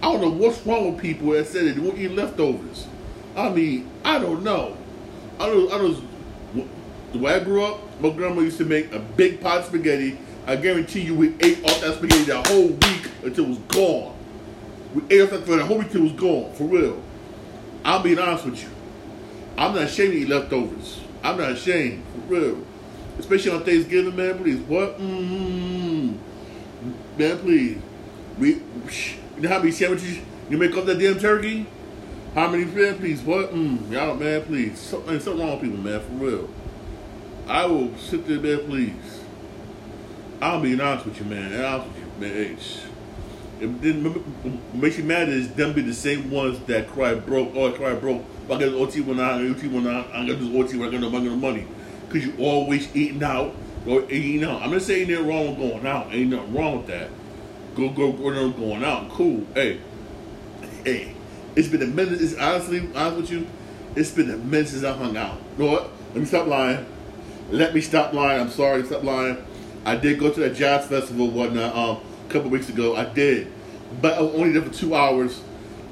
I 0.00 0.12
don't 0.12 0.20
know 0.20 0.28
what's 0.30 0.64
wrong 0.64 0.92
with 0.92 1.02
people 1.02 1.30
that 1.30 1.48
said 1.48 1.74
they 1.74 1.80
won't 1.80 1.98
eat 1.98 2.12
leftovers. 2.12 2.86
I 3.36 3.48
mean, 3.48 3.90
I 4.04 4.20
don't 4.20 4.44
know. 4.44 4.76
I 5.40 5.46
don't, 5.46 5.72
I 5.72 6.00
the 7.12 7.18
way 7.18 7.34
I 7.34 7.40
grew 7.40 7.64
up, 7.64 8.00
my 8.00 8.10
grandma 8.10 8.40
used 8.40 8.58
to 8.58 8.64
make 8.64 8.92
a 8.92 9.00
big 9.00 9.40
pot 9.40 9.58
of 9.58 9.64
spaghetti. 9.66 10.16
I 10.46 10.56
guarantee 10.56 11.00
you 11.00 11.14
we 11.16 11.34
ate 11.40 11.62
off 11.64 11.80
that 11.80 11.96
spaghetti 11.96 12.24
that 12.24 12.46
whole 12.46 12.68
week 12.68 13.10
until 13.24 13.44
it 13.44 13.48
was 13.48 13.58
gone. 13.68 14.16
We 14.94 15.02
ate 15.10 15.22
off 15.22 15.30
that 15.30 15.44
for 15.44 15.56
the 15.56 15.66
whole 15.66 15.78
week 15.78 15.88
until 15.88 16.06
it 16.06 16.12
was 16.12 16.20
gone, 16.20 16.54
for 16.54 16.64
real. 16.64 17.02
I'm 17.84 18.02
being 18.02 18.18
honest 18.18 18.44
with 18.44 18.62
you. 18.62 18.70
I'm 19.58 19.74
not 19.74 19.84
ashamed 19.84 20.12
to 20.12 20.18
eat 20.18 20.28
leftovers. 20.28 21.00
I'm 21.22 21.38
not 21.38 21.52
ashamed, 21.52 22.04
for 22.12 22.20
real. 22.34 22.64
Especially 23.18 23.50
on 23.52 23.64
Thanksgiving, 23.64 24.16
man, 24.16 24.38
please. 24.38 24.60
What? 24.60 24.98
Mm-hmm. 24.98 26.16
Man, 27.18 27.38
please. 27.38 27.78
We, 28.38 28.48
you 28.54 28.62
know 29.38 29.48
how 29.48 29.58
many 29.58 29.72
sandwiches 29.72 30.18
you 30.48 30.56
make 30.56 30.76
up 30.76 30.86
that 30.86 30.98
damn 30.98 31.18
turkey? 31.18 31.66
How 32.34 32.48
many, 32.50 32.64
man, 32.64 32.96
please? 32.96 33.20
What? 33.20 33.52
Mm, 33.52 33.90
y'all, 33.90 34.16
man, 34.16 34.42
please. 34.42 34.78
Something, 34.78 35.20
something 35.20 35.46
wrong 35.46 35.60
with 35.60 35.70
people, 35.70 35.78
man, 35.78 36.00
for 36.00 36.12
real. 36.12 36.50
I 37.46 37.66
will 37.66 37.96
sit 37.98 38.26
there, 38.26 38.40
man, 38.40 38.66
please. 38.66 39.20
I'll 40.40 40.60
be 40.60 40.80
honest 40.80 41.04
with 41.04 41.18
you, 41.18 41.26
man. 41.26 41.52
And 41.52 41.64
honest 41.64 41.88
with 41.88 41.98
you, 41.98 42.28
man. 42.28 42.56
It, 43.62 43.84
it 43.84 44.74
makes 44.74 44.98
you 44.98 45.04
mad 45.04 45.28
is 45.28 45.52
them 45.54 45.72
be 45.72 45.82
the 45.82 45.94
same 45.94 46.30
ones 46.30 46.58
that 46.66 46.88
cry 46.88 47.14
broke 47.14 47.54
oh, 47.54 47.70
cry 47.72 47.94
broke. 47.94 48.24
I 48.46 48.58
got 48.58 48.62
OT 48.74 49.00
when 49.00 49.20
I 49.20 49.40
OT 49.48 49.68
when 49.68 49.86
I 49.86 50.00
I 50.12 50.26
got 50.26 50.40
this 50.40 50.48
OT 50.48 50.76
when 50.78 50.88
I 50.88 50.92
got 50.92 51.00
no 51.00 51.10
money, 51.10 51.60
no. 51.60 51.66
Cause 52.10 52.26
you 52.26 52.34
always 52.38 52.94
eating 52.94 53.22
out 53.22 53.54
or 53.86 54.02
eating 54.10 54.44
out. 54.44 54.62
I'm 54.62 54.72
not 54.72 54.82
saying 54.82 55.08
they're 55.08 55.22
wrong 55.22 55.50
with 55.50 55.58
going 55.58 55.86
out. 55.86 56.12
Ain't 56.12 56.30
nothing 56.30 56.54
wrong 56.54 56.78
with 56.78 56.88
that. 56.88 57.08
Go 57.76 57.88
go 57.90 58.12
go 58.12 58.50
going 58.50 58.84
out. 58.84 59.08
Cool. 59.10 59.46
Hey, 59.54 59.80
hey. 60.84 61.14
It's 61.54 61.68
been 61.68 61.82
a 61.82 61.86
minute. 61.86 62.20
It's 62.20 62.34
honestly 62.34 62.88
honest 62.94 63.16
with 63.16 63.30
you. 63.30 63.46
It's 63.94 64.10
been 64.10 64.30
a 64.30 64.38
minute 64.38 64.68
since 64.68 64.84
I 64.84 64.92
hung 64.92 65.16
out. 65.16 65.38
You 65.56 65.64
know 65.64 65.72
what? 65.72 65.90
Let 66.08 66.16
me 66.16 66.24
stop 66.24 66.46
lying. 66.46 66.84
Let 67.50 67.74
me 67.74 67.80
stop 67.80 68.12
lying. 68.12 68.40
I'm 68.40 68.50
sorry. 68.50 68.84
Stop 68.84 69.04
lying. 69.04 69.36
I 69.84 69.96
did 69.96 70.18
go 70.18 70.32
to 70.32 70.40
that 70.40 70.56
jazz 70.56 70.86
festival 70.86 71.30
whatnot 71.30 71.74
um, 71.76 72.00
couple 72.32 72.50
weeks 72.50 72.68
ago. 72.68 72.96
I 72.96 73.04
did, 73.04 73.52
but 74.00 74.14
I 74.14 74.18
only 74.18 74.52
there 74.52 74.62
for 74.62 74.72
two 74.72 74.94
hours 74.94 75.42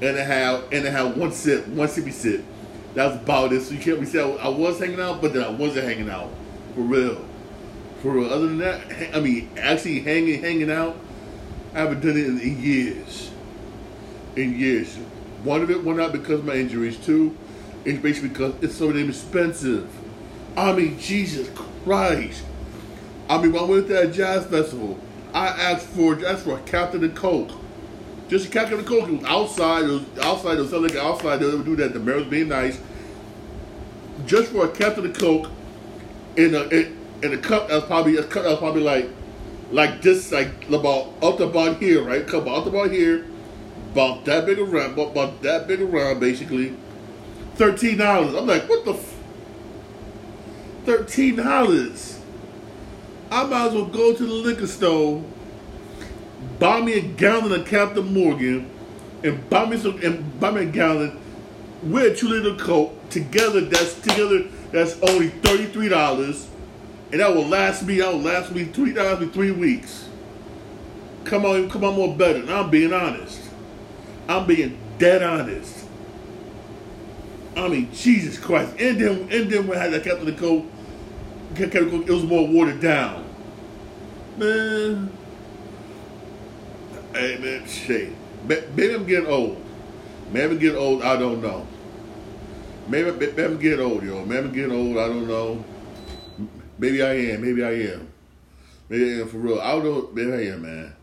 and 0.01 0.17
a 0.17 0.23
half, 0.23 0.63
and 0.71 0.87
I 0.87 0.89
had 0.89 1.15
one 1.15 1.31
sip, 1.31 1.67
one 1.67 1.87
sippy 1.87 2.11
sip. 2.11 2.43
That 2.95 3.11
was 3.11 3.15
about 3.17 3.53
it. 3.53 3.61
So 3.61 3.73
you 3.73 3.79
can't 3.79 3.99
really 3.99 4.05
say 4.07 4.19
I 4.19 4.49
was 4.49 4.79
hanging 4.79 4.99
out, 4.99 5.21
but 5.21 5.33
then 5.33 5.43
I 5.43 5.49
wasn't 5.49 5.85
hanging 5.85 6.09
out 6.09 6.29
for 6.75 6.81
real. 6.81 7.23
For 8.01 8.11
real. 8.11 8.33
Other 8.33 8.47
than 8.47 8.57
that, 8.59 9.15
I 9.15 9.19
mean, 9.19 9.49
actually 9.57 9.99
hanging, 9.99 10.41
hanging 10.41 10.71
out, 10.71 10.97
I 11.73 11.79
haven't 11.79 12.01
done 12.01 12.17
it 12.17 12.25
in, 12.25 12.39
in 12.39 12.61
years. 12.61 13.31
In 14.35 14.57
years. 14.57 14.95
One 15.43 15.61
of 15.61 15.71
it 15.71 15.83
went 15.83 16.01
out 16.01 16.11
because 16.11 16.39
of 16.39 16.45
my 16.45 16.55
injuries. 16.55 16.97
Two, 16.97 17.37
it's 17.85 18.01
basically 18.01 18.29
because 18.29 18.53
it's 18.61 18.75
so 18.75 18.91
damn 18.91 19.09
expensive. 19.09 19.89
I 20.57 20.73
mean, 20.73 20.99
Jesus 20.99 21.49
Christ. 21.83 22.43
I 23.29 23.41
mean, 23.41 23.53
when 23.53 23.63
I 23.63 23.65
went 23.65 23.87
to 23.87 23.93
that 23.93 24.13
jazz 24.13 24.45
festival, 24.45 24.99
I 25.33 25.47
asked 25.47 25.87
for 25.87 26.15
just 26.15 26.43
for 26.43 26.57
a 26.57 26.61
Captain 26.61 27.03
and 27.03 27.15
Coke. 27.15 27.51
Just 28.29 28.47
a 28.47 28.49
Captain 28.49 28.79
and 28.79 28.87
Coke. 28.87 29.09
It 29.09 29.21
was 29.21 29.25
outside. 29.25 29.83
It 29.83 29.87
was 29.87 30.03
outside. 30.21 30.57
It 30.57 30.61
was 30.61 30.69
something 30.69 30.93
like 30.93 31.03
outside. 31.03 31.37
They 31.37 31.45
would 31.45 31.65
do 31.65 31.75
that. 31.77 31.93
The 31.93 31.99
mayor 31.99 32.17
was 32.17 32.25
being 32.25 32.49
nice. 32.49 32.79
Just 34.25 34.51
for 34.51 34.65
a 34.65 34.69
Captain 34.69 35.05
and 35.05 35.15
Coke 35.15 35.49
in 36.35 36.55
a 36.55 36.63
in, 36.69 36.97
in 37.23 37.33
a 37.33 37.37
cup 37.37 37.67
that 37.67 37.75
was 37.75 37.83
probably 37.85 38.17
a 38.17 38.23
cup 38.23 38.43
that 38.43 38.49
was 38.51 38.59
probably 38.59 38.83
like 38.83 39.09
like 39.71 40.01
this, 40.01 40.31
like 40.31 40.67
about 40.69 41.13
up 41.21 41.37
to 41.37 41.45
about 41.45 41.77
here, 41.77 42.03
right? 42.03 42.21
Up 42.21 42.43
to 42.43 42.69
about 42.69 42.91
here, 42.91 43.25
about 43.91 44.25
that 44.25 44.45
big 44.45 44.59
around, 44.59 44.93
about, 44.93 45.11
about 45.11 45.41
that 45.43 45.67
big 45.67 45.81
around, 45.81 46.19
basically. 46.19 46.75
Thirteen 47.55 47.97
dollars. 47.97 48.35
I'm 48.35 48.47
like, 48.47 48.67
what 48.69 48.85
the. 48.85 48.93
F- 48.93 49.17
Thirteen 50.85 51.35
dollars. 51.35 52.20
I 53.31 53.45
might 53.45 53.67
as 53.67 53.73
well 53.73 53.85
go 53.85 54.13
to 54.13 54.25
the 54.25 54.33
liquor 54.33 54.67
store, 54.67 55.23
buy 56.59 56.81
me 56.81 56.93
a 56.93 57.01
gallon 57.01 57.53
of 57.53 57.65
Captain 57.65 58.13
Morgan, 58.13 58.69
and 59.23 59.49
buy 59.49 59.65
me 59.65 59.77
some 59.77 60.03
and 60.03 60.37
buy 60.39 60.51
me 60.51 60.63
a 60.63 60.65
gallon 60.65 61.17
with 61.81 62.11
a 62.11 62.15
two 62.15 62.27
liter 62.27 62.61
Coke. 62.61 62.93
Together, 63.09 63.61
that's 63.61 63.95
together. 64.01 64.43
That's 64.71 64.99
only 65.01 65.29
thirty 65.29 65.65
three 65.67 65.87
dollars, 65.87 66.49
and 67.11 67.21
that 67.21 67.33
will 67.33 67.47
last 67.47 67.83
me. 67.83 67.99
That 67.99 68.11
will 68.13 68.21
last 68.21 68.51
me 68.51 68.65
three 68.65 68.91
dollars 68.91 69.21
me 69.21 69.27
three 69.27 69.51
weeks. 69.51 70.09
Come 71.23 71.45
on, 71.45 71.69
come 71.69 71.85
on, 71.85 71.95
more 71.95 72.13
better. 72.15 72.43
I'm 72.51 72.69
being 72.69 72.91
honest. 72.91 73.41
I'm 74.27 74.45
being 74.45 74.77
dead 74.97 75.23
honest. 75.23 75.85
I 77.55 77.67
mean, 77.67 77.93
Jesus 77.93 78.37
Christ. 78.37 78.75
And 78.79 78.99
then, 78.99 79.27
and 79.31 79.49
then 79.49 79.71
I 79.71 79.77
had 79.77 79.93
that 79.93 80.03
Captain 80.03 80.25
the 80.25 80.33
Coke, 80.33 80.65
it 81.59 82.09
was 82.09 82.23
more 82.23 82.47
watered 82.47 82.81
down. 82.81 83.25
Man. 84.37 85.11
Hey, 87.13 87.37
man, 87.37 87.67
shit. 87.67 88.13
Maybe 88.47 88.93
I'm 88.93 89.05
getting 89.05 89.27
old. 89.27 89.61
Maybe 90.31 90.53
I'm 90.53 90.59
getting 90.59 90.77
old, 90.77 91.03
I 91.03 91.17
don't 91.17 91.41
know. 91.41 91.67
Maybe, 92.87 93.11
maybe 93.11 93.43
I'm 93.43 93.59
getting 93.59 93.85
old, 93.85 94.03
yo. 94.03 94.25
Maybe 94.25 94.47
I'm 94.47 94.53
getting 94.53 94.71
old, 94.71 94.97
I 94.97 95.07
don't 95.07 95.27
know. 95.27 95.63
Maybe 96.77 97.03
I 97.03 97.13
am, 97.13 97.41
maybe 97.41 97.63
I 97.63 97.71
am. 97.93 98.07
Maybe 98.89 99.13
I 99.13 99.21
am 99.21 99.27
for 99.27 99.37
real. 99.37 99.59
I 99.59 99.71
don't 99.73 99.83
know, 99.83 100.09
maybe 100.13 100.33
I 100.33 100.53
am, 100.53 100.61
man. 100.63 100.95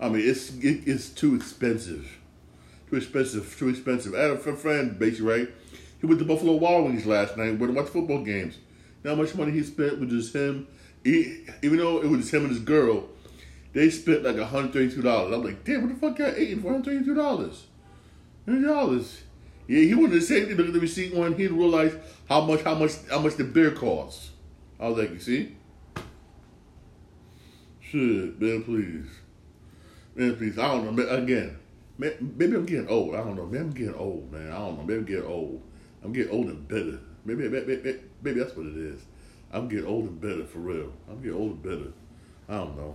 I 0.00 0.08
mean, 0.08 0.28
it's 0.28 0.54
it, 0.58 0.86
it's 0.86 1.08
too 1.08 1.34
expensive. 1.34 2.18
Too 2.88 2.96
expensive, 2.96 3.56
too 3.58 3.68
expensive. 3.68 4.14
I 4.14 4.20
had 4.20 4.30
a 4.30 4.36
friend, 4.38 4.98
basically, 4.98 5.26
right? 5.26 5.48
He 6.00 6.06
went 6.06 6.20
to 6.20 6.24
Buffalo 6.24 6.54
Wild 6.54 6.84
Wings 6.84 7.04
last 7.04 7.36
night, 7.36 7.58
went 7.58 7.74
to 7.74 7.80
watch 7.80 7.90
football 7.90 8.24
games. 8.24 8.58
How 9.04 9.14
much 9.14 9.34
money 9.34 9.52
he 9.52 9.62
spent 9.62 10.00
with 10.00 10.10
just 10.10 10.34
him? 10.34 10.66
He, 11.04 11.44
even 11.62 11.78
though 11.78 12.02
it 12.02 12.08
was 12.08 12.20
just 12.20 12.34
him 12.34 12.42
and 12.42 12.50
his 12.50 12.60
girl, 12.60 13.08
they 13.72 13.90
spent 13.90 14.24
like 14.24 14.36
$132. 14.36 15.32
I'm 15.32 15.42
like, 15.42 15.64
damn, 15.64 15.82
what 15.82 15.94
the 15.94 16.00
fuck 16.00 16.18
got 16.18 16.38
eating 16.38 16.62
for 16.62 16.72
$132? 16.72 17.58
$100. 18.46 19.16
Yeah, 19.68 19.80
he 19.80 19.94
wouldn't 19.94 20.14
have 20.14 20.24
say 20.24 20.38
anything, 20.38 20.56
look 20.56 20.68
at 20.68 20.72
the 20.72 20.80
receipt 20.80 21.14
one, 21.14 21.34
he'd 21.34 21.50
realize 21.50 21.94
how 22.28 22.40
much, 22.40 22.62
how 22.62 22.74
much, 22.74 22.92
how 23.10 23.18
much 23.18 23.36
the 23.36 23.44
beer 23.44 23.70
costs. 23.70 24.30
I 24.80 24.88
was 24.88 24.98
like, 24.98 25.12
you 25.12 25.20
see? 25.20 25.56
Shit, 27.80 28.40
man, 28.40 28.62
please. 28.64 29.06
Man, 30.14 30.36
please. 30.36 30.58
I 30.58 30.68
don't 30.68 30.84
know. 30.84 30.92
Man, 30.92 31.08
Again, 31.08 31.56
maybe 31.98 32.56
I'm 32.56 32.66
getting 32.66 32.88
old. 32.88 33.14
I 33.14 33.18
don't 33.18 33.36
know. 33.36 33.46
Maybe 33.46 33.64
I'm 33.64 33.70
getting 33.70 33.94
old, 33.94 34.32
man. 34.32 34.50
I 34.50 34.58
don't 34.58 34.78
know. 34.78 34.84
Maybe 34.84 34.98
I'm 34.98 35.04
getting 35.04 35.26
old. 35.26 35.62
I'm 36.02 36.12
getting 36.12 36.32
old 36.32 36.46
and 36.46 36.68
bitter. 36.68 37.00
Maybe, 37.28 37.46
maybe, 37.46 38.00
maybe, 38.22 38.40
that's 38.40 38.56
what 38.56 38.64
it 38.64 38.76
is. 38.76 39.00
I'm 39.52 39.68
getting 39.68 39.84
old 39.84 40.04
and 40.04 40.18
better 40.18 40.44
for 40.44 40.60
real. 40.60 40.90
I'm 41.10 41.20
getting 41.20 41.36
old 41.36 41.50
and 41.50 41.62
better. 41.62 41.92
I 42.48 42.54
don't 42.54 42.74
know. 42.74 42.94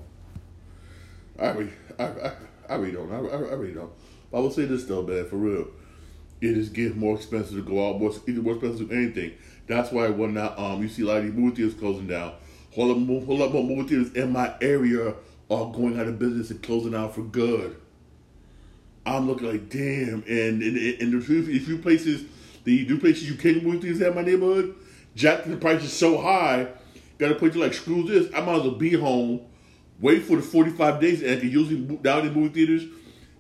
I 1.39 1.49
really, 1.51 1.71
I, 1.99 2.03
I, 2.03 2.31
I 2.69 2.75
really 2.75 2.93
don't. 2.93 3.11
I, 3.11 3.17
I, 3.17 3.53
really 3.53 3.73
don't. 3.73 3.91
But 4.31 4.37
I 4.39 4.41
will 4.41 4.49
say 4.49 4.65
this 4.65 4.85
though, 4.85 5.03
man, 5.03 5.27
for 5.29 5.35
real. 5.35 5.67
It 6.41 6.57
is 6.57 6.69
getting 6.69 6.99
more 6.99 7.15
expensive 7.15 7.55
to 7.55 7.61
go 7.61 7.89
out. 7.89 7.99
More, 7.99 8.11
more 8.27 8.53
expensive 8.55 8.89
than 8.89 8.97
anything. 8.97 9.33
That's 9.67 9.91
why 9.91 10.09
when 10.09 10.33
now, 10.33 10.55
um, 10.57 10.81
you 10.81 10.89
see 10.89 11.03
a 11.03 11.05
lot 11.05 11.17
of 11.17 11.25
these 11.25 11.33
movie 11.33 11.55
theaters 11.55 11.79
closing 11.79 12.07
down. 12.07 12.33
Whole 12.73 12.87
lot, 12.87 13.53
more 13.53 13.63
movie 13.63 13.87
theaters 13.87 14.13
in 14.13 14.31
my 14.31 14.55
area 14.61 15.13
are 15.51 15.71
going 15.71 15.99
out 15.99 16.07
of 16.07 16.17
business 16.17 16.49
and 16.49 16.61
closing 16.63 16.95
out 16.95 17.13
for 17.13 17.21
good. 17.21 17.77
I'm 19.05 19.27
looking 19.27 19.47
like 19.47 19.69
damn, 19.69 20.23
and 20.27 20.63
and, 20.63 20.77
and 20.77 21.13
the 21.13 21.41
the 21.41 21.59
few 21.59 21.77
places, 21.77 22.25
the 22.63 22.85
new 22.85 22.99
places 22.99 23.29
you 23.29 23.35
can 23.35 23.63
move 23.63 23.81
things 23.81 24.01
in 24.01 24.15
my 24.15 24.21
neighborhood, 24.21 24.75
jack 25.15 25.43
the 25.45 25.57
price 25.57 25.83
is 25.83 25.93
so 25.93 26.17
high, 26.19 26.67
gotta 27.17 27.35
put 27.35 27.55
you 27.55 27.61
like 27.61 27.73
screw 27.73 28.03
this. 28.03 28.31
I 28.33 28.41
might 28.41 28.55
as 28.55 28.61
well 28.63 28.71
be 28.71 28.93
home, 28.93 29.41
wait 29.99 30.23
for 30.23 30.37
the 30.37 30.41
45 30.41 30.99
days, 30.99 31.21
and 31.21 31.31
I 31.31 31.39
can 31.39 31.49
usually 31.49 31.99
now 32.03 32.19
in 32.19 32.33
movie 32.33 32.53
theaters, 32.53 32.83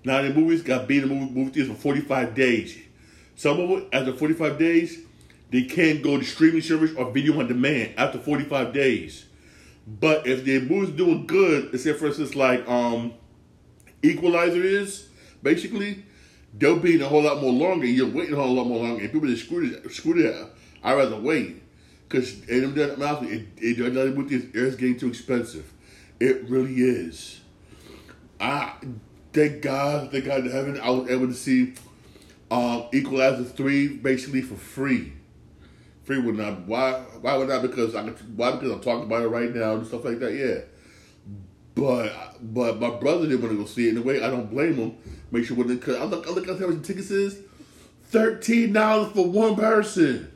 now 0.03 0.19
in 0.19 0.35
movies 0.35 0.61
got 0.61 0.87
be 0.87 0.97
in 0.97 1.07
the 1.07 1.13
movie, 1.13 1.31
movie 1.31 1.51
theaters 1.51 1.75
for 1.75 1.81
45 1.81 2.35
days. 2.35 2.77
Some 3.35 3.59
of 3.59 3.69
them 3.69 3.87
after 3.91 4.13
45 4.13 4.59
days, 4.59 4.99
they 5.49 5.63
can 5.63 6.01
go 6.01 6.17
to 6.17 6.23
streaming 6.23 6.61
service 6.61 6.91
or 6.95 7.11
video 7.11 7.39
on 7.39 7.47
demand 7.47 7.93
after 7.97 8.19
45 8.19 8.73
days. 8.73 9.25
But 9.85 10.25
if 10.27 10.43
the 10.45 10.61
movie's 10.61 10.95
doing 10.95 11.27
good, 11.27 11.79
say 11.79 11.93
for 11.93 12.07
instance 12.07 12.35
like 12.35 12.67
um 12.67 13.13
Equalizer 14.03 14.61
is, 14.61 15.07
basically, 15.41 16.03
in 16.59 17.01
a 17.01 17.07
whole 17.07 17.23
lot 17.23 17.41
more 17.41 17.51
longer. 17.51 17.85
You're 17.85 18.09
waiting 18.09 18.33
a 18.33 18.37
whole 18.37 18.53
lot 18.53 18.67
more 18.67 18.79
longer. 18.79 19.01
And 19.03 19.11
people 19.11 19.27
that 19.27 19.37
screw 19.37 19.65
it, 19.65 19.91
screw 19.91 20.19
it, 20.19 20.47
I'd 20.83 20.93
rather 20.93 21.17
wait. 21.17 21.61
Because 22.07 22.39
it, 22.47 22.63
it, 22.63 22.77
it, 22.77 23.49
it, 23.59 24.51
it's 24.53 24.75
getting 24.75 24.97
too 24.97 25.07
expensive. 25.07 25.71
It 26.19 26.47
really 26.49 26.75
is. 26.75 27.41
I 28.39 28.73
thank 29.31 29.61
God, 29.61 30.11
thank 30.11 30.25
God 30.25 30.41
in 30.41 30.51
heaven, 30.51 30.79
I 30.79 30.89
was 30.89 31.09
able 31.09 31.27
to 31.27 31.33
see 31.33 31.73
um, 32.51 32.85
Equalizer 32.93 33.43
3 33.43 33.87
basically 33.97 34.41
for 34.41 34.55
free. 34.55 35.13
Free 36.03 36.19
would 36.19 36.35
not. 36.35 36.67
Why? 36.67 36.91
Why 37.21 37.37
would 37.37 37.47
not? 37.47 37.61
Because 37.61 37.95
I. 37.95 38.03
Why? 38.03 38.51
Because 38.51 38.71
I'm 38.71 38.81
talking 38.81 39.05
about 39.05 39.23
it 39.23 39.29
right 39.29 39.53
now 39.55 39.75
and 39.75 39.87
stuff 39.87 40.03
like 40.03 40.19
that. 40.19 40.33
Yeah. 40.33 40.61
But 41.75 42.37
but 42.41 42.79
my 42.79 42.91
brother 42.91 43.27
didn't 43.27 43.41
want 43.41 43.53
to 43.53 43.57
go 43.57 43.65
see 43.65 43.87
it. 43.87 43.91
In 43.91 43.97
a 43.97 44.01
way, 44.01 44.21
I 44.23 44.29
don't 44.29 44.49
blame 44.49 44.75
him. 44.75 44.97
Make 45.31 45.45
sure 45.45 45.57
when 45.57 45.67
they 45.67 45.77
cut. 45.77 45.99
I 45.99 46.05
look. 46.05 46.27
I 46.27 46.31
look 46.31 46.47
at 46.47 46.59
how 46.59 46.67
much 46.67 46.77
the 46.77 46.83
tickets 46.83 47.11
is. 47.11 47.39
Thirteen 48.05 48.73
dollars 48.73 49.11
for 49.13 49.27
one 49.27 49.55
person. 49.55 50.31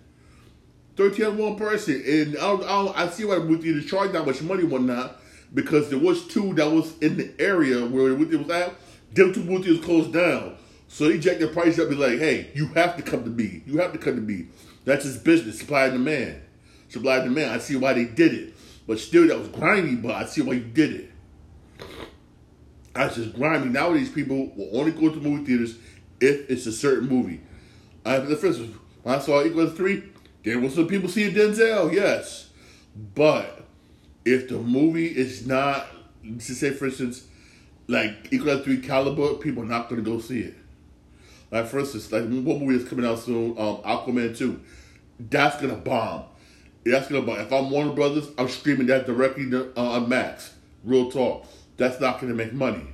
Thirteen 0.95 1.37
one 1.37 1.55
person, 1.57 2.03
and 2.05 2.37
I 2.37 2.51
I, 2.53 3.03
I 3.03 3.07
see 3.09 3.23
why 3.23 3.35
the 3.35 3.45
movie 3.45 3.71
theater 3.71 3.87
charge 3.87 4.13
that 4.13 4.25
much 4.25 4.41
money 4.41 4.63
one 4.63 4.87
not 4.87 5.21
because 5.53 5.89
there 5.89 5.99
was 5.99 6.27
two 6.27 6.53
that 6.55 6.71
was 6.71 6.97
in 6.99 7.17
the 7.17 7.31
area 7.39 7.85
where 7.85 8.11
it 8.11 8.17
was 8.17 8.49
at. 8.49 8.73
Them 9.13 9.33
two 9.33 9.43
theaters 9.43 9.79
closed 9.83 10.13
down, 10.13 10.57
so 10.87 11.07
they 11.07 11.17
jacked 11.17 11.39
their 11.39 11.49
price 11.49 11.79
up. 11.79 11.89
Be 11.89 11.95
like, 11.95 12.19
hey, 12.19 12.51
you 12.53 12.67
have 12.69 12.97
to 12.97 13.03
come 13.03 13.23
to 13.23 13.29
me. 13.29 13.61
You 13.65 13.77
have 13.77 13.93
to 13.93 13.99
come 13.99 14.15
to 14.15 14.21
me. 14.21 14.47
That's 14.85 15.05
his 15.05 15.17
business, 15.17 15.59
supply 15.59 15.85
and 15.85 15.93
demand. 15.93 16.41
Supply 16.89 17.17
and 17.17 17.33
demand. 17.33 17.51
I 17.51 17.57
see 17.59 17.75
why 17.75 17.93
they 17.93 18.05
did 18.05 18.33
it, 18.33 18.55
but 18.85 18.99
still, 18.99 19.27
that 19.27 19.37
was 19.37 19.49
grimy. 19.49 19.95
But 19.95 20.15
I 20.15 20.25
see 20.25 20.41
why 20.41 20.53
you 20.53 20.61
did 20.61 20.93
it. 20.93 21.11
That's 22.97 23.15
just 23.15 23.35
grimy. 23.35 23.67
Nowadays, 23.67 24.09
people 24.09 24.51
will 24.55 24.79
only 24.79 24.91
go 24.91 25.09
to 25.09 25.19
movie 25.19 25.45
theaters 25.45 25.77
if 26.19 26.49
it's 26.49 26.65
a 26.65 26.71
certain 26.71 27.07
movie. 27.07 27.41
I, 28.03 28.19
for 28.21 28.47
instance, 28.47 28.75
when 29.03 29.15
I 29.15 29.19
saw 29.19 29.43
Equalizer 29.43 29.75
3, 29.75 30.03
there 30.43 30.59
was 30.59 30.73
some 30.73 30.87
people 30.87 31.07
seeing 31.07 31.35
Denzel, 31.35 31.93
yes. 31.93 32.49
But 33.13 33.65
if 34.25 34.49
the 34.49 34.57
movie 34.57 35.05
is 35.05 35.45
not, 35.45 35.87
to 36.23 36.39
say 36.39 36.71
for 36.71 36.85
instance, 36.85 37.27
like 37.87 38.29
Equal 38.31 38.57
3 38.57 38.81
caliber, 38.81 39.35
people 39.35 39.63
are 39.63 39.67
not 39.67 39.89
going 39.89 40.03
to 40.03 40.09
go 40.09 40.19
see 40.19 40.39
it. 40.39 40.55
Like 41.51 41.67
for 41.67 41.79
instance, 41.79 42.11
like 42.11 42.23
one 42.23 42.43
movie 42.43 42.75
is 42.75 42.89
coming 42.89 43.05
out 43.05 43.19
soon, 43.19 43.51
um, 43.51 43.77
Aquaman 43.77 44.35
2, 44.35 44.59
that's 45.19 45.57
to 45.57 45.67
bomb. 45.75 46.23
That's 46.83 47.09
to 47.09 47.21
bomb. 47.21 47.39
If 47.39 47.53
I'm 47.53 47.69
Warner 47.69 47.93
Brothers, 47.93 48.29
I'm 48.39 48.49
streaming 48.49 48.87
that 48.87 49.05
directly 49.05 49.49
to, 49.51 49.71
uh, 49.77 49.91
on 49.91 50.09
Max. 50.09 50.55
Real 50.83 51.11
talk 51.11 51.45
that's 51.77 51.99
not 51.99 52.19
going 52.19 52.35
to 52.35 52.35
make 52.35 52.53
money. 52.53 52.85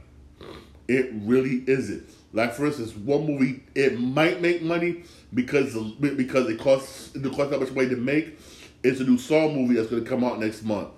It 0.87 1.11
really 1.13 1.63
isn't. 1.67 2.07
Like 2.33 2.53
for 2.53 2.65
instance, 2.65 2.95
one 2.95 3.25
movie 3.25 3.63
it 3.75 3.99
might 3.99 4.41
make 4.41 4.61
money 4.61 5.03
because 5.33 5.75
because 5.75 6.49
it 6.49 6.59
costs 6.59 7.15
it 7.15 7.23
costs 7.23 7.51
that 7.51 7.59
much 7.59 7.71
money 7.71 7.89
to 7.89 7.95
make. 7.95 8.37
It's 8.83 8.99
a 8.99 9.03
new 9.03 9.17
Saw 9.17 9.49
movie 9.49 9.75
that's 9.75 9.87
going 9.89 10.03
to 10.03 10.09
come 10.09 10.23
out 10.23 10.39
next 10.39 10.63
month. 10.63 10.89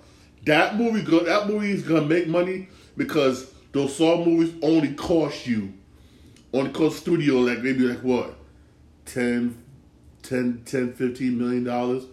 That 0.44 0.76
movie 0.76 1.02
that 1.24 1.46
movie 1.46 1.70
is 1.70 1.82
going 1.82 2.02
to 2.02 2.08
make 2.08 2.26
money 2.26 2.68
because 2.96 3.52
those 3.72 3.94
Saw 3.94 4.24
movies 4.24 4.54
only 4.62 4.94
cost 4.94 5.46
you 5.46 5.74
only 6.52 6.70
cost 6.70 6.98
studio 6.98 7.40
like 7.40 7.58
maybe 7.60 7.80
like 7.80 8.02
what 8.02 8.34
10 9.06 9.62
10 10.22 10.62
10 10.64 10.92
15 10.94 11.38
million 11.38 11.64
dollars 11.64 12.04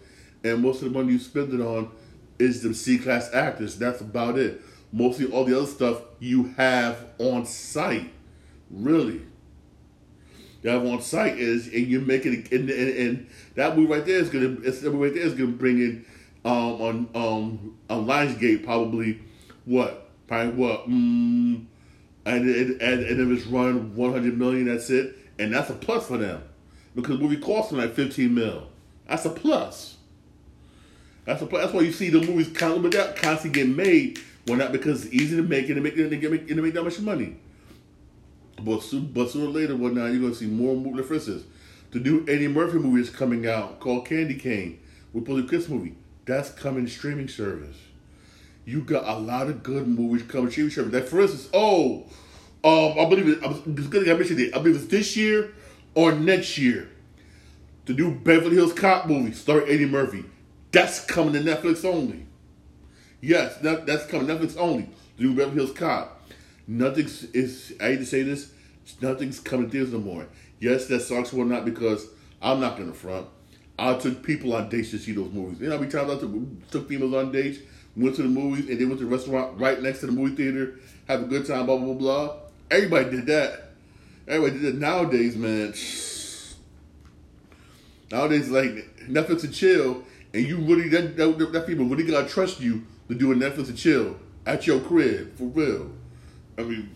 and 0.42 0.60
most 0.60 0.82
of 0.82 0.92
the 0.92 0.98
money 0.98 1.12
you 1.12 1.18
spend 1.18 1.52
it 1.54 1.60
on 1.60 1.90
is 2.38 2.62
the 2.62 2.74
C 2.74 2.98
class 2.98 3.32
actors. 3.32 3.78
That's 3.78 4.00
about 4.00 4.38
it 4.38 4.60
mostly 4.94 5.26
all 5.26 5.44
the 5.44 5.56
other 5.56 5.66
stuff 5.66 6.00
you 6.20 6.44
have 6.56 7.04
on 7.18 7.44
site. 7.44 8.12
Really. 8.70 9.22
You 10.62 10.70
have 10.70 10.86
on 10.86 11.02
site 11.02 11.38
is 11.38 11.66
and 11.66 11.88
you're 11.88 12.00
making 12.00 12.32
it 12.32 12.52
and, 12.52 12.70
and, 12.70 12.96
and 12.96 13.26
that 13.56 13.76
movie 13.76 13.92
right 13.92 14.06
there 14.06 14.18
is 14.18 14.30
gonna 14.30 14.56
it's 14.62 14.82
right 14.82 15.12
there 15.12 15.22
is 15.22 15.34
gonna 15.34 15.48
bring 15.48 15.78
in 15.78 16.06
um 16.44 16.80
on 16.80 17.08
um 17.14 17.76
on 17.90 18.06
Lionsgate 18.06 18.64
probably 18.64 19.20
what 19.66 20.08
probably 20.26 20.52
what 20.52 20.88
mm, 20.88 21.66
and, 22.24 22.48
and 22.48 22.80
and 22.80 23.32
if 23.32 23.38
it's 23.38 23.46
run 23.46 23.94
100 23.94 24.38
million 24.38 24.66
that's 24.66 24.88
it 24.88 25.18
and 25.38 25.52
that's 25.52 25.68
a 25.68 25.74
plus 25.74 26.06
for 26.08 26.16
them 26.16 26.42
because 26.94 27.20
movie 27.20 27.36
costs 27.36 27.70
them 27.70 27.80
like 27.80 27.92
15 27.92 28.32
mil 28.32 28.68
that's 29.06 29.26
a 29.26 29.30
plus 29.30 29.98
that's 31.26 31.42
a 31.42 31.46
plus. 31.46 31.62
that's 31.62 31.74
why 31.74 31.82
you 31.82 31.92
see 31.92 32.08
the 32.08 32.22
movies 32.22 32.48
constantly 32.56 33.50
get 33.50 33.68
made 33.68 34.18
why 34.46 34.56
not? 34.56 34.72
Because 34.72 35.06
it's 35.06 35.14
easy 35.14 35.36
to 35.36 35.42
make 35.42 35.68
and 35.68 35.76
to 35.76 35.80
make 35.80 35.96
and 35.96 36.10
to 36.10 36.30
make, 36.30 36.40
and 36.42 36.48
to 36.56 36.62
make 36.62 36.74
that 36.74 36.84
much 36.84 37.00
money. 37.00 37.36
But, 38.62 38.82
soon, 38.82 39.06
but 39.06 39.30
sooner 39.30 39.46
or 39.46 39.50
later, 39.50 39.76
what 39.76 39.94
now? 39.94 40.06
You're 40.06 40.20
gonna 40.20 40.34
see 40.34 40.46
more 40.46 40.76
movie 40.76 41.00
references. 41.00 41.44
The 41.90 42.00
new 42.00 42.24
Eddie 42.28 42.48
Murphy 42.48 42.78
movie 42.78 43.00
is 43.00 43.10
coming 43.10 43.46
out 43.46 43.80
called 43.80 44.06
Candy 44.06 44.34
Cane. 44.34 44.80
with 45.12 45.24
Billy 45.24 45.44
Chris 45.44 45.68
movie. 45.68 45.94
That's 46.26 46.50
coming 46.50 46.86
streaming 46.86 47.28
service. 47.28 47.76
You 48.64 48.82
got 48.82 49.04
a 49.06 49.18
lot 49.18 49.48
of 49.48 49.62
good 49.62 49.86
movies 49.86 50.26
coming 50.26 50.50
streaming 50.50 50.72
service. 50.72 50.92
Like 50.92 51.06
for 51.06 51.20
instance, 51.20 51.48
oh, 51.52 52.04
um, 52.64 52.98
I 52.98 53.08
believe 53.08 53.28
it. 53.28 53.42
I. 53.42 53.48
I 53.48 54.14
mentioned 54.16 54.40
it. 54.40 54.54
I 54.54 54.58
believe 54.58 54.76
it's 54.76 54.86
this 54.86 55.16
year 55.16 55.54
or 55.94 56.12
next 56.12 56.58
year. 56.58 56.90
The 57.86 57.92
new 57.92 58.14
Beverly 58.14 58.56
Hills 58.56 58.72
Cop 58.72 59.06
movie 59.06 59.32
starring 59.32 59.68
Eddie 59.68 59.86
Murphy. 59.86 60.24
That's 60.72 61.04
coming 61.04 61.34
to 61.34 61.40
Netflix 61.40 61.84
only. 61.84 62.26
Yes, 63.24 63.56
that, 63.58 63.86
that's 63.86 64.04
coming. 64.04 64.26
Netflix 64.26 64.54
only. 64.58 64.86
The 65.16 65.24
new 65.24 65.34
Beverly 65.34 65.56
Hills 65.56 65.72
Cop. 65.72 66.30
Nothing's 66.68 67.24
is. 67.24 67.72
I 67.80 67.84
hate 67.84 67.96
to 67.96 68.06
say 68.06 68.22
this. 68.22 68.52
Nothing's 69.00 69.40
coming 69.40 69.66
to 69.66 69.72
theaters 69.72 69.94
no 69.94 69.98
more. 69.98 70.26
Yes, 70.60 70.88
that 70.88 71.00
sucks 71.00 71.32
or 71.32 71.46
not 71.46 71.64
because 71.64 72.06
I'm 72.42 72.60
not 72.60 72.76
gonna 72.76 72.92
front. 72.92 73.26
I 73.78 73.94
took 73.94 74.22
people 74.22 74.52
on 74.54 74.68
dates 74.68 74.90
to 74.90 74.98
see 74.98 75.12
those 75.12 75.32
movies. 75.32 75.58
You 75.58 75.68
know 75.68 75.76
how 75.76 75.80
many 75.80 75.90
times 75.90 76.10
I 76.10 76.18
took, 76.18 76.70
took 76.70 76.86
females 76.86 77.14
on 77.14 77.32
dates, 77.32 77.60
went 77.96 78.14
to 78.16 78.22
the 78.22 78.28
movies, 78.28 78.68
and 78.68 78.78
they 78.78 78.84
went 78.84 78.98
to 78.98 79.06
the 79.06 79.10
restaurant 79.10 79.58
right 79.58 79.80
next 79.80 80.00
to 80.00 80.06
the 80.06 80.12
movie 80.12 80.36
theater, 80.36 80.78
have 81.08 81.22
a 81.22 81.24
good 81.24 81.46
time, 81.46 81.64
blah 81.64 81.78
blah 81.78 81.94
blah. 81.94 82.26
blah. 82.26 82.36
Everybody 82.70 83.10
did 83.10 83.26
that. 83.26 83.70
Everybody 84.28 84.60
did 84.60 84.74
that. 84.74 84.80
Nowadays, 84.80 85.34
man. 85.34 85.72
Nowadays, 88.10 88.50
like 88.50 88.98
Netflix 89.08 89.44
and 89.44 89.54
chill, 89.54 90.04
and 90.34 90.46
you 90.46 90.58
really 90.58 90.90
that, 90.90 91.16
that, 91.16 91.52
that 91.52 91.66
people 91.66 91.86
really 91.86 92.04
gotta 92.04 92.28
trust 92.28 92.60
you 92.60 92.84
to 93.08 93.14
do 93.14 93.32
a 93.32 93.34
Netflix 93.34 93.68
and 93.68 93.78
chill 93.78 94.16
at 94.46 94.66
your 94.66 94.80
crib 94.80 95.36
for 95.36 95.44
real. 95.44 95.90
I 96.58 96.62
mean, 96.62 96.90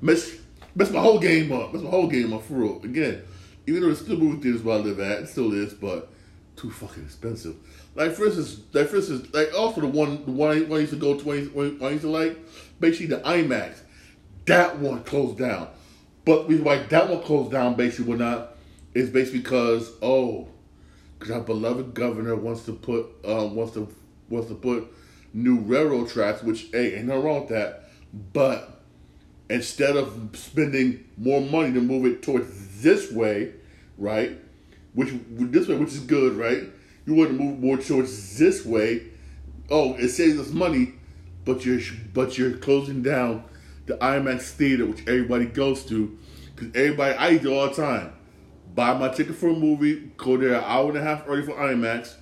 mess 0.00 0.36
mess 0.74 0.90
my 0.90 1.00
whole 1.00 1.18
game 1.18 1.52
up. 1.52 1.72
Mess 1.72 1.82
my 1.82 1.90
whole 1.90 2.08
game 2.08 2.32
up 2.32 2.42
for 2.42 2.54
real. 2.54 2.80
Again, 2.82 3.22
even 3.66 3.82
though 3.82 3.90
it's 3.90 4.00
still 4.00 4.16
movie 4.16 4.42
theaters 4.42 4.62
where 4.62 4.76
I 4.76 4.80
live 4.80 5.00
at, 5.00 5.22
it 5.22 5.28
still 5.28 5.52
is, 5.52 5.74
but 5.74 6.10
too 6.56 6.70
fucking 6.70 7.04
expensive. 7.04 7.56
Like 7.94 8.12
for 8.12 8.26
instance, 8.26 8.60
like 8.72 8.88
for 8.88 8.96
instance, 8.96 9.32
like 9.32 9.52
also 9.56 9.80
the 9.80 9.88
one 9.88 10.24
the 10.24 10.32
one 10.32 10.50
I 10.50 10.78
used 10.78 10.92
to 10.92 10.98
go 10.98 11.18
to 11.18 11.24
when 11.24 11.78
I 11.82 11.90
used 11.90 12.02
to 12.02 12.10
like 12.10 12.38
basically 12.80 13.06
the 13.06 13.20
IMAX. 13.20 13.80
That 14.46 14.78
one 14.78 15.02
closed 15.02 15.38
down. 15.38 15.68
But 16.24 16.48
reason 16.48 16.64
why 16.64 16.78
that 16.78 17.08
one 17.08 17.22
closed 17.22 17.52
down 17.52 17.74
basically 17.74 18.06
would 18.06 18.20
not 18.20 18.56
is 18.94 19.10
basically 19.10 19.40
because 19.40 19.92
oh, 20.02 20.48
because 21.18 21.34
our 21.34 21.40
beloved 21.40 21.94
governor 21.94 22.36
wants 22.36 22.64
to 22.66 22.72
put 22.72 23.06
uh, 23.24 23.46
wants 23.46 23.74
to 23.74 23.88
wants 24.28 24.48
to 24.48 24.54
put 24.54 24.92
new 25.36 25.58
railroad 25.58 26.08
tracks, 26.08 26.42
which 26.42 26.68
hey, 26.72 26.96
ain't 26.96 27.06
nothing 27.06 27.22
wrong 27.22 27.40
with 27.40 27.50
that. 27.50 27.90
But 28.32 28.80
instead 29.50 29.94
of 29.94 30.30
spending 30.34 31.04
more 31.16 31.40
money 31.40 31.72
to 31.74 31.80
move 31.80 32.06
it 32.06 32.22
towards 32.22 32.82
this 32.82 33.12
way, 33.12 33.52
right? 33.98 34.38
Which 34.94 35.10
this 35.28 35.68
way, 35.68 35.76
which 35.76 35.90
is 35.90 36.00
good, 36.00 36.36
right? 36.36 36.64
You 37.04 37.14
want 37.14 37.30
to 37.30 37.36
move 37.36 37.60
more 37.60 37.76
towards 37.76 38.38
this 38.38 38.64
way. 38.64 39.02
Oh, 39.70 39.94
it 39.94 40.08
saves 40.08 40.40
us 40.40 40.50
money, 40.50 40.94
but 41.44 41.64
you're 41.64 41.80
but 42.14 42.38
you're 42.38 42.56
closing 42.56 43.02
down 43.02 43.44
the 43.84 43.94
IMAX 43.98 44.50
theater, 44.52 44.86
which 44.86 45.06
everybody 45.06 45.44
goes 45.44 45.84
to, 45.84 46.18
because 46.54 46.74
everybody 46.74 47.14
I 47.14 47.36
do 47.36 47.54
all 47.54 47.68
the 47.68 47.74
time. 47.74 48.14
Buy 48.74 48.98
my 48.98 49.08
ticket 49.08 49.36
for 49.36 49.48
a 49.48 49.54
movie, 49.54 50.12
go 50.16 50.36
there 50.36 50.54
an 50.54 50.64
hour 50.64 50.88
and 50.90 50.98
a 50.98 51.02
half 51.02 51.24
early 51.26 51.42
for 51.42 51.52
IMAX 51.52 52.14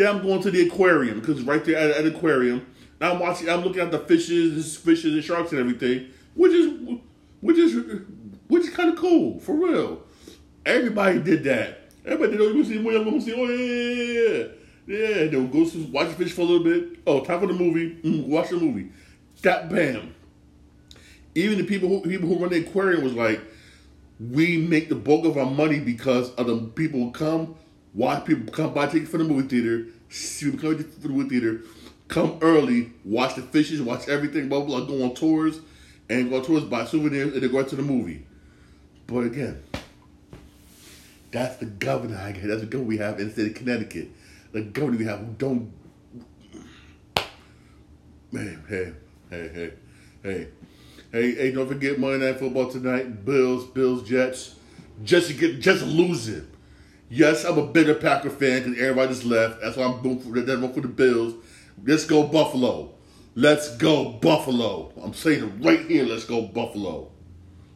then 0.00 0.16
I'm 0.16 0.22
going 0.22 0.42
to 0.42 0.50
the 0.50 0.66
aquarium 0.66 1.20
because 1.20 1.42
right 1.42 1.64
there 1.64 1.76
at, 1.76 1.90
at 1.90 2.04
the 2.04 2.16
aquarium. 2.16 2.66
Now 3.00 3.12
I'm 3.12 3.18
watching. 3.18 3.48
I'm 3.48 3.62
looking 3.62 3.80
at 3.80 3.90
the 3.90 3.98
fishes, 3.98 4.76
fishes 4.76 5.14
and 5.14 5.24
sharks 5.24 5.52
and 5.52 5.60
everything, 5.60 6.10
which 6.34 6.52
is 6.52 6.98
which 7.40 7.58
is 7.58 8.02
which 8.48 8.64
is 8.64 8.70
kind 8.70 8.90
of 8.92 8.96
cool 8.96 9.40
for 9.40 9.54
real. 9.54 10.02
Everybody 10.66 11.20
did 11.20 11.44
that. 11.44 11.90
Everybody 12.04 12.32
did. 12.32 12.40
Oh, 12.40 12.52
you 12.52 12.64
see, 12.64 12.78
oh 12.78 12.90
yeah, 12.90 12.98
oh 13.36 13.48
yeah, 13.48 13.56
yeah, 13.56 14.48
yeah. 14.86 15.08
yeah. 15.08 15.30
Then 15.30 15.50
go 15.50 15.68
to 15.68 15.84
watch 15.86 16.08
the 16.08 16.14
fish 16.14 16.32
for 16.32 16.42
a 16.42 16.44
little 16.44 16.64
bit. 16.64 16.98
Oh, 17.06 17.24
time 17.24 17.40
for 17.40 17.46
the 17.46 17.54
movie. 17.54 17.96
Mm, 18.02 18.26
watch 18.26 18.50
the 18.50 18.56
movie. 18.56 18.90
That 19.42 19.70
bam. 19.70 20.14
Even 21.34 21.58
the 21.58 21.64
people 21.64 21.88
who 21.88 22.00
people 22.02 22.28
who 22.28 22.38
run 22.38 22.50
the 22.50 22.58
aquarium 22.58 23.02
was 23.02 23.14
like, 23.14 23.40
we 24.18 24.58
make 24.58 24.88
the 24.88 24.94
bulk 24.94 25.24
of 25.24 25.38
our 25.38 25.50
money 25.50 25.80
because 25.80 26.34
of 26.34 26.46
the 26.46 26.58
people 26.58 27.00
who 27.00 27.10
come, 27.12 27.54
watch 27.94 28.24
people 28.24 28.52
come 28.52 28.72
buy 28.74 28.86
tickets 28.86 29.10
for 29.10 29.18
the 29.18 29.24
movie 29.24 29.48
theater, 29.48 29.86
see 30.08 30.50
people 30.50 30.60
come 30.60 30.78
to 30.78 31.00
the 31.00 31.08
movie 31.08 31.28
theater, 31.28 31.62
come 32.08 32.38
early, 32.42 32.92
watch 33.04 33.34
the 33.34 33.42
fishes, 33.42 33.80
watch 33.82 34.08
everything, 34.08 34.48
blah 34.48 34.60
blah, 34.60 34.80
blah 34.80 34.86
go 34.86 35.04
on 35.04 35.14
tours, 35.14 35.60
and 36.08 36.30
go 36.30 36.36
on 36.36 36.44
tours, 36.44 36.64
buy 36.64 36.84
souvenirs, 36.84 37.34
and 37.34 37.42
then 37.42 37.50
go 37.50 37.60
out 37.60 37.68
to 37.68 37.76
the 37.76 37.82
movie. 37.82 38.26
But 39.06 39.24
again, 39.24 39.62
that's 41.32 41.56
the 41.56 41.66
governor 41.66 42.16
I 42.16 42.32
get. 42.32 42.46
That's 42.46 42.60
the 42.60 42.66
governor 42.66 42.88
we 42.88 42.98
have 42.98 43.18
in 43.20 43.26
the 43.28 43.32
state 43.32 43.48
of 43.48 43.54
Connecticut. 43.54 44.08
The 44.52 44.62
governor 44.62 44.98
we 44.98 45.04
have 45.04 45.20
who 45.20 45.34
don't. 45.38 45.72
Man, 48.32 48.64
hey, 48.68 48.92
hey, 49.30 49.48
hey, 49.52 49.72
hey, 50.22 50.48
hey, 51.12 51.34
hey! 51.34 51.52
Don't 51.52 51.66
forget 51.66 51.98
Monday 51.98 52.24
Night 52.26 52.38
Football 52.38 52.70
tonight. 52.70 53.24
Bills, 53.24 53.66
Bills, 53.66 54.08
Jets. 54.08 54.54
Just 55.02 55.36
get, 55.38 55.60
just 55.60 55.84
losing. 55.84 56.49
Yes, 57.12 57.44
I'm 57.44 57.58
a 57.58 57.66
bigger 57.66 57.96
Packer 57.96 58.30
fan 58.30 58.62
because 58.62 58.78
everybody 58.78 59.08
just 59.08 59.24
left. 59.24 59.60
That's 59.60 59.76
why 59.76 59.84
I'm 59.84 60.00
going 60.00 60.20
for 60.20 60.32
for 60.72 60.80
the 60.80 60.88
Bills. 60.88 61.34
Let's 61.84 62.04
go 62.04 62.22
Buffalo. 62.22 62.94
Let's 63.34 63.76
go 63.78 64.10
Buffalo. 64.12 64.92
I'm 65.02 65.12
saying 65.12 65.42
it 65.42 65.64
right 65.64 65.84
here. 65.88 66.04
Let's 66.04 66.24
go 66.24 66.42
Buffalo. 66.42 67.10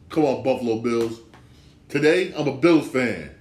Come 0.09 0.23
on, 0.23 0.41
Buffalo 0.41 0.79
Bills. 0.79 1.19
Today, 1.89 2.33
I'm 2.33 2.47
a 2.47 2.55
Bills 2.55 2.87
fan. 2.87 3.31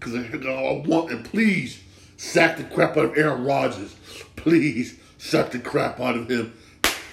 Because 0.00 0.14
I 0.14 0.82
want, 0.86 1.10
and 1.10 1.22
please, 1.22 1.82
sack 2.16 2.56
the 2.56 2.64
crap 2.64 2.96
out 2.96 3.04
of 3.04 3.18
Aaron 3.18 3.44
Rodgers. 3.44 3.94
Please, 4.36 4.98
sack 5.18 5.50
the 5.50 5.58
crap 5.58 6.00
out 6.00 6.16
of 6.16 6.30
him. 6.30 6.54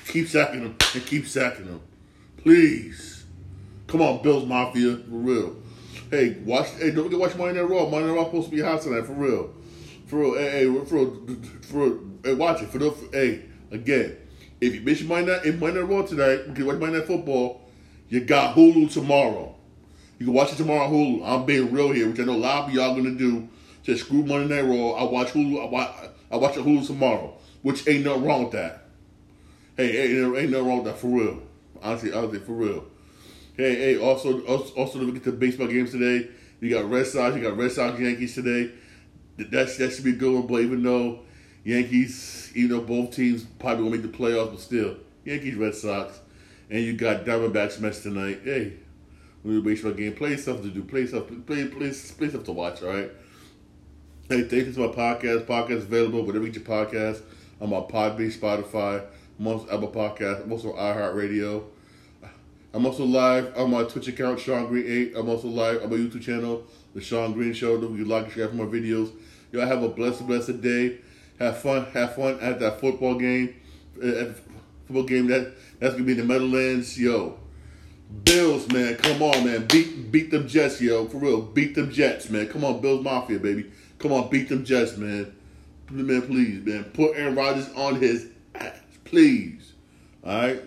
Keep 0.08 0.30
sacking 0.30 0.62
him 0.62 0.78
and 0.94 1.06
keep 1.06 1.28
sacking 1.28 1.66
him. 1.66 1.82
Please. 2.38 3.26
Come 3.88 4.02
on, 4.02 4.24
Bills 4.24 4.46
Mafia, 4.46 4.96
for 4.96 5.04
real. 5.10 5.58
Hey, 6.14 6.38
watch. 6.46 6.68
Hey, 6.78 6.92
don't 6.92 7.06
forget 7.06 7.12
to 7.14 7.18
watch 7.18 7.36
Monday 7.36 7.60
Night 7.60 7.68
Raw. 7.68 7.90
Monday 7.90 8.10
Night 8.10 8.16
Raw 8.16 8.26
supposed 8.26 8.52
to 8.52 8.56
be 8.56 8.62
hot 8.62 8.80
tonight, 8.84 9.04
for 9.08 9.14
real. 9.14 9.52
For 10.06 10.20
real. 10.20 10.36
Hey, 10.36 10.60
hey 10.60 10.86
for 10.86 10.96
real. 10.96 11.28
For 11.64 11.78
real. 11.78 12.00
Hey, 12.24 12.34
watch 12.36 12.62
it. 12.62 12.70
For 12.70 12.78
the, 12.78 12.92
hey, 13.12 13.46
again, 13.72 14.18
if 14.62 14.76
you 14.76 14.82
miss 14.82 15.00
your 15.02 15.10
Monday 15.10 15.36
Night, 15.36 15.60
Monday 15.60 15.82
Night 15.82 15.90
Raw 15.90 16.04
tonight, 16.04 16.46
you 16.46 16.54
can 16.54 16.68
watch 16.68 16.78
Monday 16.78 17.00
Night 17.00 17.08
Football. 17.08 17.68
You 18.10 18.20
got 18.20 18.56
Hulu 18.56 18.94
tomorrow. 18.94 19.56
You 20.20 20.28
can 20.28 20.36
watch 20.36 20.54
it 20.54 20.58
tomorrow 20.58 20.86
on 20.86 20.94
Hulu. 20.94 21.28
I'm 21.28 21.46
being 21.48 21.72
real 21.72 21.92
here, 21.92 22.08
which 22.08 22.20
I 22.20 22.26
know 22.26 22.36
a 22.36 22.38
lot 22.38 22.68
of 22.70 22.76
y'all 22.76 22.94
gonna 22.94 23.16
do. 23.16 23.50
Just 23.82 24.06
screw 24.06 24.24
Monday 24.24 24.56
Night 24.56 24.70
Raw. 24.70 24.92
I 24.92 25.12
watch 25.12 25.30
Hulu. 25.30 25.66
I 25.66 25.68
watch. 25.68 25.96
I 26.30 26.38
watch 26.38 26.54
Hulu 26.54 26.86
tomorrow, 26.86 27.34
which 27.64 27.88
ain't 27.88 28.06
nothing 28.06 28.24
wrong 28.24 28.44
with 28.44 28.52
that. 28.52 28.84
Hey, 29.76 30.16
ain't, 30.16 30.38
ain't 30.38 30.52
nothing 30.52 30.68
wrong 30.68 30.84
with 30.84 30.94
that 30.94 31.00
for 31.00 31.08
real. 31.08 31.42
Honestly, 31.82 32.14
honestly, 32.14 32.38
for 32.38 32.54
real. 32.54 32.86
Hey, 33.56 33.76
hey. 33.76 33.98
Also, 33.98 34.42
also, 34.46 34.74
also 34.76 35.00
don't 35.00 35.08
forget 35.08 35.24
the 35.24 35.32
baseball 35.32 35.68
games 35.68 35.92
today. 35.92 36.30
You 36.60 36.70
got 36.70 36.90
Red 36.90 37.06
Sox. 37.06 37.36
You 37.36 37.42
got 37.42 37.58
Red 37.58 37.72
Sox 37.72 38.00
Yankees 38.00 38.36
today. 38.36 38.72
That's 39.38 39.78
that 39.78 39.92
should 39.92 40.06
be 40.06 40.12
a 40.12 40.16
good 40.16 40.34
one. 40.34 40.48
But 40.48 40.62
even 40.62 40.82
though 40.82 41.20
Yankees, 41.64 42.52
even 42.56 42.72
though 42.72 42.82
both 42.82 43.16
teams 43.16 43.44
probably 43.60 43.84
won't 43.84 44.02
make 44.02 44.12
the 44.12 44.18
playoffs, 44.18 44.52
but 44.52 44.60
still, 44.60 44.98
Yankees, 45.26 45.56
Red 45.56 45.76
Sox, 45.76 46.20
and 46.70 46.84
you 46.84 46.94
got 46.94 47.26
Diamondbacks 47.26 47.80
Mets 47.80 48.02
tonight. 48.02 48.42
Hey, 48.44 48.74
when 49.44 49.56
you 49.56 49.62
baseball 49.62 49.92
game, 49.92 50.14
play 50.14 50.36
stuff 50.38 50.62
to 50.62 50.70
do, 50.70 50.84
play 50.84 51.06
stuff, 51.06 51.28
play, 51.46 51.68
play, 51.68 51.92
play 51.92 52.30
stuff 52.30 52.44
to 52.44 52.52
watch. 52.52 52.82
All 52.82 52.90
right. 52.90 53.12
Hey, 54.30 54.44
thank 54.44 54.68
you 54.68 54.74
to 54.74 54.80
my 54.80 54.88
podcast. 54.88 55.46
Podcast 55.46 55.84
available 55.84 56.24
wherever 56.24 56.46
you 56.46 56.52
get 56.52 56.68
your 56.68 56.86
podcast. 56.86 57.22
I'm 57.62 57.74
on 57.74 57.88
Podbean, 57.88 58.32
Spotify, 58.32 59.06
most 59.38 59.70
Apple 59.72 59.92
Podcast. 59.92 60.50
Also 60.50 60.74
on 60.74 60.96
iHeartRadio. 60.96 61.64
I'm 62.74 62.88
also 62.88 63.06
live 63.06 63.56
on 63.56 63.70
my 63.70 63.84
Twitch 63.84 64.08
account, 64.08 64.40
Shawn 64.40 64.68
Green 64.68 64.86
Eight. 64.88 65.14
I'm 65.16 65.30
also 65.30 65.48
live 65.48 65.84
on 65.84 65.92
my 65.92 65.98
YouTube 65.98 66.24
channel, 66.24 66.64
The 66.96 67.02
Shawn 67.02 67.34
Green 67.34 67.54
Show. 67.54 67.80
Don't 67.80 67.92
forget 67.92 68.08
to 68.08 68.12
like 68.12 68.24
and 68.26 68.34
share 68.34 68.48
for 68.48 68.56
more 68.56 68.66
videos. 68.66 69.12
Y'all 69.52 69.68
have 69.68 69.84
a 69.84 69.90
blessed, 69.90 70.26
blessed 70.26 70.60
day. 70.62 70.98
Have 71.38 71.60
fun. 71.60 71.86
Have 71.94 72.16
fun 72.16 72.40
at 72.42 72.60
that 72.62 72.80
football 72.80 73.14
game. 73.14 73.54
Eh, 74.02 74.08
at 74.08 74.36
the 74.36 74.42
football 74.88 75.04
game 75.04 75.28
that 75.28 75.54
that's 75.80 75.94
gonna 75.94 76.06
be 76.06 76.14
in 76.14 76.18
the 76.18 76.24
Meadowlands. 76.24 77.00
Yo, 77.00 77.38
Bills, 78.24 78.68
man, 78.72 78.96
come 78.96 79.22
on, 79.22 79.46
man, 79.46 79.68
beat 79.68 80.12
beat 80.12 80.32
them 80.32 80.48
Jets, 80.48 80.82
yo, 80.82 81.08
for 81.08 81.18
real, 81.18 81.42
beat 81.42 81.76
them 81.76 81.92
Jets, 81.92 82.30
man. 82.32 82.48
Come 82.48 82.66
on, 82.66 82.82
Bills 82.82 83.04
Mafia, 83.04 83.38
baby. 83.38 83.72
Come 84.00 84.12
on, 84.14 84.30
beat 84.30 84.50
them 84.50 84.66
Jets, 84.66 84.98
man. 84.98 85.36
Man, 85.92 86.24
please, 86.24 86.66
man, 86.66 86.86
put 86.86 87.16
Aaron 87.16 87.36
Rodgers 87.36 87.70
on 87.76 87.96
his 88.02 88.30
ass, 88.56 88.80
please. 89.04 89.74
All 90.24 90.34
right. 90.34 90.64